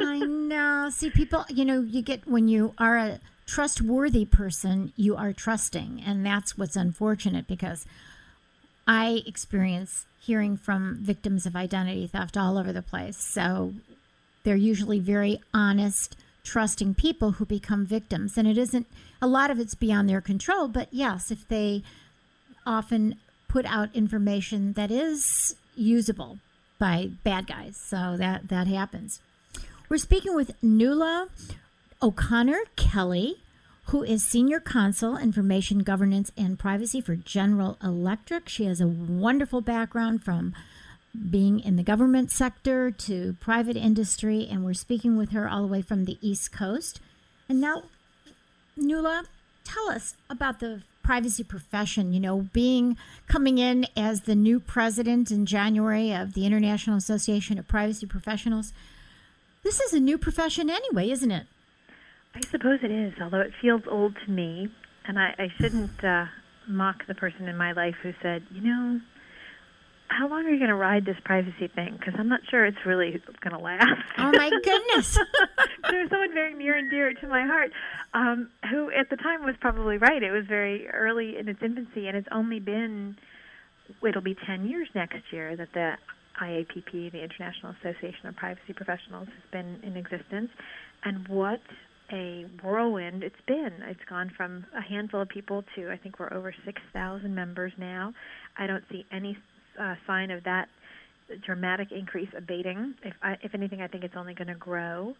I 0.00 0.18
know. 0.20 0.90
See, 0.90 1.10
people. 1.10 1.44
You 1.48 1.64
know, 1.64 1.80
you 1.80 2.02
get 2.02 2.26
when 2.28 2.48
you 2.48 2.74
are 2.76 2.98
a 2.98 3.20
trustworthy 3.46 4.26
person, 4.26 4.92
you 4.96 5.16
are 5.16 5.32
trusting, 5.32 6.02
and 6.04 6.26
that's 6.26 6.58
what's 6.58 6.76
unfortunate 6.76 7.46
because 7.46 7.86
I 8.86 9.22
experience 9.26 10.04
hearing 10.26 10.56
from 10.56 10.98
victims 11.00 11.46
of 11.46 11.54
identity 11.54 12.06
theft 12.06 12.36
all 12.36 12.58
over 12.58 12.72
the 12.72 12.82
place. 12.82 13.16
So 13.16 13.74
they're 14.42 14.56
usually 14.56 14.98
very 14.98 15.40
honest, 15.54 16.16
trusting 16.44 16.94
people 16.94 17.32
who 17.32 17.44
become 17.44 17.86
victims. 17.86 18.36
And 18.36 18.48
it 18.48 18.58
isn't, 18.58 18.86
a 19.22 19.26
lot 19.26 19.50
of 19.50 19.60
it's 19.60 19.74
beyond 19.74 20.08
their 20.08 20.20
control, 20.20 20.68
but 20.68 20.88
yes, 20.90 21.30
if 21.30 21.46
they 21.48 21.82
often 22.66 23.16
put 23.48 23.64
out 23.66 23.94
information 23.94 24.72
that 24.72 24.90
is 24.90 25.54
usable 25.76 26.38
by 26.78 27.10
bad 27.22 27.46
guys. 27.46 27.76
So 27.76 28.16
that, 28.16 28.48
that 28.48 28.66
happens. 28.66 29.20
We're 29.88 29.98
speaking 29.98 30.34
with 30.34 30.50
Nuala 30.62 31.28
O'Connor 32.02 32.60
Kelly 32.74 33.36
who 33.86 34.02
is 34.02 34.24
Senior 34.24 34.58
Counsel, 34.58 35.16
Information 35.16 35.80
Governance 35.80 36.32
and 36.36 36.58
Privacy 36.58 37.00
for 37.00 37.14
General 37.14 37.78
Electric. 37.82 38.48
She 38.48 38.64
has 38.64 38.80
a 38.80 38.86
wonderful 38.86 39.60
background 39.60 40.24
from 40.24 40.54
being 41.30 41.60
in 41.60 41.76
the 41.76 41.84
government 41.84 42.32
sector 42.32 42.90
to 42.90 43.36
private 43.38 43.76
industry, 43.76 44.46
and 44.50 44.64
we're 44.64 44.74
speaking 44.74 45.16
with 45.16 45.30
her 45.30 45.48
all 45.48 45.62
the 45.62 45.72
way 45.72 45.82
from 45.82 46.04
the 46.04 46.18
East 46.20 46.50
Coast. 46.50 47.00
And 47.48 47.60
now, 47.60 47.84
Nuala, 48.76 49.24
tell 49.62 49.88
us 49.88 50.14
about 50.28 50.58
the 50.58 50.82
privacy 51.04 51.44
profession. 51.44 52.12
You 52.12 52.18
know, 52.18 52.48
being 52.52 52.96
coming 53.28 53.58
in 53.58 53.86
as 53.96 54.22
the 54.22 54.34
new 54.34 54.58
president 54.58 55.30
in 55.30 55.46
January 55.46 56.12
of 56.12 56.34
the 56.34 56.44
International 56.44 56.96
Association 56.96 57.56
of 57.56 57.68
Privacy 57.68 58.06
Professionals. 58.06 58.72
This 59.62 59.80
is 59.80 59.92
a 59.92 60.00
new 60.00 60.18
profession 60.18 60.70
anyway, 60.70 61.08
isn't 61.10 61.30
it? 61.30 61.46
I 62.36 62.40
suppose 62.50 62.80
it 62.82 62.90
is, 62.90 63.14
although 63.20 63.40
it 63.40 63.52
feels 63.62 63.82
old 63.90 64.14
to 64.24 64.30
me, 64.30 64.68
and 65.06 65.18
I, 65.18 65.34
I 65.38 65.48
shouldn't 65.58 66.04
uh, 66.04 66.26
mock 66.68 67.06
the 67.06 67.14
person 67.14 67.48
in 67.48 67.56
my 67.56 67.72
life 67.72 67.94
who 68.02 68.12
said, 68.20 68.42
you 68.52 68.60
know, 68.60 69.00
how 70.08 70.28
long 70.28 70.44
are 70.44 70.50
you 70.50 70.58
going 70.58 70.68
to 70.68 70.76
ride 70.76 71.06
this 71.06 71.16
privacy 71.24 71.68
thing? 71.68 71.96
Because 71.98 72.14
I'm 72.18 72.28
not 72.28 72.40
sure 72.50 72.66
it's 72.66 72.84
really 72.84 73.22
going 73.40 73.56
to 73.56 73.58
last. 73.58 74.02
Oh 74.18 74.30
my 74.32 74.50
goodness! 74.62 75.18
There's 75.90 76.10
someone 76.10 76.34
very 76.34 76.54
near 76.54 76.76
and 76.76 76.90
dear 76.90 77.12
to 77.14 77.26
my 77.26 77.42
heart, 77.42 77.72
um, 78.12 78.50
who 78.70 78.90
at 78.90 79.08
the 79.08 79.16
time 79.16 79.44
was 79.44 79.56
probably 79.58 79.96
right. 79.96 80.22
It 80.22 80.30
was 80.30 80.44
very 80.46 80.88
early 80.88 81.38
in 81.38 81.48
its 81.48 81.62
infancy, 81.62 82.06
and 82.06 82.16
it's 82.16 82.28
only 82.30 82.60
been 82.60 83.16
it'll 84.06 84.22
be 84.22 84.36
10 84.46 84.66
years 84.66 84.88
next 84.94 85.32
year 85.32 85.56
that 85.56 85.72
the 85.72 85.94
IAPP, 86.40 87.12
the 87.12 87.22
International 87.22 87.74
Association 87.80 88.26
of 88.26 88.36
Privacy 88.36 88.72
Professionals, 88.74 89.28
has 89.28 89.50
been 89.50 89.80
in 89.82 89.96
existence. 89.96 90.50
And 91.04 91.26
what 91.28 91.60
a 92.12 92.46
whirlwind 92.62 93.22
it's 93.22 93.34
been. 93.46 93.72
It's 93.88 94.00
gone 94.08 94.30
from 94.36 94.64
a 94.76 94.80
handful 94.80 95.20
of 95.20 95.28
people 95.28 95.64
to 95.74 95.90
I 95.90 95.96
think 95.96 96.18
we're 96.18 96.32
over 96.32 96.54
6,000 96.64 97.34
members 97.34 97.72
now. 97.78 98.12
I 98.58 98.66
don't 98.66 98.84
see 98.90 99.04
any 99.12 99.36
uh, 99.80 99.94
sign 100.06 100.30
of 100.30 100.44
that 100.44 100.68
dramatic 101.44 101.88
increase 101.90 102.28
abating. 102.36 102.94
If 103.02 103.14
I, 103.22 103.36
if 103.42 103.54
anything, 103.54 103.80
I 103.80 103.88
think 103.88 104.04
it's 104.04 104.14
only 104.16 104.34
going 104.34 104.48
to 104.48 104.54
grow. 104.54 105.14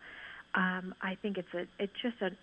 Um, 0.54 0.94
I 1.02 1.16
think 1.20 1.38
it's 1.38 1.52
a 1.54 1.66
it's 1.82 1.92
just 2.02 2.16
an 2.20 2.36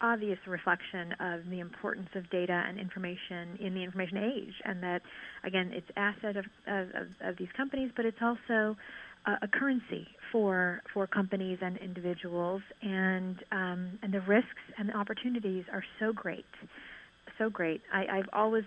obvious 0.00 0.38
reflection 0.46 1.12
of 1.20 1.48
the 1.50 1.60
importance 1.60 2.08
of 2.14 2.28
data 2.30 2.64
and 2.66 2.78
information 2.78 3.56
in 3.60 3.74
the 3.74 3.82
information 3.82 4.18
age, 4.18 4.54
and 4.64 4.82
that 4.82 5.02
again, 5.44 5.70
it's 5.72 5.86
asset 5.96 6.36
of 6.36 6.44
of, 6.66 6.88
of 7.20 7.36
these 7.38 7.52
companies, 7.56 7.90
but 7.94 8.04
it's 8.04 8.22
also 8.22 8.76
a, 9.26 9.32
a 9.42 9.48
currency 9.48 10.06
for 10.32 10.82
for 10.92 11.06
companies 11.06 11.58
and 11.62 11.76
individuals, 11.78 12.62
and 12.82 13.36
um, 13.52 13.98
and 14.02 14.12
the 14.12 14.20
risks 14.22 14.48
and 14.78 14.88
the 14.88 14.96
opportunities 14.96 15.64
are 15.72 15.84
so 16.00 16.12
great, 16.12 16.44
so 17.38 17.50
great. 17.50 17.82
I, 17.92 18.18
I've 18.18 18.28
always 18.32 18.64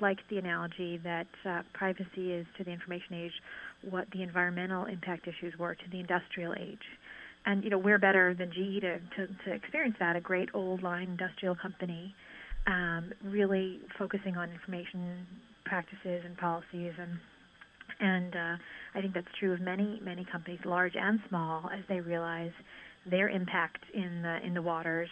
liked 0.00 0.22
the 0.30 0.38
analogy 0.38 1.00
that 1.02 1.26
uh, 1.44 1.62
privacy 1.72 2.32
is 2.32 2.46
to 2.56 2.64
the 2.64 2.70
information 2.70 3.14
age 3.14 3.32
what 3.90 4.06
the 4.12 4.22
environmental 4.22 4.84
impact 4.84 5.26
issues 5.26 5.58
were 5.58 5.74
to 5.74 5.90
the 5.90 5.98
industrial 5.98 6.54
age. 6.54 6.78
And 7.46 7.64
you 7.64 7.70
know 7.70 7.78
we're 7.78 7.98
better 7.98 8.34
than 8.34 8.50
GE 8.50 8.80
to, 8.82 8.98
to, 8.98 9.26
to 9.46 9.52
experience 9.54 9.96
that. 9.98 10.16
A 10.16 10.20
great 10.20 10.50
old 10.54 10.82
line 10.82 11.08
industrial 11.08 11.56
company, 11.56 12.14
um, 12.66 13.12
really 13.24 13.80
focusing 13.98 14.36
on 14.36 14.50
information 14.50 15.26
practices 15.64 16.22
and 16.24 16.36
policies 16.36 16.92
and 16.98 17.18
And 18.00 18.34
uh, 18.34 18.56
I 18.94 19.00
think 19.00 19.14
that's 19.14 19.26
true 19.38 19.52
of 19.52 19.60
many, 19.60 20.00
many 20.02 20.26
companies, 20.30 20.60
large 20.64 20.94
and 20.96 21.20
small, 21.28 21.68
as 21.72 21.84
they 21.88 22.00
realize 22.00 22.52
their 23.08 23.28
impact 23.28 23.84
in 23.94 24.22
the 24.22 24.38
in 24.44 24.54
the 24.54 24.62
waters, 24.62 25.08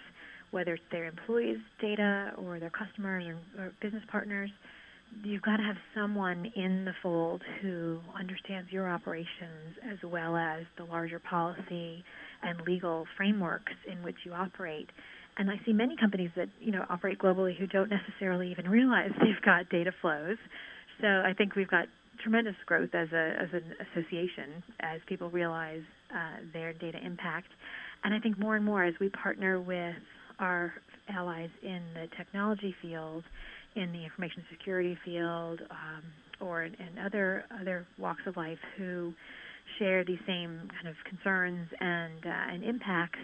whether 0.50 0.74
it's 0.74 0.82
their 0.90 1.06
employees' 1.06 1.58
data 1.80 2.32
or 2.36 2.58
their 2.58 2.70
customers 2.70 3.24
or, 3.26 3.62
or 3.62 3.72
business 3.80 4.02
partners. 4.10 4.50
You've 5.24 5.42
got 5.42 5.56
to 5.56 5.62
have 5.62 5.76
someone 5.94 6.52
in 6.54 6.84
the 6.84 6.92
fold 7.02 7.42
who 7.62 7.98
understands 8.18 8.70
your 8.70 8.90
operations 8.90 9.78
as 9.90 9.96
well 10.04 10.36
as 10.36 10.64
the 10.76 10.84
larger 10.84 11.18
policy 11.18 12.04
and 12.42 12.60
legal 12.66 13.06
frameworks 13.16 13.72
in 13.90 14.02
which 14.02 14.16
you 14.24 14.32
operate. 14.34 14.88
And 15.38 15.50
I 15.50 15.54
see 15.64 15.72
many 15.72 15.96
companies 15.96 16.30
that 16.36 16.48
you 16.60 16.72
know 16.72 16.84
operate 16.90 17.18
globally 17.18 17.56
who 17.56 17.66
don't 17.66 17.90
necessarily 17.90 18.50
even 18.50 18.68
realize 18.68 19.10
they've 19.20 19.44
got 19.44 19.68
data 19.70 19.92
flows. 20.00 20.36
So 21.00 21.06
I 21.06 21.32
think 21.36 21.54
we've 21.54 21.70
got 21.70 21.86
tremendous 22.22 22.54
growth 22.66 22.90
as 22.94 23.08
a 23.12 23.34
as 23.40 23.48
an 23.52 23.74
association 23.90 24.62
as 24.80 25.00
people 25.06 25.30
realize 25.30 25.82
uh, 26.10 26.42
their 26.52 26.72
data 26.72 26.98
impact. 27.04 27.48
And 28.04 28.14
I 28.14 28.20
think 28.20 28.38
more 28.38 28.56
and 28.56 28.64
more 28.64 28.84
as 28.84 28.94
we 29.00 29.08
partner 29.10 29.60
with 29.60 29.96
our 30.38 30.72
allies 31.08 31.50
in 31.62 31.82
the 31.94 32.06
technology 32.16 32.74
field, 32.82 33.24
in 33.76 33.92
the 33.92 34.04
information 34.04 34.44
security 34.50 34.96
field, 35.04 35.60
um, 35.70 36.02
or 36.40 36.64
in, 36.64 36.74
in 36.74 36.98
other 37.04 37.44
other 37.60 37.86
walks 37.98 38.22
of 38.26 38.36
life 38.36 38.58
who 38.76 39.12
share 39.78 40.04
these 40.04 40.18
same 40.26 40.68
kind 40.74 40.88
of 40.88 40.94
concerns 41.08 41.68
and 41.80 42.24
uh, 42.24 42.52
and 42.54 42.64
impacts, 42.64 43.18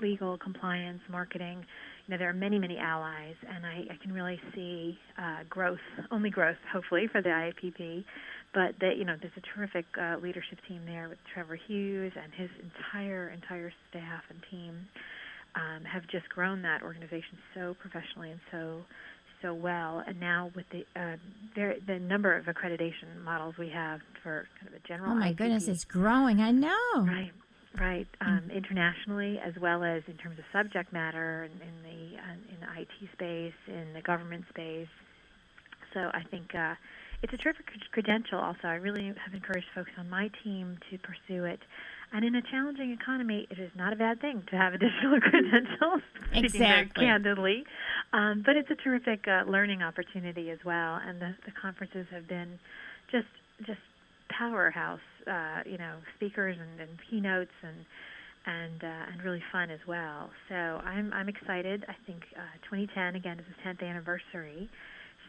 legal, 0.00 0.38
compliance, 0.38 1.00
marketing. 1.10 1.64
You 2.06 2.12
know, 2.12 2.18
there 2.18 2.30
are 2.30 2.34
many, 2.34 2.58
many 2.58 2.78
allies, 2.78 3.34
and 3.54 3.66
I, 3.66 3.84
I 3.92 3.96
can 4.02 4.12
really 4.12 4.40
see 4.54 4.98
uh, 5.18 5.44
growth, 5.50 5.78
only 6.10 6.30
growth, 6.30 6.56
hopefully, 6.72 7.06
for 7.10 7.20
the 7.20 7.28
IAPP. 7.28 8.04
But 8.54 8.74
that 8.80 8.96
you 8.96 9.04
know, 9.04 9.16
there's 9.20 9.36
a 9.36 9.44
terrific 9.54 9.84
uh, 10.00 10.16
leadership 10.22 10.58
team 10.66 10.82
there 10.86 11.08
with 11.08 11.18
Trevor 11.32 11.56
Hughes 11.56 12.12
and 12.16 12.32
his 12.32 12.50
entire 12.62 13.28
entire 13.30 13.72
staff 13.90 14.22
and 14.30 14.40
team 14.50 14.88
um, 15.54 15.84
have 15.84 16.02
just 16.08 16.28
grown 16.30 16.62
that 16.62 16.82
organization 16.82 17.38
so 17.54 17.76
professionally 17.80 18.30
and 18.30 18.40
so 18.50 18.82
so 19.42 19.54
well, 19.54 20.02
and 20.06 20.18
now 20.18 20.50
with 20.56 20.64
the 20.70 20.84
uh, 21.00 21.16
very, 21.54 21.80
the 21.86 21.98
number 21.98 22.36
of 22.36 22.46
accreditation 22.46 23.22
models 23.24 23.54
we 23.58 23.68
have 23.68 24.00
for 24.22 24.46
kind 24.58 24.74
of 24.74 24.82
a 24.82 24.88
general. 24.88 25.12
Oh 25.12 25.14
my 25.14 25.32
IPP, 25.32 25.36
goodness, 25.36 25.68
it's 25.68 25.84
growing. 25.84 26.40
I 26.40 26.50
know. 26.50 26.74
Right, 26.96 27.30
right. 27.78 28.08
Um, 28.20 28.50
internationally, 28.52 29.38
as 29.38 29.54
well 29.60 29.84
as 29.84 30.02
in 30.08 30.14
terms 30.14 30.38
of 30.38 30.44
subject 30.52 30.92
matter, 30.92 31.44
in, 31.44 31.52
in 31.52 31.82
the 31.82 32.18
uh, 32.18 32.32
in 32.32 32.60
the 32.60 32.80
IT 32.80 33.12
space, 33.12 33.58
in 33.68 33.92
the 33.94 34.02
government 34.02 34.44
space. 34.48 34.88
So 35.94 36.00
I 36.12 36.22
think 36.30 36.54
uh, 36.54 36.74
it's 37.22 37.32
a 37.32 37.36
terrific 37.36 37.66
credential. 37.92 38.38
Also, 38.38 38.68
I 38.68 38.74
really 38.74 39.06
have 39.06 39.34
encouraged 39.34 39.66
folks 39.74 39.90
on 39.98 40.08
my 40.08 40.30
team 40.44 40.78
to 40.90 40.98
pursue 40.98 41.44
it. 41.44 41.60
And 42.12 42.24
in 42.24 42.34
a 42.34 42.42
challenging 42.42 42.92
economy, 42.92 43.46
it 43.50 43.58
is 43.58 43.70
not 43.76 43.92
a 43.92 43.96
bad 43.96 44.20
thing 44.20 44.42
to 44.50 44.56
have 44.56 44.72
additional 44.74 45.20
credentials. 45.20 46.02
Exactly. 46.30 47.06
candidly, 47.06 47.64
um, 48.12 48.42
but 48.44 48.54
it's 48.54 48.70
a 48.70 48.74
terrific 48.74 49.26
uh, 49.26 49.50
learning 49.50 49.82
opportunity 49.82 50.50
as 50.50 50.58
well. 50.62 51.00
And 51.02 51.20
the, 51.20 51.34
the 51.46 51.52
conferences 51.52 52.06
have 52.10 52.28
been 52.28 52.58
just 53.10 53.26
just 53.66 53.80
powerhouse, 54.28 55.00
uh, 55.26 55.62
you 55.64 55.78
know, 55.78 55.96
speakers 56.16 56.56
and, 56.60 56.80
and 56.80 56.98
keynotes 57.10 57.50
and 57.62 57.76
and 58.46 58.84
uh, 58.84 59.12
and 59.12 59.22
really 59.22 59.42
fun 59.50 59.70
as 59.70 59.80
well. 59.88 60.30
So 60.48 60.54
I'm 60.54 61.12
I'm 61.12 61.28
excited. 61.28 61.84
I 61.88 61.94
think 62.06 62.22
uh, 62.36 62.40
2010 62.70 63.16
again 63.16 63.38
is 63.38 63.46
the 63.48 63.68
10th 63.68 63.88
anniversary, 63.88 64.68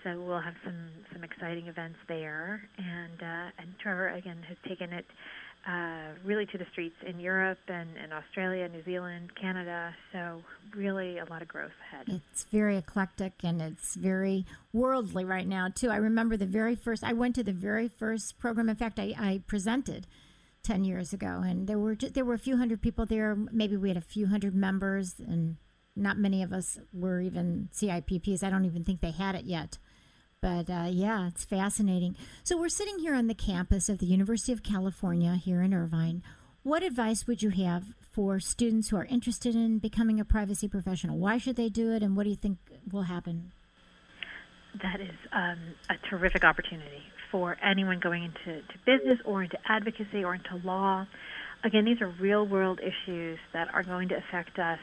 so 0.03 0.21
we'll 0.21 0.39
have 0.39 0.55
some 0.63 0.89
some 1.13 1.23
exciting 1.23 1.67
events 1.67 1.97
there. 2.07 2.61
And 2.77 3.21
uh, 3.21 3.61
and 3.61 3.73
Trevor 3.81 4.09
again 4.09 4.43
has 4.47 4.57
taken 4.67 4.93
it 4.93 5.05
uh, 5.67 6.13
really 6.23 6.45
to 6.47 6.57
the 6.57 6.65
streets 6.71 6.95
in 7.05 7.19
Europe 7.19 7.59
and, 7.67 7.89
and 8.01 8.13
Australia, 8.13 8.67
New 8.69 8.83
Zealand, 8.85 9.31
Canada. 9.39 9.93
So 10.13 10.41
really 10.75 11.17
a 11.19 11.25
lot 11.25 11.41
of 11.41 11.47
growth 11.47 11.71
ahead. 11.91 12.21
It's 12.31 12.45
very 12.45 12.77
eclectic 12.77 13.33
and 13.43 13.61
it's 13.61 13.95
very 13.95 14.45
worldly 14.73 15.25
right 15.25 15.47
now 15.47 15.67
too. 15.73 15.89
I 15.89 15.97
remember 15.97 16.37
the 16.37 16.45
very 16.45 16.75
first. 16.75 17.03
I 17.03 17.13
went 17.13 17.35
to 17.35 17.43
the 17.43 17.51
very 17.51 17.87
first 17.87 18.39
program. 18.39 18.69
In 18.69 18.75
fact, 18.75 18.99
I, 18.99 19.13
I 19.17 19.41
presented 19.47 20.07
ten 20.63 20.83
years 20.83 21.13
ago, 21.13 21.41
and 21.45 21.67
there 21.67 21.79
were 21.79 21.95
there 21.95 22.25
were 22.25 22.33
a 22.33 22.39
few 22.39 22.57
hundred 22.57 22.81
people 22.81 23.05
there. 23.05 23.35
Maybe 23.35 23.75
we 23.77 23.89
had 23.89 23.97
a 23.97 24.01
few 24.01 24.27
hundred 24.27 24.55
members, 24.55 25.15
and 25.19 25.57
not 25.95 26.17
many 26.17 26.41
of 26.41 26.53
us 26.53 26.79
were 26.93 27.21
even 27.21 27.69
CIPPs. 27.73 28.43
I 28.43 28.49
don't 28.49 28.65
even 28.65 28.83
think 28.83 29.01
they 29.01 29.11
had 29.11 29.35
it 29.35 29.45
yet. 29.45 29.77
But 30.41 30.69
uh, 30.69 30.87
yeah, 30.89 31.27
it's 31.27 31.43
fascinating. 31.43 32.15
So 32.43 32.57
we're 32.57 32.69
sitting 32.69 32.99
here 32.99 33.13
on 33.13 33.27
the 33.27 33.33
campus 33.33 33.89
of 33.89 33.99
the 33.99 34.05
University 34.05 34.53
of 34.53 34.63
California 34.63 35.35
here 35.35 35.61
in 35.61 35.73
Irvine. 35.73 36.23
What 36.63 36.81
advice 36.81 37.27
would 37.27 37.41
you 37.41 37.49
have 37.49 37.83
for 37.99 38.39
students 38.39 38.89
who 38.89 38.97
are 38.97 39.05
interested 39.05 39.53
in 39.53 39.79
becoming 39.79 40.19
a 40.19 40.25
privacy 40.25 40.67
professional? 40.67 41.17
Why 41.17 41.37
should 41.37 41.55
they 41.55 41.69
do 41.69 41.91
it, 41.91 42.03
and 42.03 42.15
what 42.15 42.23
do 42.23 42.29
you 42.29 42.35
think 42.35 42.57
will 42.91 43.03
happen? 43.03 43.51
That 44.81 45.01
is 45.01 45.15
um, 45.33 45.59
a 45.89 45.95
terrific 46.09 46.43
opportunity 46.45 47.01
for 47.31 47.57
anyone 47.63 47.99
going 47.99 48.23
into 48.23 48.61
to 48.61 48.77
business 48.85 49.19
or 49.25 49.43
into 49.43 49.57
advocacy 49.67 50.23
or 50.23 50.35
into 50.35 50.55
law. 50.63 51.05
Again, 51.65 51.83
these 51.85 52.01
are 52.01 52.13
real 52.19 52.47
world 52.47 52.79
issues 52.79 53.39
that 53.53 53.67
are 53.73 53.83
going 53.83 54.09
to 54.09 54.15
affect 54.15 54.57
us 54.57 54.79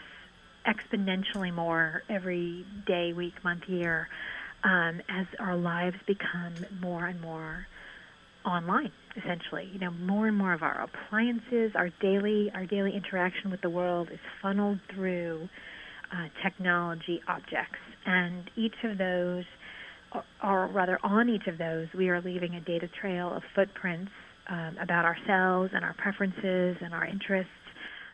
exponentially 0.67 1.55
more 1.55 2.03
every 2.11 2.67
day, 2.87 3.13
week, 3.15 3.35
month, 3.45 3.63
year 3.69 4.09
um, 4.65 5.01
as 5.09 5.27
our 5.39 5.57
lives 5.57 5.97
become 6.07 6.55
more 6.81 7.07
and 7.07 7.21
more 7.21 7.67
online 8.45 8.93
essentially. 9.17 9.69
You 9.73 9.81
know 9.81 9.91
more 9.91 10.29
and 10.29 10.37
more 10.37 10.53
of 10.53 10.63
our 10.63 10.81
appliances 10.89 11.73
our 11.75 11.91
daily 12.01 12.51
our 12.55 12.67
daily 12.67 12.95
interaction 12.95 13.51
with 13.51 13.61
the 13.61 13.71
world 13.71 14.09
is 14.13 14.21
funneled 14.41 14.79
through 14.95 15.49
uh, 16.13 16.29
technology 16.43 17.21
objects. 17.29 17.79
And 18.05 18.49
each 18.57 18.77
of 18.85 18.99
those 18.99 19.45
or- 20.13 20.25
or 20.43 20.67
rather 20.69 20.99
on 21.03 21.29
each 21.29 21.47
of 21.49 21.59
those 21.59 21.89
we 21.95 22.09
are 22.09 22.21
leaving 22.21 22.55
a 22.55 22.61
data 22.61 22.89
trail 23.01 23.33
of 23.33 23.43
footprints 23.55 24.13
um, 24.49 24.77
about 24.81 25.05
ourselves 25.05 25.73
and 25.75 25.85
our 25.85 25.95
preferences 25.95 26.77
and 26.81 26.95
our 26.95 27.05
interests 27.05 27.51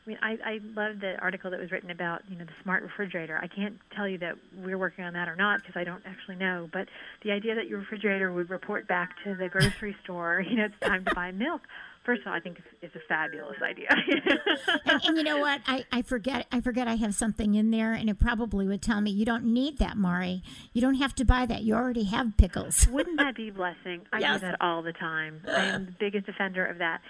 I 0.04 0.08
mean, 0.08 0.18
I, 0.20 0.36
I 0.44 0.60
love 0.74 0.98
the 1.00 1.16
article 1.20 1.50
that 1.52 1.60
was 1.60 1.70
written 1.70 1.90
about, 1.90 2.22
you 2.28 2.36
know, 2.36 2.44
the 2.44 2.52
smart 2.64 2.82
refrigerator. 2.82 3.38
I 3.40 3.46
can't 3.46 3.78
tell 3.94 4.08
you 4.08 4.18
that 4.18 4.34
we're 4.56 4.78
working 4.78 5.04
on 5.04 5.12
that 5.12 5.28
or 5.28 5.36
not 5.36 5.60
because 5.60 5.76
I 5.76 5.84
don't 5.84 6.02
actually 6.04 6.36
know. 6.36 6.68
But 6.72 6.88
the 7.22 7.30
idea 7.30 7.54
that 7.54 7.68
your 7.68 7.78
refrigerator 7.78 8.32
would 8.32 8.50
report 8.50 8.88
back 8.88 9.10
to 9.24 9.34
the 9.36 9.48
grocery 9.48 9.94
store, 10.02 10.44
you 10.48 10.56
know, 10.56 10.64
it's 10.64 10.74
time 10.80 11.04
to 11.04 11.14
buy 11.14 11.30
milk. 11.30 11.62
First 12.04 12.22
of 12.22 12.26
all, 12.26 12.32
I 12.32 12.40
think 12.40 12.58
it's, 12.58 12.66
it's 12.82 12.96
a 12.96 13.06
fabulous 13.08 13.58
idea. 13.62 13.86
and, 14.86 15.04
and 15.04 15.16
you 15.16 15.22
know 15.22 15.38
what? 15.38 15.60
I, 15.68 15.84
I 15.92 16.02
forget 16.02 16.48
I 16.50 16.60
forget 16.60 16.88
I 16.88 16.96
have 16.96 17.14
something 17.14 17.54
in 17.54 17.70
there, 17.70 17.92
and 17.92 18.10
it 18.10 18.18
probably 18.18 18.66
would 18.66 18.82
tell 18.82 19.00
me 19.00 19.12
you 19.12 19.24
don't 19.24 19.44
need 19.44 19.78
that, 19.78 19.96
Mari. 19.96 20.42
You 20.72 20.80
don't 20.80 20.96
have 20.96 21.14
to 21.14 21.24
buy 21.24 21.46
that. 21.46 21.62
You 21.62 21.74
already 21.74 22.02
have 22.04 22.36
pickles. 22.36 22.88
Wouldn't 22.88 23.18
that 23.18 23.36
be 23.36 23.50
a 23.50 23.52
blessing? 23.52 24.02
I 24.12 24.18
Yes. 24.18 24.40
do 24.40 24.46
that 24.48 24.56
all 24.60 24.82
the 24.82 24.92
time. 24.92 25.42
I 25.46 25.66
am 25.66 25.86
the 25.86 25.92
biggest 25.92 26.28
offender 26.28 26.66
of 26.66 26.78
that. 26.78 27.02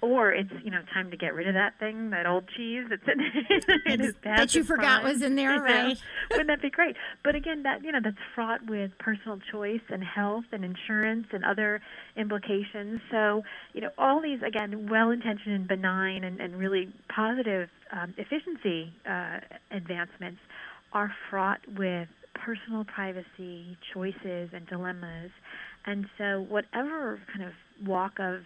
Or 0.00 0.32
it's 0.32 0.50
you 0.64 0.70
know 0.70 0.80
time 0.92 1.10
to 1.10 1.16
get 1.16 1.34
rid 1.34 1.48
of 1.48 1.54
that 1.54 1.78
thing, 1.78 2.10
that 2.10 2.26
old 2.26 2.44
cheese 2.56 2.84
that's 2.88 3.02
in 3.06 3.20
it. 3.20 4.00
is 4.00 4.14
past 4.22 4.38
that 4.38 4.54
you 4.54 4.64
forgot 4.64 5.02
was 5.02 5.22
in 5.22 5.36
there, 5.36 5.60
right? 5.60 5.98
Wouldn't 6.30 6.48
that 6.48 6.62
be 6.62 6.70
great? 6.70 6.96
But 7.22 7.34
again, 7.34 7.62
that 7.64 7.84
you 7.84 7.92
know 7.92 8.00
that's 8.02 8.16
fraught 8.34 8.68
with 8.68 8.90
personal 8.98 9.38
choice 9.50 9.80
and 9.88 10.02
health 10.02 10.44
and 10.52 10.64
insurance 10.64 11.26
and 11.32 11.44
other 11.44 11.80
implications. 12.16 13.00
So 13.10 13.42
you 13.72 13.80
know 13.80 13.90
all 13.98 14.20
these 14.20 14.40
again 14.42 14.88
well-intentioned 14.90 15.54
and 15.54 15.68
benign 15.68 16.24
and, 16.24 16.40
and 16.40 16.56
really 16.56 16.88
positive 17.14 17.68
um, 17.92 18.14
efficiency 18.16 18.92
uh, 19.08 19.38
advancements 19.70 20.40
are 20.92 21.12
fraught 21.28 21.60
with 21.76 22.08
personal 22.34 22.84
privacy 22.84 23.76
choices 23.92 24.50
and 24.52 24.66
dilemmas. 24.68 25.30
And 25.86 26.06
so 26.18 26.46
whatever 26.48 27.20
kind 27.32 27.44
of 27.44 27.52
walk 27.86 28.18
of 28.18 28.40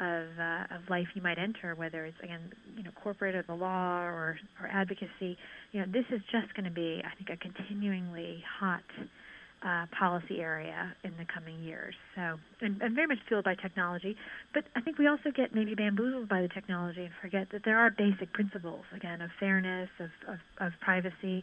of, 0.00 0.26
uh, 0.38 0.74
of 0.74 0.88
life 0.88 1.06
you 1.14 1.22
might 1.22 1.38
enter, 1.38 1.74
whether 1.74 2.04
it's 2.04 2.16
again, 2.22 2.40
you 2.76 2.82
know, 2.82 2.90
corporate 3.02 3.34
or 3.34 3.42
the 3.42 3.54
law 3.54 4.02
or, 4.02 4.38
or 4.60 4.68
advocacy, 4.70 5.36
you 5.72 5.80
know, 5.80 5.86
this 5.92 6.04
is 6.10 6.20
just 6.30 6.54
going 6.54 6.64
to 6.64 6.70
be, 6.70 7.02
I 7.04 7.14
think, 7.16 7.30
a 7.30 7.36
continuingly 7.36 8.42
hot 8.60 8.82
uh, 9.64 9.86
policy 9.98 10.40
area 10.40 10.94
in 11.02 11.10
the 11.18 11.26
coming 11.34 11.60
years. 11.62 11.94
So, 12.14 12.38
and, 12.60 12.80
and 12.80 12.94
very 12.94 13.08
much 13.08 13.18
fueled 13.26 13.44
by 13.44 13.56
technology. 13.56 14.16
But 14.54 14.64
I 14.76 14.80
think 14.80 14.98
we 14.98 15.08
also 15.08 15.30
get 15.34 15.54
maybe 15.54 15.74
bamboozled 15.74 16.28
by 16.28 16.42
the 16.42 16.48
technology 16.48 17.04
and 17.04 17.10
forget 17.20 17.48
that 17.50 17.62
there 17.64 17.78
are 17.78 17.90
basic 17.90 18.32
principles, 18.32 18.84
again, 18.94 19.20
of 19.20 19.30
fairness, 19.40 19.88
of, 19.98 20.10
of, 20.32 20.38
of 20.60 20.72
privacy, 20.80 21.42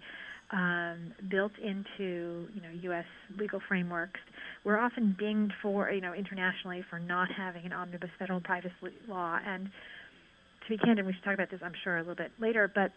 um, 0.52 1.14
built 1.30 1.52
into 1.62 2.48
you 2.54 2.62
know 2.62 2.70
U.S. 2.84 3.06
legal 3.38 3.60
frameworks. 3.68 4.20
We're 4.64 4.80
often 4.80 5.16
dinged 5.20 5.54
for 5.62 5.89
you 5.91 6.02
know 6.02 6.14
internationally 6.14 6.84
for 6.89 7.00
not 7.00 7.30
having 7.36 7.66
an 7.66 7.74
omnibus 7.74 8.10
federal 8.20 8.41
privacy 8.41 8.74
law. 9.08 9.39
And 9.46 9.66
to 9.66 10.70
be 10.70 10.78
candid, 10.78 11.06
we 11.06 11.14
should 11.14 11.24
talk 11.24 11.34
about 11.36 11.52
this, 11.52 11.60
I'm 11.64 11.74
sure, 11.84 11.98
a 11.98 12.00
little 12.00 12.16
bit 12.16 12.32
later. 12.39 12.72
But 12.74 12.91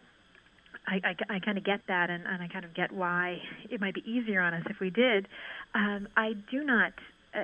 I, 0.87 1.01
I, 1.05 1.37
I 1.37 1.39
kind 1.41 1.59
of 1.59 1.65
get 1.65 1.81
that, 1.89 2.11
and, 2.11 2.25
and 2.27 2.43
I 2.43 2.49
kind 2.49 2.65
of 2.65 2.75
get 2.75 2.93
why 2.93 3.37
it 3.71 3.81
might 3.81 3.95
be 3.95 4.03
easier 4.07 4.41
on 4.41 4.55
us 4.55 4.63
if 4.71 4.77
we 4.81 4.91
did. 4.91 5.29
Um, 5.75 6.09
I 6.17 6.33
do 6.51 6.65
not 6.65 6.93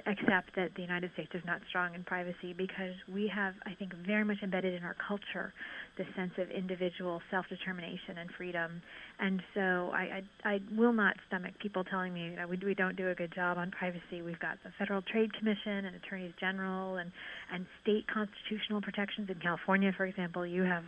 accept 0.07 0.55
that 0.57 0.71
the 0.77 0.83
United 0.83 1.11
States 1.13 1.31
is 1.35 1.43
not 1.45 1.61
strong 1.69 1.95
in 1.95 2.03
privacy 2.05 2.53
because 2.57 2.95
we 3.13 3.31
have, 3.35 3.55
I 3.67 3.75
think, 3.75 3.93
very 4.07 4.25
much 4.25 4.39
embedded 4.43 4.75
in 4.75 4.83
our 4.83 4.97
culture 5.07 5.53
the 5.97 6.05
sense 6.17 6.33
of 6.39 6.51
individual 6.51 7.21
self-determination 7.31 8.19
and 8.19 8.31
freedom. 8.37 8.83
And 9.21 9.43
so 9.55 9.91
I, 9.93 10.23
I, 10.45 10.55
I 10.55 10.61
will 10.77 10.93
not 10.93 11.17
stomach 11.29 11.55
people 11.61 11.85
telling 11.85 12.13
me 12.13 12.35
that 12.37 12.49
we, 12.49 12.59
we 12.65 12.75
don't 12.75 12.97
do 12.97 13.11
a 13.11 13.15
good 13.15 13.33
job 13.35 13.59
on 13.59 13.71
privacy. 13.71 14.23
We've 14.25 14.41
got 14.41 14.59
the 14.65 14.71
Federal 14.79 15.03
Trade 15.03 15.33
Commission 15.35 15.85
and 15.85 15.97
attorneys 15.97 16.33
general 16.41 16.97
and, 16.97 17.13
and 17.53 17.67
state 17.83 18.07
constitutional 18.13 18.81
protections. 18.81 19.29
In 19.31 19.39
California, 19.41 19.93
for 19.97 20.07
example, 20.07 20.47
you 20.47 20.63
have 20.63 20.85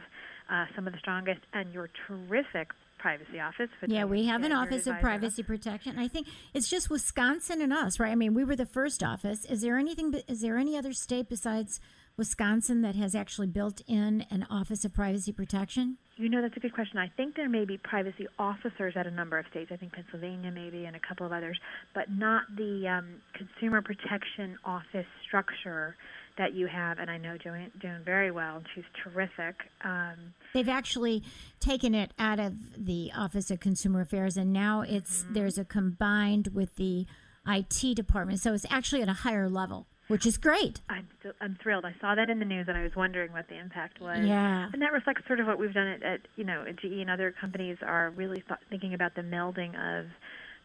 uh, 0.50 0.64
some 0.74 0.86
of 0.86 0.92
the 0.92 0.98
strongest, 1.00 1.40
and 1.52 1.72
your 1.72 1.90
terrific 2.06 2.68
privacy 2.98 3.40
office. 3.40 3.68
Yeah, 3.86 4.04
we 4.04 4.26
have 4.26 4.42
an 4.42 4.52
office 4.52 4.86
of 4.86 4.98
privacy 5.00 5.42
protection. 5.42 5.98
I 5.98 6.08
think 6.08 6.26
it's 6.54 6.68
just 6.68 6.90
Wisconsin 6.90 7.60
and 7.60 7.72
us, 7.72 7.98
right? 8.00 8.10
I 8.10 8.14
mean, 8.14 8.34
we 8.34 8.44
were 8.44 8.56
the 8.56 8.66
first 8.66 9.02
office. 9.02 9.44
Is 9.44 9.60
there 9.60 9.78
anything? 9.78 10.14
Is 10.28 10.40
there 10.40 10.56
any 10.56 10.76
other 10.76 10.92
state 10.92 11.28
besides 11.28 11.80
Wisconsin 12.16 12.82
that 12.82 12.94
has 12.94 13.14
actually 13.14 13.46
built 13.46 13.82
in 13.86 14.24
an 14.30 14.46
office 14.50 14.84
of 14.84 14.94
privacy 14.94 15.32
protection? 15.32 15.98
You 16.16 16.30
know, 16.30 16.40
that's 16.40 16.56
a 16.56 16.60
good 16.60 16.72
question. 16.72 16.98
I 16.98 17.12
think 17.14 17.36
there 17.36 17.48
may 17.48 17.66
be 17.66 17.76
privacy 17.76 18.26
officers 18.38 18.94
at 18.96 19.06
a 19.06 19.10
number 19.10 19.38
of 19.38 19.44
states. 19.50 19.70
I 19.70 19.76
think 19.76 19.92
Pennsylvania 19.92 20.50
maybe 20.50 20.86
and 20.86 20.96
a 20.96 21.00
couple 21.00 21.26
of 21.26 21.32
others, 21.32 21.58
but 21.94 22.10
not 22.10 22.44
the 22.56 22.88
um, 22.88 23.20
consumer 23.34 23.82
protection 23.82 24.56
office 24.64 25.06
structure 25.26 25.94
that 26.38 26.54
you 26.54 26.66
have, 26.66 26.98
and 26.98 27.10
I 27.10 27.18
know 27.18 27.36
Joan, 27.36 27.70
Joan 27.80 28.02
very 28.04 28.30
well, 28.30 28.56
and 28.56 28.66
she's 28.74 28.84
terrific. 29.02 29.56
Um, 29.82 30.34
They've 30.54 30.68
actually 30.68 31.22
taken 31.60 31.94
it 31.94 32.12
out 32.18 32.38
of 32.38 32.84
the 32.84 33.10
Office 33.16 33.50
of 33.50 33.60
Consumer 33.60 34.02
Affairs, 34.02 34.36
and 34.36 34.52
now 34.52 34.82
it's 34.82 35.22
mm-hmm. 35.22 35.34
there's 35.34 35.58
a 35.58 35.64
combined 35.64 36.48
with 36.54 36.76
the 36.76 37.06
IT 37.46 37.94
department, 37.94 38.40
so 38.40 38.52
it's 38.52 38.66
actually 38.70 39.02
at 39.02 39.08
a 39.08 39.14
higher 39.14 39.48
level. 39.48 39.86
Which 40.08 40.24
is 40.24 40.36
great. 40.36 40.80
I'm 40.88 41.08
I'm 41.40 41.58
thrilled. 41.60 41.84
I 41.84 41.92
saw 42.00 42.14
that 42.14 42.30
in 42.30 42.38
the 42.38 42.44
news, 42.44 42.66
and 42.68 42.76
I 42.76 42.82
was 42.82 42.94
wondering 42.94 43.32
what 43.32 43.48
the 43.48 43.58
impact 43.58 44.00
was. 44.00 44.20
Yeah, 44.22 44.68
and 44.72 44.80
that 44.80 44.92
reflects 44.92 45.26
sort 45.26 45.40
of 45.40 45.48
what 45.48 45.58
we've 45.58 45.74
done 45.74 45.88
at, 45.88 46.02
at 46.02 46.20
you 46.36 46.44
know 46.44 46.64
at 46.68 46.76
GE 46.76 46.84
and 46.84 47.10
other 47.10 47.34
companies 47.40 47.76
are 47.82 48.10
really 48.10 48.36
th- 48.46 48.60
thinking 48.70 48.94
about 48.94 49.16
the 49.16 49.22
melding 49.22 49.70
of 49.74 50.06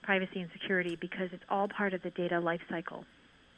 privacy 0.03 0.41
and 0.41 0.49
security 0.53 0.95
because 0.99 1.29
it's 1.31 1.43
all 1.49 1.67
part 1.67 1.93
of 1.93 2.03
the 2.03 2.11
data 2.11 2.39
life 2.39 2.61
cycle. 2.69 3.03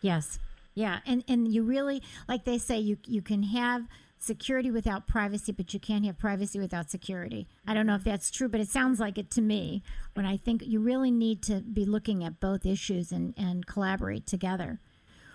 Yes, 0.02 0.40
yeah, 0.74 1.00
and 1.06 1.24
and 1.28 1.48
you 1.48 1.64
really 1.64 2.02
like 2.28 2.46
they 2.46 2.58
say 2.58 2.80
you 2.80 2.98
you 3.06 3.22
can 3.22 3.44
have 3.44 3.88
security 4.24 4.72
without 4.72 5.06
privacy, 5.06 5.52
but 5.52 5.74
you 5.74 5.80
can't 5.80 6.06
have 6.06 6.18
privacy 6.18 6.58
without 6.58 6.90
security. 6.90 7.48
I 7.68 7.74
don't 7.74 7.86
know 7.86 7.96
if 7.96 8.06
that's 8.06 8.32
true, 8.32 8.48
but 8.48 8.62
it 8.62 8.70
sounds 8.70 9.00
like 9.00 9.18
it 9.18 9.30
to 9.32 9.42
me 9.42 9.84
when 10.14 10.26
I 10.26 10.38
think 10.38 10.64
you 10.66 10.80
really 10.80 11.12
need 11.12 11.42
to 11.44 11.60
be 11.60 11.84
looking 11.84 12.24
at 12.24 12.40
both 12.40 12.66
issues 12.66 13.12
and, 13.12 13.34
and 13.38 13.68
collaborate 13.68 14.26
together. 14.26 14.80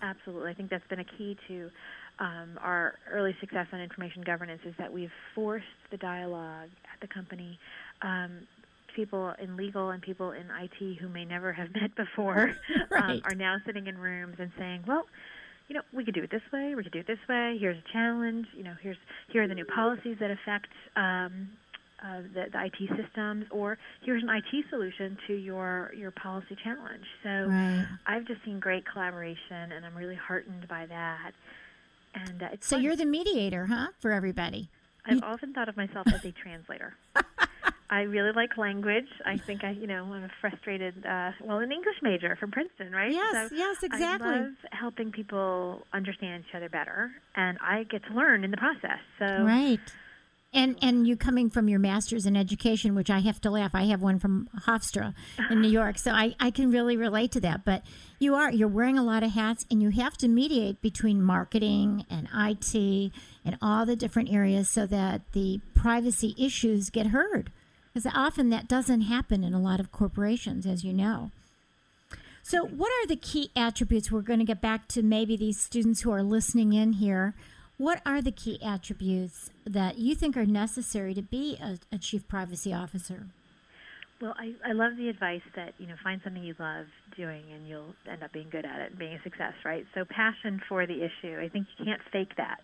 Absolutely. 0.02 0.50
I 0.50 0.54
think 0.54 0.70
that's 0.70 0.86
been 0.88 1.00
a 1.00 1.04
key 1.04 1.36
to 1.48 1.70
um, 2.18 2.58
our 2.62 2.94
early 3.10 3.36
success 3.40 3.66
on 3.72 3.80
information 3.80 4.22
governance 4.22 4.62
is 4.64 4.74
that 4.78 4.92
we've 4.92 5.12
forced 5.34 5.66
the 5.90 5.96
dialogue 5.98 6.70
at 6.92 7.00
the 7.00 7.12
company. 7.12 7.58
Um, 8.02 8.46
people 8.98 9.32
in 9.40 9.56
legal 9.56 9.90
and 9.90 10.02
people 10.02 10.32
in 10.32 10.46
IT 10.50 10.98
who 10.98 11.08
may 11.08 11.24
never 11.24 11.52
have 11.52 11.68
met 11.80 11.94
before 11.94 12.52
right. 12.90 13.10
um, 13.10 13.20
are 13.24 13.34
now 13.36 13.56
sitting 13.64 13.86
in 13.86 13.96
rooms 13.96 14.36
and 14.40 14.50
saying, 14.58 14.82
"Well, 14.88 15.06
you 15.68 15.76
know, 15.76 15.82
we 15.92 16.04
could 16.04 16.14
do 16.14 16.22
it 16.22 16.30
this 16.30 16.42
way. 16.52 16.74
We 16.74 16.82
could 16.82 16.92
do 16.92 16.98
it 16.98 17.06
this 17.06 17.24
way. 17.28 17.56
Here's 17.60 17.78
a 17.78 17.92
challenge. 17.92 18.46
You 18.56 18.64
know, 18.64 18.74
here's 18.82 18.96
here 19.30 19.44
are 19.44 19.48
the 19.48 19.54
new 19.54 19.66
policies 19.66 20.16
that 20.18 20.32
affect 20.32 20.66
um, 20.96 21.50
uh, 22.02 22.22
the, 22.34 22.46
the 22.52 22.64
IT 22.64 22.90
systems, 23.00 23.46
or 23.52 23.78
here's 24.04 24.22
an 24.24 24.30
IT 24.30 24.64
solution 24.68 25.16
to 25.28 25.34
your 25.34 25.92
your 25.96 26.10
policy 26.10 26.56
challenge." 26.64 27.04
So 27.22 27.30
right. 27.30 27.86
I've 28.06 28.26
just 28.26 28.44
seen 28.44 28.58
great 28.58 28.84
collaboration, 28.92 29.72
and 29.72 29.86
I'm 29.86 29.94
really 29.94 30.16
heartened 30.16 30.66
by 30.68 30.86
that. 30.86 31.32
And 32.14 32.42
uh, 32.42 32.48
so 32.60 32.76
fun. 32.76 32.82
you're 32.82 32.96
the 32.96 33.06
mediator, 33.06 33.66
huh, 33.66 33.88
for 34.00 34.10
everybody? 34.10 34.70
I've 35.04 35.22
often 35.22 35.52
thought 35.54 35.68
of 35.68 35.76
myself 35.76 36.06
as 36.12 36.24
a 36.24 36.32
translator. 36.32 36.94
I 37.90 38.02
really 38.02 38.32
like 38.32 38.58
language. 38.58 39.08
I 39.24 39.38
think 39.38 39.64
I, 39.64 39.70
you 39.70 39.86
know, 39.86 40.04
I'm 40.12 40.24
a 40.24 40.30
frustrated, 40.40 40.94
uh, 41.06 41.30
well, 41.42 41.58
an 41.58 41.72
English 41.72 41.96
major 42.02 42.36
from 42.36 42.50
Princeton, 42.50 42.92
right? 42.92 43.10
Yes, 43.10 43.48
so 43.48 43.54
yes, 43.54 43.82
exactly. 43.82 44.28
I 44.28 44.40
love 44.40 44.52
helping 44.72 45.10
people 45.10 45.86
understand 45.92 46.44
each 46.46 46.54
other 46.54 46.68
better, 46.68 47.10
and 47.34 47.56
I 47.62 47.84
get 47.84 48.04
to 48.04 48.14
learn 48.14 48.44
in 48.44 48.50
the 48.50 48.58
process. 48.58 49.00
So 49.18 49.24
right. 49.44 49.80
And 50.52 50.78
and 50.80 51.06
you 51.06 51.16
coming 51.16 51.50
from 51.50 51.68
your 51.68 51.78
master's 51.78 52.24
in 52.24 52.34
education, 52.34 52.94
which 52.94 53.10
I 53.10 53.18
have 53.20 53.38
to 53.42 53.50
laugh. 53.50 53.74
I 53.74 53.84
have 53.84 54.00
one 54.00 54.18
from 54.18 54.48
Hofstra 54.66 55.14
in 55.50 55.60
New 55.60 55.68
York, 55.68 55.98
so 55.98 56.12
I, 56.12 56.34
I 56.40 56.50
can 56.50 56.70
really 56.70 56.96
relate 56.96 57.32
to 57.32 57.40
that. 57.40 57.66
But 57.66 57.82
you 58.18 58.34
are 58.34 58.50
you're 58.50 58.66
wearing 58.66 58.96
a 58.96 59.02
lot 59.02 59.22
of 59.22 59.32
hats, 59.32 59.66
and 59.70 59.82
you 59.82 59.90
have 59.90 60.16
to 60.18 60.28
mediate 60.28 60.80
between 60.80 61.22
marketing 61.22 62.06
and 62.08 62.28
IT 62.34 63.12
and 63.44 63.58
all 63.60 63.84
the 63.84 63.94
different 63.96 64.32
areas 64.32 64.70
so 64.70 64.86
that 64.86 65.20
the 65.32 65.60
privacy 65.74 66.34
issues 66.38 66.88
get 66.88 67.08
heard. 67.08 67.50
Because 67.98 68.12
often 68.14 68.48
that 68.50 68.68
doesn't 68.68 69.00
happen 69.00 69.42
in 69.42 69.52
a 69.52 69.60
lot 69.60 69.80
of 69.80 69.90
corporations, 69.90 70.66
as 70.66 70.84
you 70.84 70.92
know. 70.92 71.32
So, 72.44 72.64
what 72.64 72.92
are 72.92 73.08
the 73.08 73.16
key 73.16 73.50
attributes? 73.56 74.12
We're 74.12 74.20
going 74.20 74.38
to 74.38 74.44
get 74.44 74.60
back 74.60 74.86
to 74.88 75.02
maybe 75.02 75.36
these 75.36 75.58
students 75.58 76.02
who 76.02 76.12
are 76.12 76.22
listening 76.22 76.74
in 76.74 76.92
here. 76.92 77.34
What 77.76 78.00
are 78.06 78.22
the 78.22 78.30
key 78.30 78.62
attributes 78.62 79.50
that 79.66 79.98
you 79.98 80.14
think 80.14 80.36
are 80.36 80.46
necessary 80.46 81.12
to 81.12 81.22
be 81.22 81.58
a, 81.60 81.80
a 81.92 81.98
chief 81.98 82.28
privacy 82.28 82.72
officer? 82.72 83.26
Well, 84.22 84.36
I, 84.38 84.52
I 84.64 84.74
love 84.74 84.96
the 84.96 85.08
advice 85.08 85.42
that, 85.56 85.74
you 85.78 85.88
know, 85.88 85.96
find 86.04 86.20
something 86.22 86.44
you 86.44 86.54
love 86.60 86.86
doing 87.16 87.42
and 87.52 87.66
you'll 87.66 87.96
end 88.08 88.22
up 88.22 88.32
being 88.32 88.48
good 88.48 88.64
at 88.64 88.80
it 88.80 88.90
and 88.90 88.98
being 89.00 89.14
a 89.14 89.22
success, 89.24 89.54
right? 89.64 89.84
So 89.96 90.04
passion 90.04 90.62
for 90.68 90.86
the 90.86 91.02
issue. 91.02 91.36
I 91.40 91.48
think 91.48 91.66
you 91.76 91.84
can't 91.84 92.02
fake 92.12 92.36
that. 92.36 92.60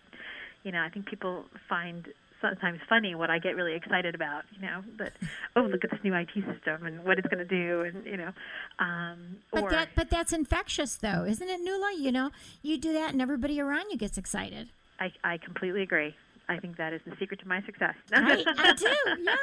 You 0.63 0.71
know, 0.71 0.81
I 0.81 0.87
think 0.87 1.07
people 1.07 1.43
find 1.67 2.07
sometimes 2.45 2.79
funny 2.87 3.15
what 3.15 3.29
I 3.29 3.39
get 3.39 3.55
really 3.55 3.73
excited 3.73 4.15
about, 4.15 4.43
you 4.53 4.61
know, 4.61 4.83
but 4.97 5.13
oh 5.55 5.61
look 5.61 5.83
at 5.83 5.91
this 5.91 5.99
new 6.03 6.13
IT 6.13 6.33
system 6.33 6.85
and 6.85 7.03
what 7.03 7.17
it's 7.17 7.27
going 7.27 7.45
to 7.45 7.45
do, 7.45 7.81
and 7.81 8.05
you 8.05 8.17
know, 8.17 8.31
um, 8.79 9.37
but 9.51 9.63
or, 9.63 9.69
that 9.69 9.89
but 9.95 10.09
that's 10.09 10.33
infectious 10.33 10.95
though, 10.95 11.23
isn't 11.23 11.47
it, 11.47 11.61
Nuala? 11.61 11.95
You 11.97 12.11
know, 12.11 12.31
you 12.61 12.77
do 12.77 12.93
that 12.93 13.13
and 13.13 13.21
everybody 13.21 13.59
around 13.59 13.85
you 13.91 13.97
gets 13.97 14.17
excited. 14.17 14.69
I 14.99 15.11
I 15.23 15.37
completely 15.37 15.81
agree. 15.81 16.15
I 16.47 16.59
think 16.59 16.77
that 16.77 16.93
is 16.93 17.01
the 17.05 17.15
secret 17.19 17.39
to 17.39 17.47
my 17.47 17.61
success. 17.63 17.95
I, 18.13 18.43
I 18.57 18.73
do, 18.73 18.87
yeah, 19.23 19.35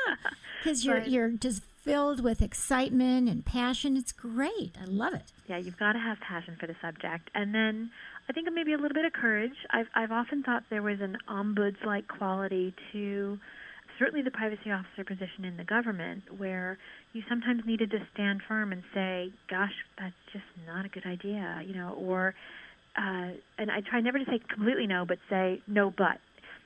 because 0.62 0.84
you're 0.84 1.00
but, 1.00 1.11
you're 1.11 1.30
just 1.30 1.62
filled 1.82 2.22
with 2.22 2.40
excitement 2.40 3.28
and 3.28 3.44
passion. 3.44 3.96
It's 3.96 4.12
great. 4.12 4.76
I 4.80 4.84
love 4.84 5.14
it. 5.14 5.32
Yeah, 5.48 5.57
you've 5.59 5.78
got 5.78 5.94
to 5.94 5.98
have 5.98 6.20
passion 6.20 6.57
for 6.61 6.66
the 6.66 6.76
subject, 6.80 7.30
and 7.34 7.55
then 7.55 7.90
I 8.28 8.32
think 8.32 8.48
maybe 8.52 8.72
a 8.72 8.76
little 8.76 8.94
bit 8.94 9.04
of 9.04 9.12
courage. 9.12 9.54
I've 9.70 9.88
I've 9.94 10.12
often 10.12 10.42
thought 10.42 10.64
there 10.70 10.82
was 10.82 11.00
an 11.00 11.18
ombuds-like 11.28 12.08
quality 12.08 12.74
to 12.92 13.38
certainly 13.98 14.22
the 14.22 14.30
privacy 14.30 14.70
officer 14.70 15.04
position 15.04 15.44
in 15.44 15.56
the 15.56 15.64
government, 15.64 16.22
where 16.38 16.78
you 17.12 17.22
sometimes 17.28 17.62
needed 17.66 17.90
to 17.90 17.98
stand 18.14 18.40
firm 18.48 18.72
and 18.72 18.82
say, 18.94 19.32
"Gosh, 19.50 19.74
that's 19.98 20.14
just 20.32 20.44
not 20.66 20.86
a 20.86 20.88
good 20.88 21.06
idea," 21.06 21.62
you 21.66 21.74
know, 21.74 21.94
or 21.98 22.34
uh, 22.96 23.32
and 23.58 23.70
I 23.70 23.80
try 23.80 24.00
never 24.00 24.18
to 24.18 24.24
say 24.24 24.40
completely 24.48 24.86
no, 24.86 25.04
but 25.06 25.18
say 25.28 25.60
no, 25.66 25.90
but 25.90 26.18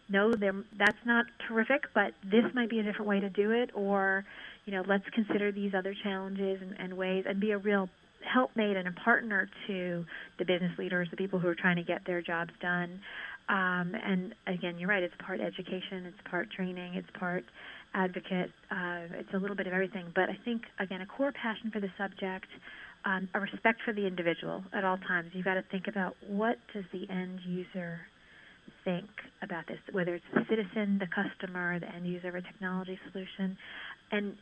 no, 0.08 0.32
that's 0.32 0.98
not 1.04 1.26
terrific, 1.48 1.84
but 1.94 2.12
this 2.22 2.44
might 2.54 2.70
be 2.70 2.78
a 2.78 2.82
different 2.82 3.08
way 3.08 3.20
to 3.20 3.28
do 3.28 3.50
it, 3.50 3.70
or 3.74 4.24
you 4.64 4.72
know, 4.72 4.84
let's 4.86 5.08
consider 5.10 5.52
these 5.52 5.72
other 5.74 5.94
challenges 6.02 6.60
and, 6.60 6.76
and 6.78 6.96
ways, 6.96 7.24
and 7.26 7.40
be 7.40 7.52
a 7.52 7.58
real 7.58 7.88
helpmate 8.32 8.76
and 8.76 8.88
a 8.88 8.92
partner 8.92 9.48
to 9.66 10.04
the 10.38 10.44
business 10.44 10.72
leaders, 10.78 11.08
the 11.10 11.16
people 11.16 11.38
who 11.38 11.48
are 11.48 11.54
trying 11.54 11.76
to 11.76 11.82
get 11.82 12.02
their 12.06 12.22
jobs 12.22 12.50
done. 12.60 13.00
Um, 13.48 13.94
and 13.94 14.34
again, 14.46 14.78
you're 14.78 14.88
right. 14.88 15.02
It's 15.02 15.14
part 15.24 15.40
education, 15.40 16.06
it's 16.06 16.18
part 16.28 16.50
training, 16.50 16.94
it's 16.94 17.08
part 17.18 17.44
advocate. 17.94 18.50
Uh, 18.70 19.06
it's 19.18 19.32
a 19.34 19.38
little 19.38 19.56
bit 19.56 19.66
of 19.66 19.72
everything. 19.72 20.10
But 20.14 20.28
I 20.28 20.38
think 20.44 20.62
again, 20.80 21.00
a 21.00 21.06
core 21.06 21.32
passion 21.32 21.70
for 21.70 21.80
the 21.80 21.90
subject, 21.96 22.46
um, 23.04 23.28
a 23.34 23.40
respect 23.40 23.80
for 23.84 23.94
the 23.94 24.06
individual 24.06 24.64
at 24.74 24.84
all 24.84 24.98
times. 24.98 25.30
You've 25.32 25.44
got 25.44 25.54
to 25.54 25.64
think 25.70 25.86
about 25.88 26.16
what 26.26 26.56
does 26.74 26.84
the 26.92 27.08
end 27.10 27.40
user 27.46 28.00
think 28.84 29.06
about 29.42 29.66
this, 29.68 29.78
whether 29.92 30.14
it's 30.14 30.24
the 30.34 30.42
citizen, 30.48 30.98
the 30.98 31.06
customer, 31.06 31.78
the 31.78 31.88
end 31.94 32.06
user 32.06 32.28
of 32.28 32.34
a 32.34 32.42
technology 32.42 32.98
solution, 33.12 33.56
and 34.10 34.34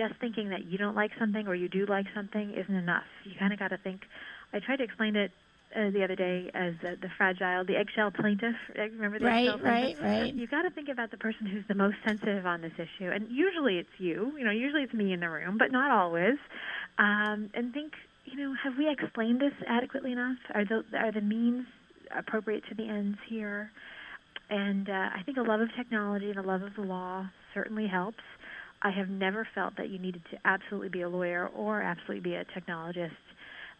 just 0.00 0.18
thinking 0.20 0.48
that 0.50 0.64
you 0.64 0.78
don't 0.78 0.96
like 0.96 1.10
something 1.18 1.46
or 1.46 1.54
you 1.54 1.68
do 1.68 1.84
like 1.86 2.06
something 2.14 2.54
isn't 2.56 2.74
enough. 2.74 3.04
You 3.24 3.32
kind 3.38 3.52
of 3.52 3.58
got 3.58 3.68
to 3.68 3.78
think. 3.78 4.02
I 4.52 4.58
tried 4.58 4.76
to 4.76 4.84
explain 4.84 5.16
it 5.16 5.30
uh, 5.76 5.90
the 5.90 6.02
other 6.02 6.16
day 6.16 6.50
as 6.54 6.74
the, 6.82 6.96
the 7.00 7.08
fragile, 7.16 7.64
the 7.64 7.76
eggshell 7.76 8.10
plaintiff. 8.10 8.56
Remember 8.74 9.18
the 9.18 9.26
right, 9.26 9.48
eggshell 9.48 9.58
right, 9.58 9.96
plaintiff? 9.96 10.02
right. 10.02 10.34
You've 10.34 10.50
got 10.50 10.62
to 10.62 10.70
think 10.70 10.88
about 10.88 11.10
the 11.10 11.16
person 11.16 11.46
who's 11.46 11.64
the 11.68 11.74
most 11.74 11.96
sensitive 12.06 12.46
on 12.46 12.62
this 12.62 12.72
issue, 12.74 13.10
and 13.10 13.28
usually 13.30 13.78
it's 13.78 13.94
you. 13.98 14.32
You 14.36 14.44
know, 14.44 14.50
usually 14.50 14.82
it's 14.82 14.94
me 14.94 15.12
in 15.12 15.20
the 15.20 15.28
room, 15.28 15.58
but 15.58 15.70
not 15.70 15.90
always. 15.90 16.38
Um, 16.98 17.50
and 17.54 17.72
think, 17.72 17.92
you 18.24 18.36
know, 18.38 18.54
have 18.64 18.76
we 18.78 18.90
explained 18.90 19.40
this 19.40 19.54
adequately 19.68 20.12
enough? 20.12 20.38
Are 20.54 20.64
the 20.64 20.82
are 20.98 21.12
the 21.12 21.20
means 21.20 21.66
appropriate 22.16 22.64
to 22.68 22.74
the 22.74 22.88
ends 22.88 23.18
here? 23.28 23.70
And 24.48 24.88
uh, 24.90 25.10
I 25.14 25.22
think 25.24 25.38
a 25.38 25.42
love 25.42 25.60
of 25.60 25.68
technology 25.76 26.30
and 26.30 26.38
a 26.38 26.42
love 26.42 26.62
of 26.62 26.74
the 26.74 26.82
law 26.82 27.26
certainly 27.54 27.86
helps. 27.86 28.24
I 28.82 28.90
have 28.90 29.08
never 29.08 29.46
felt 29.54 29.76
that 29.76 29.90
you 29.90 29.98
needed 29.98 30.22
to 30.30 30.38
absolutely 30.44 30.88
be 30.88 31.02
a 31.02 31.08
lawyer 31.08 31.48
or 31.54 31.82
absolutely 31.82 32.20
be 32.20 32.34
a 32.34 32.44
technologist. 32.46 33.10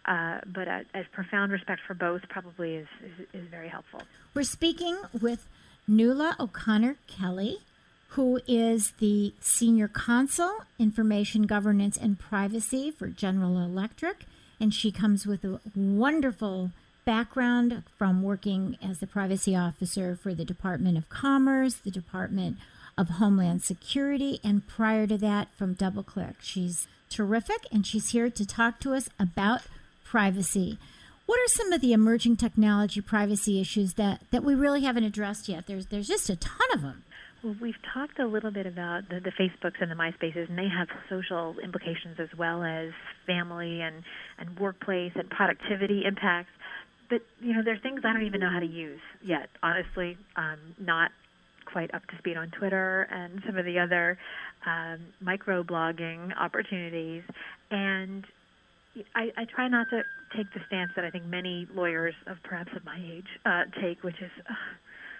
uh, 0.06 0.40
but 0.46 0.66
a, 0.68 0.84
profound 1.12 1.52
respect 1.52 1.80
for 1.86 1.94
both 1.94 2.22
probably 2.28 2.76
is, 2.76 2.88
is, 3.04 3.26
is 3.42 3.48
very 3.50 3.68
helpful. 3.68 4.02
We're 4.34 4.42
speaking 4.42 4.96
with 5.20 5.46
Nuala 5.86 6.36
O'Connor 6.38 6.96
Kelly, 7.06 7.58
who 8.10 8.40
is 8.46 8.92
the 8.98 9.34
Senior 9.40 9.88
Counsel, 9.88 10.64
Information 10.78 11.42
Governance 11.42 11.96
and 11.96 12.18
Privacy 12.18 12.90
for 12.90 13.08
General 13.08 13.58
Electric. 13.58 14.24
And 14.58 14.74
she 14.74 14.90
comes 14.90 15.26
with 15.26 15.44
a 15.44 15.60
wonderful 15.74 16.70
background 17.04 17.82
from 17.96 18.22
working 18.22 18.76
as 18.82 18.98
the 18.98 19.06
privacy 19.06 19.56
officer 19.56 20.16
for 20.16 20.34
the 20.34 20.44
Department 20.44 20.98
of 20.98 21.08
Commerce, 21.08 21.74
the 21.74 21.90
Department 21.90 22.58
of 23.00 23.08
Homeland 23.08 23.62
Security, 23.62 24.40
and 24.44 24.66
prior 24.66 25.06
to 25.06 25.16
that 25.16 25.48
from 25.56 25.74
DoubleClick. 25.74 26.34
She's 26.42 26.86
terrific, 27.08 27.66
and 27.72 27.86
she's 27.86 28.10
here 28.10 28.28
to 28.28 28.46
talk 28.46 28.78
to 28.80 28.92
us 28.92 29.08
about 29.18 29.62
privacy. 30.04 30.76
What 31.24 31.40
are 31.40 31.48
some 31.48 31.72
of 31.72 31.80
the 31.80 31.94
emerging 31.94 32.36
technology 32.36 33.00
privacy 33.00 33.58
issues 33.58 33.94
that, 33.94 34.20
that 34.32 34.44
we 34.44 34.54
really 34.54 34.82
haven't 34.82 35.04
addressed 35.04 35.48
yet? 35.48 35.66
There's 35.66 35.86
there's 35.86 36.08
just 36.08 36.28
a 36.28 36.36
ton 36.36 36.68
of 36.74 36.82
them. 36.82 37.04
Well, 37.42 37.56
we've 37.58 37.80
talked 37.94 38.18
a 38.18 38.26
little 38.26 38.50
bit 38.50 38.66
about 38.66 39.08
the, 39.08 39.18
the 39.18 39.30
Facebooks 39.30 39.80
and 39.80 39.90
the 39.90 39.94
MySpaces, 39.94 40.50
and 40.50 40.58
they 40.58 40.68
have 40.68 40.88
social 41.08 41.56
implications 41.64 42.18
as 42.18 42.28
well 42.36 42.62
as 42.62 42.90
family 43.26 43.80
and, 43.80 44.02
and 44.38 44.58
workplace 44.58 45.12
and 45.14 45.30
productivity 45.30 46.02
impacts. 46.04 46.50
But 47.08 47.22
you 47.40 47.54
know, 47.54 47.62
there 47.64 47.74
are 47.74 47.78
things 47.78 48.02
I 48.04 48.12
don't 48.12 48.26
even 48.26 48.40
know 48.40 48.50
how 48.52 48.60
to 48.60 48.66
use 48.66 49.00
yet. 49.24 49.48
Honestly, 49.62 50.18
um, 50.36 50.58
not 50.78 51.12
quite 51.72 51.92
up 51.94 52.06
to 52.06 52.18
speed 52.18 52.36
on 52.36 52.50
Twitter 52.50 53.08
and 53.10 53.42
some 53.46 53.56
of 53.56 53.64
the 53.64 53.78
other 53.78 54.18
um, 54.66 54.98
micro 55.20 55.62
blogging 55.62 56.36
opportunities. 56.38 57.22
And 57.70 58.24
I, 59.14 59.30
I 59.36 59.44
try 59.44 59.68
not 59.68 59.88
to 59.90 60.02
take 60.36 60.52
the 60.52 60.60
stance 60.66 60.90
that 60.96 61.04
I 61.04 61.10
think 61.10 61.24
many 61.26 61.66
lawyers 61.74 62.14
of 62.26 62.36
perhaps 62.42 62.70
of 62.76 62.84
my 62.84 62.98
age 62.98 63.26
uh, 63.44 63.64
take, 63.80 64.02
which 64.02 64.20
is. 64.20 64.30
Uh, 64.48 64.54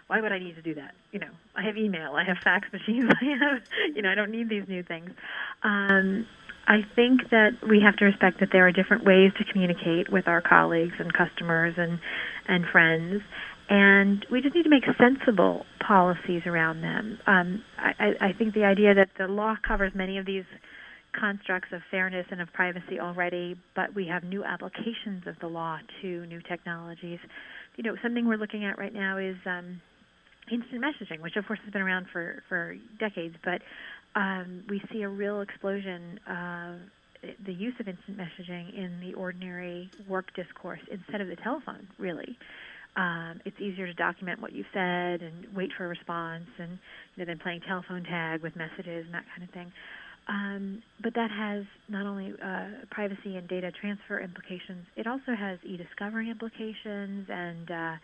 why 0.07 0.21
would 0.21 0.33
I 0.33 0.41
need 0.41 0.57
to 0.57 0.63
do 0.63 0.75
that? 0.75 0.95
You 1.13 1.21
know, 1.21 1.31
I 1.55 1.63
have 1.63 1.77
email, 1.77 2.15
I 2.15 2.25
have 2.25 2.39
fax 2.43 2.67
machines, 2.73 3.09
I 3.23 3.25
have, 3.27 3.63
you 3.95 4.03
know, 4.03 4.11
I 4.11 4.17
don't 4.17 4.33
need 4.33 4.49
these 4.49 4.65
new 4.67 4.83
things. 4.83 5.11
Um, 5.63 6.27
I 6.67 6.83
think 6.97 7.31
that 7.31 7.53
we 7.69 7.81
have 7.81 7.97
to 7.97 8.05
respect 8.05 8.41
that 8.41 8.51
there 8.53 8.67
are 8.67 8.73
different 8.73 9.05
ways 9.05 9.33
to 9.39 9.45
communicate 9.45 10.11
with 10.11 10.29
our 10.29 10.41
colleagues 10.41 10.95
and 10.99 11.13
customers 11.13 11.75
and 11.77 12.01
and 12.49 12.65
friends, 12.67 13.23
and 13.71 14.27
we 14.33 14.43
just 14.43 14.55
need 14.55 14.65
to 14.65 14.69
make 14.69 14.83
sensible 14.99 15.65
policies 15.87 16.43
around 16.45 16.83
them. 16.83 17.19
Um, 17.27 17.63
I, 17.79 18.15
I 18.21 18.33
think 18.37 18.53
the 18.53 18.65
idea 18.65 18.95
that 18.95 19.11
the 19.17 19.29
law 19.29 19.55
covers 19.67 19.93
many 19.95 20.19
of 20.19 20.27
these 20.27 20.45
constructs 21.19 21.69
of 21.73 21.81
fairness 21.91 22.27
and 22.31 22.41
of 22.41 22.53
privacy 22.53 22.99
already, 23.01 23.57
but 23.77 23.95
we 23.95 24.09
have 24.09 24.25
new 24.25 24.45
applications 24.45 25.27
of 25.27 25.37
the 25.41 25.47
law 25.47 25.79
to 26.03 26.27
new 26.27 26.41
technologies. 26.43 27.21
You 27.77 27.85
know, 27.85 27.97
something 28.03 28.27
we're 28.27 28.37
looking 28.37 28.65
at 28.65 28.77
right 28.77 28.93
now 28.93 29.19
is 29.19 29.37
um, 29.47 29.81
instant 30.51 30.83
messaging, 30.83 31.21
which 31.21 31.37
of 31.37 31.47
course 31.47 31.61
has 31.65 31.73
been 31.73 31.83
around 31.83 32.07
for 32.13 32.43
for 32.49 32.77
decades, 32.99 33.37
but 33.45 33.63
um, 34.17 34.65
we 34.69 34.83
see 34.93 35.03
a 35.03 35.09
real 35.09 35.41
explosion 35.43 36.19
of 36.29 36.81
the 37.47 37.53
use 37.53 37.75
of 37.79 37.87
instant 37.87 38.19
messaging 38.19 38.77
in 38.77 38.99
the 39.01 39.15
ordinary 39.15 39.91
work 40.09 40.35
discourse 40.35 40.81
instead 40.91 41.21
of 41.21 41.29
the 41.29 41.37
telephone, 41.37 41.87
really. 41.99 42.37
Um, 42.97 43.41
it's 43.45 43.57
easier 43.61 43.87
to 43.87 43.95
document 43.95 44.41
what 44.41 44.53
you 44.53 44.65
said 44.73 45.23
and 45.23 45.47
wait 45.55 45.71
for 45.77 45.85
a 45.87 45.89
response, 45.89 46.47
and 46.59 46.79
you 47.15 47.25
know, 47.25 47.31
than 47.31 47.39
playing 47.39 47.61
telephone 47.67 48.05
tag 48.05 48.43
with 48.43 48.55
messages 48.57 49.07
and 49.07 49.15
that 49.15 49.25
kind 49.35 49.49
of 49.49 49.55
thing. 49.55 49.73
Um, 50.29 50.83
but 51.03 51.15
that 51.15 51.31
has 51.31 51.65
not 51.89 52.07
only 52.07 52.35
uh, 52.45 52.87
privacy 52.91 53.37
and 53.37 53.49
data 53.49 53.73
transfer 53.81 54.21
implications, 54.21 54.87
it 54.97 55.07
also 55.07 55.35
has 55.37 55.59
e-discovery 55.65 56.31
implications 56.31 57.27
and 57.29 57.71
uh, 57.71 57.95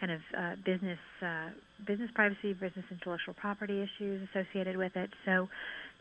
kind 0.00 0.12
of 0.12 0.20
uh, 0.36 0.54
business 0.64 0.98
uh, 1.22 1.50
business 1.86 2.10
privacy, 2.14 2.52
business 2.54 2.84
intellectual 2.90 3.34
property 3.34 3.82
issues 3.82 4.26
associated 4.30 4.76
with 4.76 4.92
it. 4.96 5.10
So, 5.26 5.48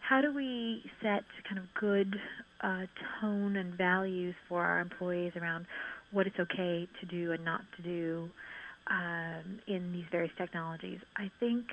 how 0.08 0.22
do 0.22 0.34
we 0.34 0.84
set 1.02 1.24
kind 1.48 1.60
of 1.60 1.66
good 1.80 2.16
uh, 2.62 2.86
tone 3.20 3.58
and 3.58 3.74
values 3.78 4.36
for 4.48 4.64
our 4.64 4.80
employees 4.80 5.34
around 5.36 5.66
what 6.14 6.28
it's 6.28 6.40
okay 6.40 6.88
to 7.02 7.06
do 7.08 7.32
and 7.32 7.44
not 7.44 7.62
to 7.78 7.84
do 7.84 8.30
um, 8.88 9.60
in 9.68 9.92
these 9.92 10.06
various 10.12 10.34
technologies? 10.38 11.00
I 11.18 11.30
think 11.40 11.66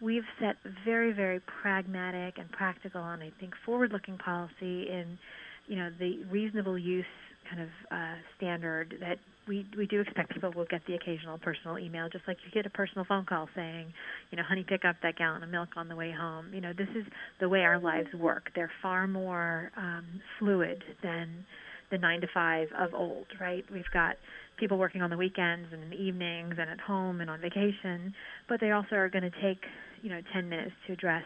we've 0.00 0.24
set 0.40 0.56
very, 0.84 1.12
very 1.12 1.40
pragmatic 1.62 2.38
and 2.38 2.50
practical 2.52 3.04
and 3.04 3.22
I 3.22 3.32
think 3.38 3.54
forward-looking 3.66 4.18
policy 4.18 4.88
in, 4.88 5.18
you 5.66 5.76
know, 5.76 5.90
the 5.98 6.24
reasonable 6.30 6.78
use 6.78 7.04
kind 7.48 7.62
of 7.62 7.68
uh, 7.90 8.14
standard 8.36 8.94
that 9.00 9.18
we 9.48 9.66
we 9.76 9.86
do 9.86 10.00
expect 10.00 10.32
people 10.32 10.52
will 10.54 10.66
get 10.66 10.82
the 10.86 10.94
occasional 10.94 11.38
personal 11.38 11.78
email, 11.78 12.08
just 12.08 12.24
like 12.28 12.36
you 12.44 12.52
get 12.52 12.66
a 12.66 12.70
personal 12.70 13.04
phone 13.04 13.24
call 13.24 13.48
saying, 13.56 13.92
you 14.30 14.36
know, 14.36 14.44
honey, 14.48 14.64
pick 14.66 14.84
up 14.84 14.96
that 15.02 15.16
gallon 15.16 15.42
of 15.42 15.48
milk 15.48 15.70
on 15.76 15.88
the 15.88 15.96
way 15.96 16.12
home. 16.16 16.46
You 16.54 16.60
know, 16.60 16.72
this 16.72 16.88
is 16.94 17.04
the 17.40 17.48
way 17.48 17.60
our 17.60 17.80
lives 17.80 18.08
work. 18.14 18.50
They're 18.54 18.70
far 18.80 19.06
more 19.08 19.72
um, 19.76 20.04
fluid 20.38 20.84
than 21.02 21.44
the 21.90 21.98
nine 21.98 22.20
to 22.20 22.26
five 22.32 22.68
of 22.78 22.94
old, 22.94 23.26
right? 23.40 23.64
We've 23.72 23.90
got 23.92 24.16
people 24.58 24.78
working 24.78 25.02
on 25.02 25.10
the 25.10 25.16
weekends 25.16 25.68
and 25.72 25.82
in 25.82 25.90
the 25.90 25.96
evenings 25.96 26.54
and 26.58 26.70
at 26.70 26.80
home 26.80 27.20
and 27.20 27.30
on 27.30 27.40
vacation, 27.40 28.14
but 28.48 28.60
they 28.60 28.70
also 28.70 28.96
are 28.96 29.08
going 29.08 29.24
to 29.24 29.40
take, 29.42 29.64
you 30.02 30.10
know, 30.10 30.20
10 30.32 30.48
minutes 30.48 30.72
to 30.86 30.92
address 30.92 31.24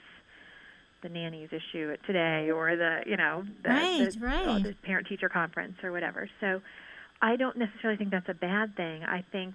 the 1.03 1.09
nannies 1.09 1.51
issue 1.53 1.95
today 2.07 2.51
or 2.51 2.77
the, 2.77 3.01
you 3.07 3.17
know, 3.17 3.45
the, 3.63 3.69
right, 3.69 4.13
the, 4.13 4.21
right. 4.21 4.47
Oh, 4.47 4.59
the 4.63 4.75
parent 4.85 5.07
teacher 5.07 5.29
conference 5.29 5.75
or 5.83 5.93
whatever. 5.93 6.29
So 6.41 6.61
I 7.21 7.37
don't 7.37 7.57
necessarily 7.59 7.99
think 7.99 8.11
that's 8.11 8.29
a 8.29 8.35
bad 8.35 8.75
thing. 8.77 9.03
I 9.03 9.25
think 9.33 9.55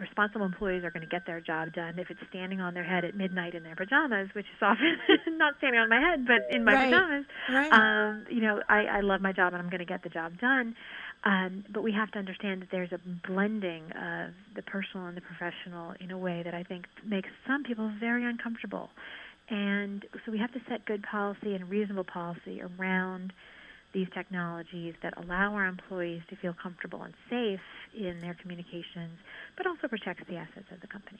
responsible 0.00 0.46
employees 0.46 0.84
are 0.84 0.90
going 0.90 1.02
to 1.02 1.08
get 1.08 1.26
their 1.26 1.40
job 1.40 1.72
done 1.72 1.98
if 1.98 2.10
it's 2.10 2.20
standing 2.30 2.60
on 2.60 2.74
their 2.74 2.84
head 2.84 3.04
at 3.04 3.16
midnight 3.16 3.54
in 3.54 3.62
their 3.62 3.76
pajamas, 3.76 4.28
which 4.34 4.46
is 4.46 4.62
often 4.62 4.98
not 5.38 5.54
standing 5.58 5.80
on 5.80 5.88
my 5.88 6.00
head, 6.00 6.26
but 6.26 6.54
in 6.54 6.64
my 6.64 6.74
right. 6.74 6.90
pajamas. 6.90 7.24
Right. 7.50 7.72
Um, 7.72 8.26
you 8.30 8.40
know, 8.40 8.60
I, 8.68 8.84
I 8.84 9.00
love 9.00 9.20
my 9.20 9.32
job 9.32 9.52
and 9.52 9.62
I'm 9.62 9.70
going 9.70 9.80
to 9.80 9.86
get 9.86 10.02
the 10.02 10.08
job 10.08 10.38
done. 10.40 10.74
Um, 11.24 11.64
but 11.72 11.82
we 11.82 11.92
have 11.92 12.10
to 12.12 12.18
understand 12.18 12.62
that 12.62 12.68
there's 12.70 12.92
a 12.92 13.00
blending 13.26 13.84
of 13.92 14.30
the 14.54 14.62
personal 14.62 15.06
and 15.06 15.16
the 15.16 15.20
professional 15.20 15.94
in 16.00 16.10
a 16.10 16.18
way 16.18 16.42
that 16.44 16.54
I 16.54 16.62
think 16.62 16.86
makes 17.04 17.28
some 17.46 17.64
people 17.64 17.90
very 17.98 18.24
uncomfortable. 18.24 18.90
And 19.50 20.04
so 20.24 20.32
we 20.32 20.38
have 20.38 20.52
to 20.52 20.60
set 20.68 20.84
good 20.84 21.02
policy 21.02 21.54
and 21.54 21.68
reasonable 21.68 22.04
policy 22.04 22.60
around 22.62 23.32
these 23.92 24.08
technologies 24.14 24.94
that 25.02 25.14
allow 25.16 25.54
our 25.54 25.66
employees 25.66 26.22
to 26.30 26.36
feel 26.36 26.54
comfortable 26.60 27.02
and 27.02 27.14
safe 27.30 27.60
in 27.96 28.20
their 28.20 28.34
communications, 28.34 29.18
but 29.56 29.66
also 29.66 29.88
protects 29.88 30.24
the 30.28 30.36
assets 30.36 30.66
of 30.72 30.80
the 30.80 30.86
company. 30.86 31.18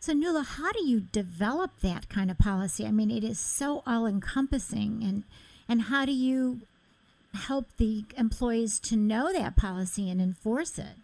So, 0.00 0.12
Nuala, 0.12 0.42
how 0.42 0.72
do 0.72 0.86
you 0.86 1.00
develop 1.00 1.80
that 1.80 2.08
kind 2.08 2.30
of 2.30 2.38
policy? 2.38 2.86
I 2.86 2.90
mean, 2.90 3.10
it 3.10 3.24
is 3.24 3.38
so 3.38 3.82
all 3.86 4.06
encompassing, 4.06 5.02
and, 5.02 5.24
and 5.68 5.82
how 5.82 6.04
do 6.04 6.12
you 6.12 6.60
help 7.34 7.66
the 7.76 8.04
employees 8.16 8.78
to 8.80 8.96
know 8.96 9.32
that 9.32 9.56
policy 9.56 10.10
and 10.10 10.20
enforce 10.20 10.78
it? 10.78 10.96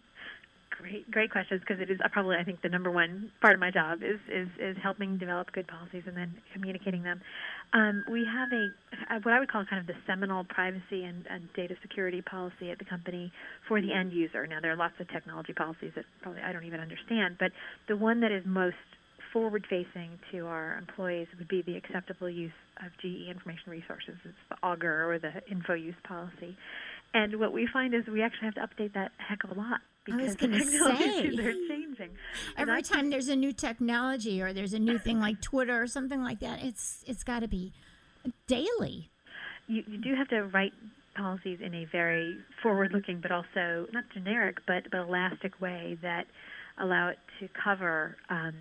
Great, 0.69 1.09
great 1.09 1.31
questions 1.31 1.61
because 1.61 1.79
it 1.79 1.89
is 1.89 1.99
uh, 2.03 2.09
probably 2.09 2.35
I 2.35 2.43
think 2.43 2.61
the 2.61 2.69
number 2.69 2.91
one 2.91 3.31
part 3.41 3.53
of 3.53 3.59
my 3.59 3.71
job 3.71 4.03
is 4.03 4.19
is 4.29 4.49
is 4.59 4.75
helping 4.83 5.17
develop 5.17 5.51
good 5.53 5.67
policies 5.67 6.03
and 6.07 6.17
then 6.17 6.35
communicating 6.51 7.03
them. 7.03 7.21
Um, 7.73 8.05
we 8.11 8.23
have 8.25 8.49
a 8.53 8.69
what 9.23 9.33
I 9.33 9.39
would 9.39 9.51
call 9.51 9.65
kind 9.65 9.81
of 9.81 9.87
the 9.87 9.99
seminal 10.05 10.43
privacy 10.43 11.03
and, 11.03 11.25
and 11.29 11.49
data 11.55 11.73
security 11.81 12.21
policy 12.21 12.69
at 12.69 12.77
the 12.77 12.85
company 12.85 13.31
for 13.67 13.81
the 13.81 13.91
end 13.91 14.13
user. 14.13 14.45
Now 14.45 14.59
there 14.61 14.71
are 14.71 14.77
lots 14.77 14.93
of 14.99 15.09
technology 15.09 15.53
policies 15.53 15.91
that 15.95 16.05
probably 16.21 16.41
I 16.41 16.53
don't 16.53 16.65
even 16.65 16.79
understand, 16.79 17.37
but 17.39 17.51
the 17.87 17.97
one 17.97 18.21
that 18.21 18.31
is 18.31 18.43
most 18.45 18.75
forward 19.33 19.65
facing 19.67 20.19
to 20.31 20.45
our 20.45 20.77
employees 20.77 21.27
would 21.39 21.47
be 21.47 21.63
the 21.63 21.75
acceptable 21.75 22.29
use 22.29 22.53
of 22.85 22.91
GE 23.01 23.27
information 23.27 23.71
resources. 23.71 24.13
It's 24.23 24.45
the 24.49 24.57
AUGIR 24.61 25.09
or 25.09 25.17
the 25.17 25.31
info 25.49 25.73
use 25.73 25.95
policy. 26.07 26.55
And 27.15 27.39
what 27.39 27.51
we 27.51 27.67
find 27.73 27.95
is 27.95 28.03
we 28.05 28.21
actually 28.21 28.51
have 28.53 28.55
to 28.55 28.61
update 28.61 28.93
that 28.93 29.11
a 29.19 29.23
heck 29.23 29.43
of 29.43 29.49
a 29.49 29.59
lot 29.59 29.81
because 30.05 30.35
the 30.37 30.47
technologies 30.47 31.35
say. 31.37 31.45
are 31.45 31.53
changing. 31.67 32.09
Every 32.57 32.81
time 32.81 33.09
there's 33.09 33.27
a 33.27 33.35
new 33.35 33.51
technology 33.51 34.41
or 34.41 34.53
there's 34.53 34.73
a 34.73 34.79
new 34.79 34.97
thing 34.97 35.19
like 35.19 35.41
Twitter 35.41 35.81
or 35.81 35.87
something 35.87 36.23
like 36.23 36.39
that, 36.39 36.63
it's 36.63 37.03
it's 37.07 37.23
got 37.23 37.39
to 37.39 37.47
be 37.47 37.73
daily. 38.47 39.09
You, 39.67 39.83
you 39.87 39.97
do 39.97 40.15
have 40.15 40.27
to 40.29 40.43
write 40.43 40.73
policies 41.15 41.59
in 41.61 41.73
a 41.73 41.85
very 41.85 42.37
forward-looking, 42.61 43.21
but 43.21 43.31
also 43.31 43.87
not 43.91 44.03
generic, 44.13 44.57
but 44.67 44.83
but 44.91 45.01
elastic 45.01 45.59
way 45.61 45.97
that 46.01 46.25
allow 46.79 47.09
it 47.09 47.19
to 47.39 47.47
cover 47.63 48.17
um, 48.29 48.53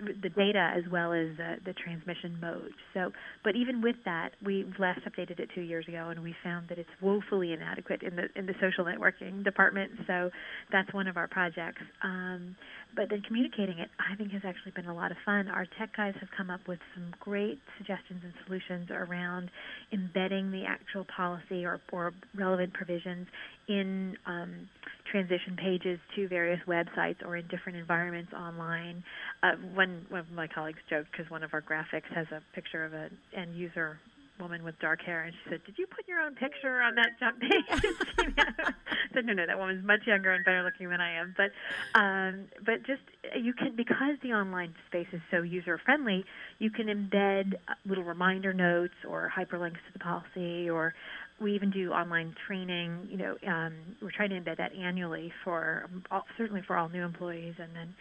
the 0.00 0.28
data 0.28 0.72
as 0.76 0.84
well 0.90 1.12
as 1.12 1.28
the, 1.36 1.56
the 1.64 1.72
transmission 1.72 2.38
mode. 2.40 2.72
So, 2.94 3.12
but 3.44 3.56
even 3.56 3.82
with 3.82 3.96
that, 4.04 4.30
we 4.44 4.66
last 4.78 5.00
updated 5.06 5.40
it 5.40 5.48
two 5.54 5.62
years 5.62 5.86
ago, 5.88 6.08
and 6.10 6.22
we 6.22 6.34
found 6.44 6.68
that 6.68 6.78
it's 6.78 6.88
woefully 7.00 7.52
inadequate 7.52 8.02
in 8.02 8.16
the 8.16 8.24
in 8.34 8.46
the 8.46 8.54
social 8.60 8.84
networking 8.84 9.44
department. 9.44 9.92
So, 10.06 10.30
that's 10.72 10.92
one 10.92 11.06
of 11.08 11.16
our 11.16 11.28
projects. 11.28 11.82
Um, 12.02 12.56
but 12.94 13.10
then 13.10 13.22
communicating 13.26 13.78
it, 13.78 13.88
I 13.98 14.16
think, 14.16 14.32
has 14.32 14.42
actually 14.44 14.72
been 14.72 14.86
a 14.86 14.94
lot 14.94 15.10
of 15.10 15.18
fun. 15.24 15.48
Our 15.48 15.66
tech 15.78 15.96
guys 15.96 16.14
have 16.20 16.28
come 16.36 16.50
up 16.50 16.60
with 16.66 16.78
some 16.94 17.12
great 17.20 17.58
suggestions 17.78 18.22
and 18.24 18.32
solutions 18.46 18.88
around 18.90 19.50
embedding 19.92 20.50
the 20.50 20.64
actual 20.66 21.04
policy 21.04 21.64
or, 21.64 21.80
or 21.92 22.12
relevant 22.34 22.72
provisions 22.72 23.26
in 23.68 24.16
um, 24.26 24.68
transition 25.10 25.56
pages 25.56 25.98
to 26.16 26.28
various 26.28 26.60
websites 26.66 27.24
or 27.24 27.36
in 27.36 27.46
different 27.48 27.76
environments 27.78 28.32
online. 28.32 29.02
Uh, 29.42 29.52
one, 29.74 30.06
one 30.08 30.20
of 30.20 30.30
my 30.30 30.46
colleagues 30.46 30.78
joked 30.88 31.10
because 31.12 31.30
one 31.30 31.42
of 31.42 31.50
our 31.52 31.62
graphics 31.62 32.08
has 32.14 32.26
a 32.32 32.40
picture 32.54 32.84
of 32.84 32.92
an 32.94 33.10
end 33.36 33.56
user 33.56 33.98
woman 34.40 34.64
with 34.64 34.78
dark 34.78 35.02
hair, 35.02 35.24
and 35.24 35.34
she 35.34 35.50
said, 35.50 35.64
"Did 35.64 35.78
you 35.78 35.86
put 35.86 36.06
your 36.08 36.20
own 36.20 36.34
picture 36.34 36.80
on 36.82 36.94
that 36.96 37.18
jump 37.18 37.40
page?" 37.40 37.64
I 37.70 38.72
said, 39.14 39.26
"No, 39.26 39.32
no, 39.32 39.46
that 39.46 39.58
woman's 39.58 39.84
much 39.84 40.06
younger 40.06 40.32
and 40.32 40.44
better 40.44 40.62
looking 40.62 40.88
than 40.88 41.00
I 41.00 41.12
am." 41.18 41.34
But, 41.36 41.52
um, 41.98 42.46
but 42.64 42.84
just 42.86 43.02
you 43.36 43.52
can 43.52 43.76
because 43.76 44.16
the 44.22 44.32
online 44.32 44.74
space 44.88 45.08
is 45.12 45.20
so 45.30 45.42
user 45.42 45.78
friendly, 45.84 46.24
you 46.58 46.70
can 46.70 46.86
embed 46.86 47.54
uh, 47.68 47.74
little 47.84 48.04
reminder 48.04 48.52
notes 48.52 48.94
or 49.08 49.32
hyperlinks 49.34 49.72
to 49.72 49.92
the 49.92 49.98
policy, 49.98 50.68
or 50.70 50.94
we 51.40 51.54
even 51.54 51.70
do 51.70 51.92
online 51.92 52.34
training. 52.46 53.08
You 53.10 53.18
know, 53.18 53.36
um, 53.46 53.74
we're 54.00 54.10
trying 54.10 54.30
to 54.30 54.40
embed 54.40 54.58
that 54.58 54.74
annually 54.74 55.32
for 55.44 55.88
all, 56.10 56.24
certainly 56.36 56.62
for 56.66 56.76
all 56.76 56.88
new 56.88 57.02
employees, 57.02 57.54
and 57.58 57.74
then 57.74 57.94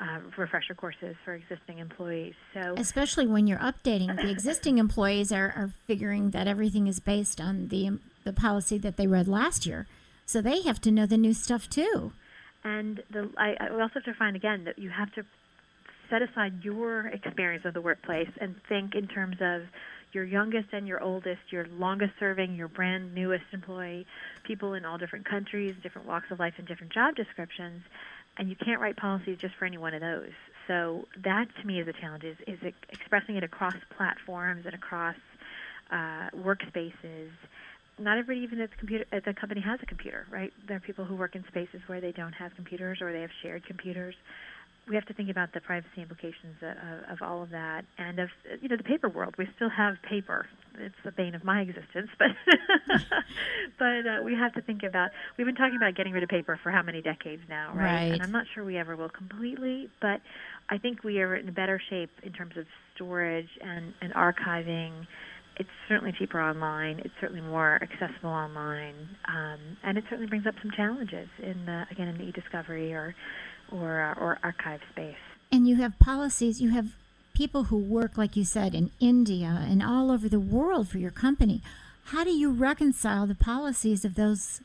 uh, 0.00 0.18
refresher 0.36 0.74
courses 0.74 1.16
for 1.24 1.34
existing 1.34 1.78
employees. 1.78 2.34
So, 2.54 2.74
especially 2.76 3.26
when 3.26 3.46
you're 3.46 3.58
updating, 3.58 4.16
the 4.16 4.30
existing 4.30 4.78
employees 4.78 5.32
are, 5.32 5.52
are 5.56 5.70
figuring 5.86 6.30
that 6.30 6.46
everything 6.46 6.86
is 6.86 7.00
based 7.00 7.40
on 7.40 7.68
the 7.68 7.98
the 8.24 8.32
policy 8.32 8.78
that 8.78 8.96
they 8.96 9.06
read 9.06 9.26
last 9.26 9.66
year, 9.66 9.86
so 10.26 10.40
they 10.40 10.62
have 10.62 10.80
to 10.82 10.90
know 10.90 11.06
the 11.06 11.16
new 11.16 11.34
stuff 11.34 11.68
too. 11.68 12.12
And 12.64 13.02
the, 13.10 13.28
I, 13.36 13.56
I 13.60 13.68
also 13.70 13.94
have 13.94 14.04
to 14.04 14.14
find 14.14 14.36
again 14.36 14.64
that 14.64 14.78
you 14.78 14.90
have 14.90 15.12
to 15.14 15.24
set 16.10 16.22
aside 16.22 16.62
your 16.62 17.06
experience 17.06 17.64
of 17.64 17.74
the 17.74 17.80
workplace 17.80 18.28
and 18.40 18.54
think 18.68 18.94
in 18.94 19.08
terms 19.08 19.36
of 19.40 19.62
your 20.12 20.24
youngest 20.24 20.68
and 20.72 20.86
your 20.86 21.02
oldest, 21.02 21.40
your 21.50 21.66
longest 21.78 22.12
serving, 22.20 22.54
your 22.54 22.68
brand 22.68 23.14
newest 23.14 23.44
employee, 23.52 24.06
people 24.44 24.74
in 24.74 24.84
all 24.84 24.98
different 24.98 25.28
countries, 25.28 25.74
different 25.82 26.06
walks 26.06 26.26
of 26.30 26.38
life, 26.38 26.52
and 26.58 26.68
different 26.68 26.92
job 26.92 27.16
descriptions, 27.16 27.80
and 28.38 28.48
you 28.48 28.56
can't 28.56 28.80
write 28.80 28.96
policies 28.96 29.38
just 29.40 29.54
for 29.56 29.64
any 29.64 29.78
one 29.78 29.94
of 29.94 30.00
those. 30.00 30.30
So 30.66 31.06
that 31.24 31.46
to 31.60 31.66
me 31.66 31.80
is 31.80 31.88
a 31.88 31.92
challenge: 31.92 32.24
is, 32.24 32.36
is 32.46 32.58
expressing 32.90 33.36
it 33.36 33.44
across 33.44 33.74
platforms 33.96 34.64
and 34.64 34.74
across 34.74 35.16
uh, 35.90 36.30
workspaces. 36.36 37.30
Not 37.98 38.16
everybody, 38.18 38.40
even 38.40 38.60
at 38.60 38.70
the 38.70 38.76
computer 38.76 39.04
at 39.12 39.24
the 39.24 39.34
company, 39.34 39.60
has 39.60 39.80
a 39.82 39.86
computer, 39.86 40.26
right? 40.30 40.52
There 40.66 40.76
are 40.76 40.80
people 40.80 41.04
who 41.04 41.14
work 41.14 41.34
in 41.34 41.44
spaces 41.48 41.80
where 41.86 42.00
they 42.00 42.12
don't 42.12 42.32
have 42.32 42.54
computers 42.54 42.98
or 43.02 43.12
they 43.12 43.20
have 43.20 43.30
shared 43.42 43.66
computers 43.66 44.14
we 44.88 44.96
have 44.96 45.06
to 45.06 45.14
think 45.14 45.30
about 45.30 45.52
the 45.52 45.60
privacy 45.60 46.02
implications 46.02 46.56
of, 46.60 47.12
of, 47.12 47.22
all 47.22 47.42
of 47.42 47.50
that, 47.50 47.84
and 47.98 48.18
of 48.18 48.28
you 48.60 48.68
know 48.68 48.76
the 48.76 48.82
paper 48.82 49.08
world. 49.08 49.34
We 49.38 49.48
still 49.54 49.70
have 49.70 49.94
paper; 50.02 50.46
it's 50.78 50.94
the 51.04 51.12
bane 51.12 51.34
of 51.34 51.44
my 51.44 51.60
existence. 51.60 52.10
But 52.18 52.30
but 53.78 54.06
uh, 54.06 54.22
we 54.24 54.34
have 54.34 54.52
to 54.54 54.60
think 54.60 54.82
about. 54.82 55.10
We've 55.38 55.46
been 55.46 55.54
talking 55.54 55.76
about 55.76 55.94
getting 55.94 56.12
rid 56.12 56.22
of 56.22 56.28
paper 56.28 56.58
for 56.62 56.70
how 56.70 56.82
many 56.82 57.00
decades 57.00 57.42
now, 57.48 57.72
right? 57.74 57.84
right? 57.84 58.12
And 58.12 58.22
I'm 58.22 58.32
not 58.32 58.46
sure 58.54 58.64
we 58.64 58.76
ever 58.76 58.96
will 58.96 59.08
completely, 59.08 59.88
but 60.00 60.20
I 60.68 60.78
think 60.78 61.04
we 61.04 61.20
are 61.20 61.36
in 61.36 61.48
a 61.48 61.52
better 61.52 61.80
shape 61.90 62.10
in 62.22 62.32
terms 62.32 62.56
of 62.56 62.66
storage 62.94 63.48
and, 63.60 63.94
and 64.00 64.12
archiving. 64.14 65.06
It's 65.56 65.68
certainly 65.88 66.12
cheaper 66.18 66.40
online. 66.40 67.00
It's 67.00 67.14
certainly 67.20 67.42
more 67.42 67.78
accessible 67.82 68.30
online, 68.30 68.94
um, 69.28 69.76
and 69.84 69.98
it 69.98 70.04
certainly 70.04 70.26
brings 70.26 70.46
up 70.46 70.54
some 70.62 70.70
challenges 70.74 71.28
in 71.42 71.66
the, 71.66 71.84
again 71.90 72.08
in 72.08 72.16
the 72.18 72.24
e-discovery 72.24 72.94
or 72.94 73.14
or 73.72 74.00
uh, 74.00 74.20
or 74.20 74.38
archive 74.42 74.80
space. 74.90 75.16
And 75.50 75.68
you 75.68 75.76
have 75.76 75.98
policies. 75.98 76.60
You 76.60 76.70
have 76.70 76.94
people 77.34 77.64
who 77.64 77.76
work, 77.76 78.16
like 78.16 78.36
you 78.36 78.44
said, 78.44 78.74
in 78.74 78.90
India 79.00 79.64
and 79.68 79.82
all 79.82 80.10
over 80.10 80.28
the 80.28 80.40
world 80.40 80.88
for 80.88 80.98
your 80.98 81.10
company. 81.10 81.62
How 82.06 82.24
do 82.24 82.30
you 82.30 82.50
reconcile 82.50 83.26
the 83.26 83.34
policies 83.34 84.04
of 84.04 84.14
those 84.14 84.60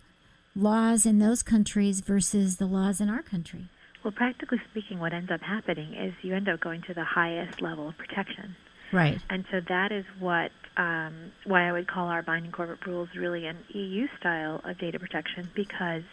laws 0.56 1.06
in 1.06 1.20
those 1.20 1.44
countries 1.44 2.02
versus 2.02 2.58
the 2.58 2.66
laws 2.66 3.00
in 3.00 3.10
our 3.10 3.22
country? 3.22 3.68
Well, 4.04 4.12
practically 4.12 4.62
speaking, 4.72 5.00
what 5.00 5.14
ends 5.14 5.32
up 5.32 5.42
happening 5.42 5.94
is 5.94 6.14
you 6.22 6.36
end 6.36 6.48
up 6.50 6.60
going 6.60 6.82
to 6.84 6.94
the 6.94 7.04
highest 7.04 7.62
level 7.62 7.90
of 7.90 7.98
protection. 7.98 8.56
Right. 8.92 9.20
And 9.30 9.44
so 9.52 9.60
that 9.68 9.92
is 9.92 10.06
what 10.20 10.52
um, 10.78 11.32
why 11.46 11.68
I 11.68 11.72
would 11.72 11.88
call 11.88 12.08
our 12.08 12.22
binding 12.22 12.52
corporate 12.52 12.86
rules 12.86 13.10
really 13.18 13.48
an 13.48 13.58
EU 13.70 14.08
style 14.20 14.62
of 14.64 14.78
data 14.78 15.00
protection 15.00 15.50
because 15.56 16.04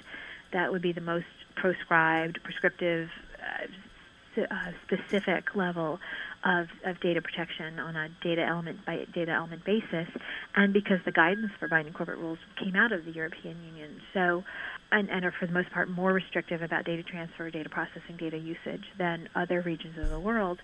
that 0.55 0.73
would 0.73 0.83
be 0.83 0.93
the 0.93 1.01
most 1.01 1.27
proscribed, 1.57 2.43
prescriptive, 2.43 3.11
uh, 3.43 4.41
uh, 4.41 4.73
specific 4.87 5.55
level 5.55 6.01
of, 6.45 6.66
of 6.84 7.01
data 7.01 7.20
protection 7.22 7.78
on 7.78 7.97
a 7.97 8.09
data 8.22 8.45
element 8.45 8.84
by 8.84 9.05
data 9.14 9.32
element 9.32 9.64
basis, 9.64 10.09
and 10.55 10.72
because 10.72 10.99
the 11.05 11.12
guidance 11.12 11.51
for 11.59 11.68
binding 11.68 11.95
corporate 11.95 12.18
rules 12.18 12.38
came 12.62 12.76
out 12.76 12.92
of 12.92 13.05
the 13.05 13.12
European 13.12 13.57
Union. 13.64 14.01
So 14.12 14.45
and, 14.92 15.11
and 15.11 15.24
are 15.24 15.34
for 15.38 15.47
the 15.47 15.53
most 15.53 15.70
part 15.72 15.88
more 15.88 16.12
restrictive 16.12 16.62
about 16.62 16.84
data 16.84 17.03
transfer, 17.03 17.51
data 17.51 17.68
processing, 17.68 18.16
data 18.18 18.38
usage 18.38 18.84
than 18.99 19.28
other 19.34 19.61
regions 19.61 19.99
of 19.99 20.09
the 20.11 20.20
world, 20.20 20.61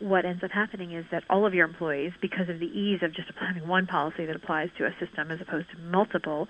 what 0.00 0.24
ends 0.24 0.42
up 0.42 0.50
happening 0.50 0.92
is 0.92 1.04
that 1.12 1.22
all 1.30 1.46
of 1.46 1.54
your 1.54 1.66
employees, 1.66 2.12
because 2.20 2.48
of 2.48 2.58
the 2.58 2.66
ease 2.66 3.00
of 3.02 3.14
just 3.14 3.28
having 3.38 3.68
one 3.68 3.86
policy 3.86 4.26
that 4.26 4.34
applies 4.34 4.68
to 4.78 4.86
a 4.86 4.90
system 4.98 5.30
as 5.30 5.40
opposed 5.40 5.70
to 5.70 5.78
multiple, 5.78 6.48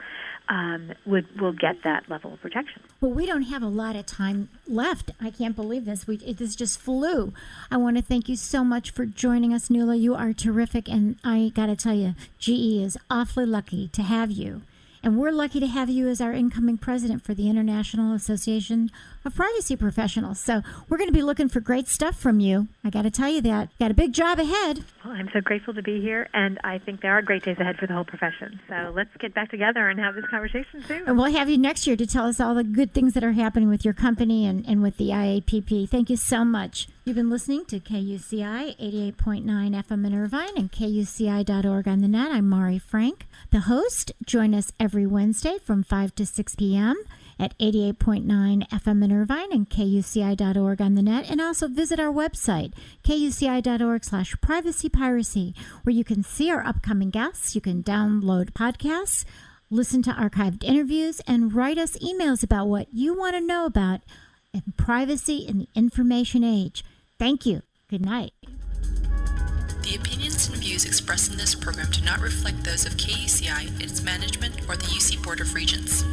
um, 0.49 0.93
would 1.07 1.27
will 1.41 1.53
get 1.53 1.77
that 1.85 2.09
level 2.09 2.35
of 2.35 2.41
protection. 2.41 2.83
Well, 3.01 3.13
we 3.13 3.27
don't 3.27 3.43
have 3.43 3.63
a 3.63 3.69
lot 3.69 3.97
of 3.97 4.07
time 4.07 4.49
left. 4.67 5.11
I 5.21 5.31
can't 5.31 5.57
believe 5.57 5.85
this. 5.85 6.07
We 6.07 6.17
it, 6.17 6.39
this 6.39 6.55
just 6.55 6.81
flew. 6.81 7.35
I 7.71 7.77
want 7.77 7.97
to 7.97 8.03
thank 8.03 8.29
you 8.29 8.37
so 8.37 8.65
much 8.65 8.74
for 8.83 9.07
joining 9.07 9.55
us, 9.55 9.71
Nuala. 9.71 9.95
You 9.95 10.17
are 10.17 10.33
terrific, 10.33 10.89
and 10.89 11.15
I 11.23 11.53
got 11.55 11.67
to 11.67 11.77
tell 11.77 11.95
you, 11.95 12.17
GE 12.41 12.83
is 12.83 12.99
awfully 13.09 13.47
lucky 13.47 13.87
to 13.89 14.03
have 14.03 14.33
you. 14.33 14.63
And 15.01 15.17
we're 15.17 15.31
lucky 15.31 15.61
to 15.61 15.69
have 15.69 15.89
you 15.89 16.09
as 16.09 16.21
our 16.21 16.33
incoming 16.33 16.79
president 16.79 17.23
for 17.23 17.35
the 17.35 17.49
International 17.49 18.15
Association 18.15 18.91
of 19.25 19.35
Privacy 19.35 19.77
Professionals. 19.77 20.39
So 20.41 20.63
we're 20.89 20.99
going 20.99 21.09
to 21.09 21.15
be 21.15 21.23
looking 21.23 21.49
for 21.49 21.61
great 21.61 21.89
stuff 21.89 22.17
from 22.17 22.41
you. 22.41 22.69
I 22.85 22.91
got 22.91 23.03
to 23.03 23.11
tell 23.11 23.29
you 23.29 23.41
that. 23.43 23.71
Got 23.79 23.91
a 23.91 23.95
big 23.95 24.13
job 24.13 24.39
ahead. 24.39 24.85
Well, 25.05 25.15
I'm 25.15 25.29
so 25.33 25.41
grateful 25.41 25.75
to 25.75 25.83
be 25.83 26.01
here, 26.01 26.29
and 26.33 26.59
I 26.65 26.79
think 26.79 27.01
there 27.01 27.13
are 27.13 27.23
great 27.23 27.45
days 27.45 27.57
ahead 27.59 27.77
for 27.77 27.87
the 27.87 27.95
whole 27.95 28.05
profession. 28.05 28.61
So 28.69 28.93
let's 28.95 29.11
get 29.21 29.35
back 29.35 29.51
together 29.51 29.89
and 29.89 29.99
have 29.99 30.15
this 30.15 30.25
conversation 30.31 30.83
soon. 30.87 31.05
And 31.07 31.17
we'll 31.17 31.33
have 31.33 31.49
you 31.49 31.59
next 31.59 31.87
year 31.87 31.97
to 31.97 32.07
tell 32.07 32.27
us 32.27 32.41
all 32.41 32.55
the 32.55 32.65
good 32.65 32.93
things 32.93 33.15
that 33.15 33.25
are 33.25 33.33
happening 33.33 33.69
with 33.69 33.85
your 33.85 33.95
company 33.95 34.47
and, 34.47 34.65
and 34.67 34.83
with 34.83 34.97
the 34.97 35.09
IAPP. 35.11 35.89
Thank 35.89 36.11
you 36.11 36.17
so 36.17 36.45
much. 36.45 36.89
You've 37.05 37.17
been 37.17 37.31
listening 37.31 37.67
to 37.67 37.81
KUCI 37.81 38.79
88.9 38.79 39.45
FM 39.45 40.07
in 40.07 40.15
Irvine 40.15 40.57
and 40.57 40.73
KUCI.org 40.73 41.87
on 41.87 42.01
the 42.01 42.09
net. 42.09 42.31
I'm 42.33 42.49
Mari 42.49 42.79
Frank, 42.79 43.27
the 43.51 43.61
host. 43.61 44.13
Join 44.25 44.55
us 44.55 44.73
every 44.81 45.07
Wednesday 45.07 45.59
from 45.63 45.83
5 45.83 46.15
to 46.15 46.25
6 46.25 46.55
p.m. 46.57 46.97
at 47.39 47.57
88.9 47.59 48.69
FM 48.69 49.05
in 49.05 49.13
Irvine 49.13 49.53
and 49.53 49.69
KUCI.org 49.69 50.81
on 50.81 50.95
the 50.95 51.03
net. 51.03 51.31
And 51.31 51.41
also 51.41 51.69
visit 51.69 51.99
our 52.01 52.13
website, 52.13 52.73
KUCI.org 53.03 54.05
slash 54.05 54.35
privacy 54.41 54.89
piracy, 54.89 55.55
where 55.83 55.95
you 55.95 56.05
can 56.05 56.23
see 56.23 56.51
our 56.51 56.65
upcoming 56.65 57.11
guests. 57.11 57.55
You 57.55 57.61
can 57.61 57.83
download 57.83 58.53
podcasts, 58.53 59.25
listen 59.71 60.03
to 60.03 60.11
archived 60.11 60.65
interviews, 60.65 61.21
and 61.27 61.55
write 61.55 61.79
us 61.79 61.97
emails 61.99 62.43
about 62.43 62.69
what 62.69 62.89
you 62.93 63.17
want 63.17 63.35
to 63.35 63.41
know 63.41 63.67
about 63.67 64.01
in 64.53 64.63
privacy 64.77 65.39
in 65.39 65.59
the 65.59 65.69
information 65.75 66.45
age. 66.45 66.85
Thank 67.19 67.45
you. 67.45 67.63
Good 67.89 68.05
night. 68.05 68.33
The 69.83 69.97
opinions 69.97 70.49
and 70.49 70.57
views 70.57 70.87
expressed 70.87 71.31
in 71.31 71.37
this 71.37 71.55
program 71.55 71.91
do 71.91 72.03
not 72.03 72.21
reflect 72.21 72.65
those 72.65 72.87
of 72.87 72.95
KUCI, 72.95 73.83
its 73.83 74.03
management, 74.03 74.63
or 74.67 74.77
the 74.77 74.85
UC 74.85 75.23
Board 75.23 75.41
of 75.41 75.53
Regents. 75.53 76.05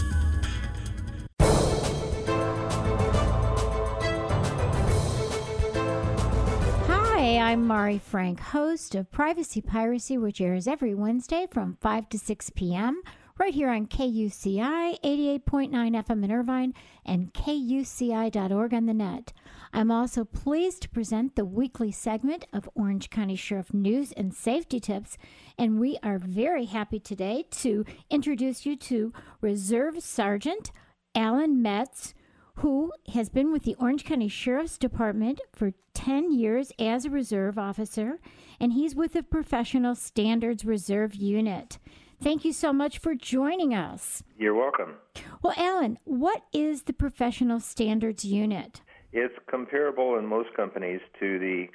Hi, 7.22 7.38
I'm 7.38 7.67
Mari 7.67 7.99
Frank, 7.99 8.39
host 8.39 8.95
of 8.95 9.11
Privacy 9.11 9.61
Piracy, 9.61 10.17
which 10.17 10.41
airs 10.41 10.67
every 10.67 10.95
Wednesday 10.95 11.45
from 11.51 11.78
5 11.80 12.09
to 12.09 12.17
6 12.17 12.49
p.m. 12.55 12.99
right 13.38 13.53
here 13.53 13.69
on 13.69 13.86
KUCI 13.86 14.99
88.9 15.03 15.69
FM 15.72 16.24
in 16.24 16.32
Irvine 16.32 16.74
and 17.05 17.32
KUCI.org 17.32 18.74
on 18.74 18.88
the 18.88 18.95
net. 18.95 19.34
I'm 19.72 19.91
also 19.91 20.26
pleased 20.26 20.82
to 20.82 20.89
present 20.89 21.36
the 21.36 21.45
weekly 21.45 21.91
segment 21.91 22.47
of 22.51 22.67
Orange 22.74 23.11
County 23.11 23.36
Sheriff 23.36 23.72
News 23.72 24.11
and 24.13 24.34
Safety 24.34 24.80
Tips, 24.80 25.15
and 25.59 25.80
we 25.80 25.99
are 26.01 26.17
very 26.17 26.65
happy 26.65 26.99
today 26.99 27.45
to 27.51 27.86
introduce 28.09 28.65
you 28.65 28.76
to 28.78 29.13
Reserve 29.41 30.01
Sergeant 30.01 30.72
Alan 31.13 31.61
Metz, 31.61 32.15
who 32.56 32.91
has 33.14 33.30
been 33.30 33.52
with 33.52 33.64
the 33.64 33.76
Orange 33.80 34.06
County 34.06 34.28
Sheriff's 34.28 34.78
Department 34.78 35.41
for 35.54 35.74
10 35.93 36.32
years 36.32 36.72
as 36.80 37.06
a 37.06 37.10
reserve 37.10 37.58
officer, 37.58 38.20
and 38.60 38.74
he's 38.74 38.95
with 38.95 39.14
the 39.14 39.24
Professional 39.24 39.95
Standards 39.95 40.66
Reserve 40.66 41.16
Unit. 41.16 41.80
Thank 42.22 42.45
you 42.45 42.54
so 42.54 42.72
much 42.72 42.99
for 42.99 43.16
joining 43.16 43.74
us. 43.74 44.24
You're 44.38 44.54
welcome. 44.54 44.95
Well, 45.41 45.56
Alan, 45.58 45.97
what 46.04 46.43
is 46.54 46.84
the 46.84 46.93
Professional 46.93 47.60
Standards 47.60 48.24
Unit? 48.24 48.82
It's 49.12 49.34
comparable 49.49 50.18
in 50.18 50.26
most 50.28 50.54
companies 50.54 51.02
to 51.20 51.39
the 51.39 51.68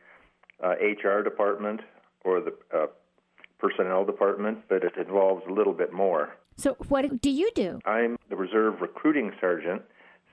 uh, 0.62 0.74
HR 0.81 1.22
department 1.22 1.81
or 2.24 2.41
the 2.41 2.55
uh, 2.72 2.87
personnel 3.59 4.05
department, 4.05 4.59
but 4.68 4.85
it 4.85 4.93
involves 4.97 5.43
a 5.49 5.53
little 5.53 5.72
bit 5.72 5.93
more. 5.93 6.37
So, 6.57 6.77
what 6.89 7.20
do 7.20 7.31
you 7.31 7.51
do? 7.55 7.81
I'm 7.85 8.16
the 8.31 8.37
reserve 8.37 8.81
recruiting 8.81 9.33
sergeant, 9.41 9.83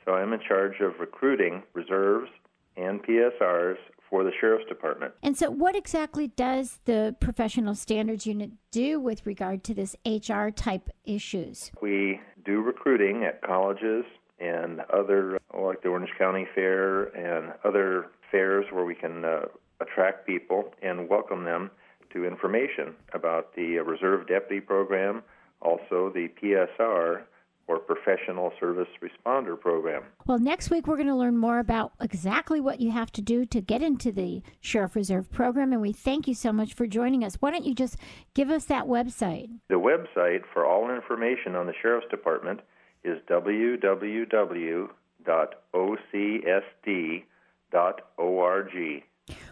so 0.06 0.14
I'm 0.14 0.34
in 0.34 0.39
charge 0.47 0.80
of 0.82 0.99
recruiting 0.99 1.64
reserves 1.74 2.30
and 2.76 3.01
PSRs 3.04 3.78
for 4.10 4.24
the 4.24 4.32
sheriff's 4.39 4.68
department. 4.68 5.14
And 5.24 5.38
so, 5.38 5.49
what 5.49 5.76
exactly 5.76 6.28
does 6.28 6.80
the 6.86 7.16
professional 7.20 7.76
standards 7.76 8.28
unit 8.28 8.51
do 8.72 8.99
with 8.99 9.26
regard 9.26 9.64
to 9.66 9.74
this 9.74 9.95
HR 10.06 10.49
type 10.49 10.89
issues? 11.04 11.72
We 11.82 12.20
do 12.45 12.62
recruiting 12.62 13.24
at 13.24 13.41
colleges 13.41 14.06
and 14.39 14.82
other, 14.93 15.39
like 15.58 15.82
the 15.82 15.89
Orange 15.89 16.12
County 16.18 16.47
Fair 16.54 17.06
and 17.16 17.54
other 17.64 18.08
fairs 18.32 18.66
where 18.72 18.86
we 18.86 18.95
can 18.95 19.24
uh, 19.24 19.45
attract 19.80 20.28
people 20.28 20.74
and 20.82 21.10
welcome 21.10 21.45
them 21.45 21.72
to 22.12 22.26
information 22.26 22.93
about 23.14 23.56
the 23.56 23.80
Reserve 23.80 24.28
Deputy 24.28 24.62
Program, 24.62 25.24
also 25.62 26.12
the 26.14 26.30
PSR 26.41 27.24
or 27.68 27.80
Professional 27.80 28.51
Service 28.59 28.88
Responder 29.01 29.59
Program. 29.59 30.03
Well, 30.26 30.39
next 30.39 30.70
week 30.70 30.86
we're 30.88 30.97
going 30.97 31.07
to 31.07 31.16
learn 31.16 31.38
more 31.38 31.59
about 31.59 31.93
exactly 32.01 32.59
what 32.59 32.82
you 32.82 32.91
have 32.91 33.11
to 33.14 33.22
do 33.22 33.45
to 33.45 33.61
get 33.61 33.82
into 33.82 34.11
the 34.11 34.41
Sheriff 34.59 34.95
Reserve 34.95 35.32
Program, 35.32 35.72
and 35.72 35.82
we 35.82 35.93
thank 35.93 36.28
you 36.28 36.34
so 36.34 36.51
much 36.51 36.74
for 36.74 36.86
joining 36.88 37.24
us. 37.24 37.36
Why 37.39 37.51
don't 37.51 37.66
you 37.66 37.74
just 37.74 37.97
give 38.34 38.49
us 38.49 38.66
that 38.66 38.86
website? 38.86 39.49
The 39.70 39.76
website 39.76 40.41
for 40.51 40.66
all 40.66 40.93
information 40.93 41.55
on 41.55 41.68
the 41.68 41.74
Sheriff's 41.82 42.07
Department 42.09 42.59
is 43.03 43.20
www.ocsd.org. 43.30 43.84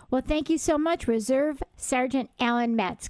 Well, 0.10 0.22
thank 0.22 0.50
you 0.50 0.58
so 0.58 0.78
much, 0.78 1.08
Reserve 1.08 1.64
Sergeant 1.78 2.30
Alan 2.40 2.76
Metz. 2.76 3.08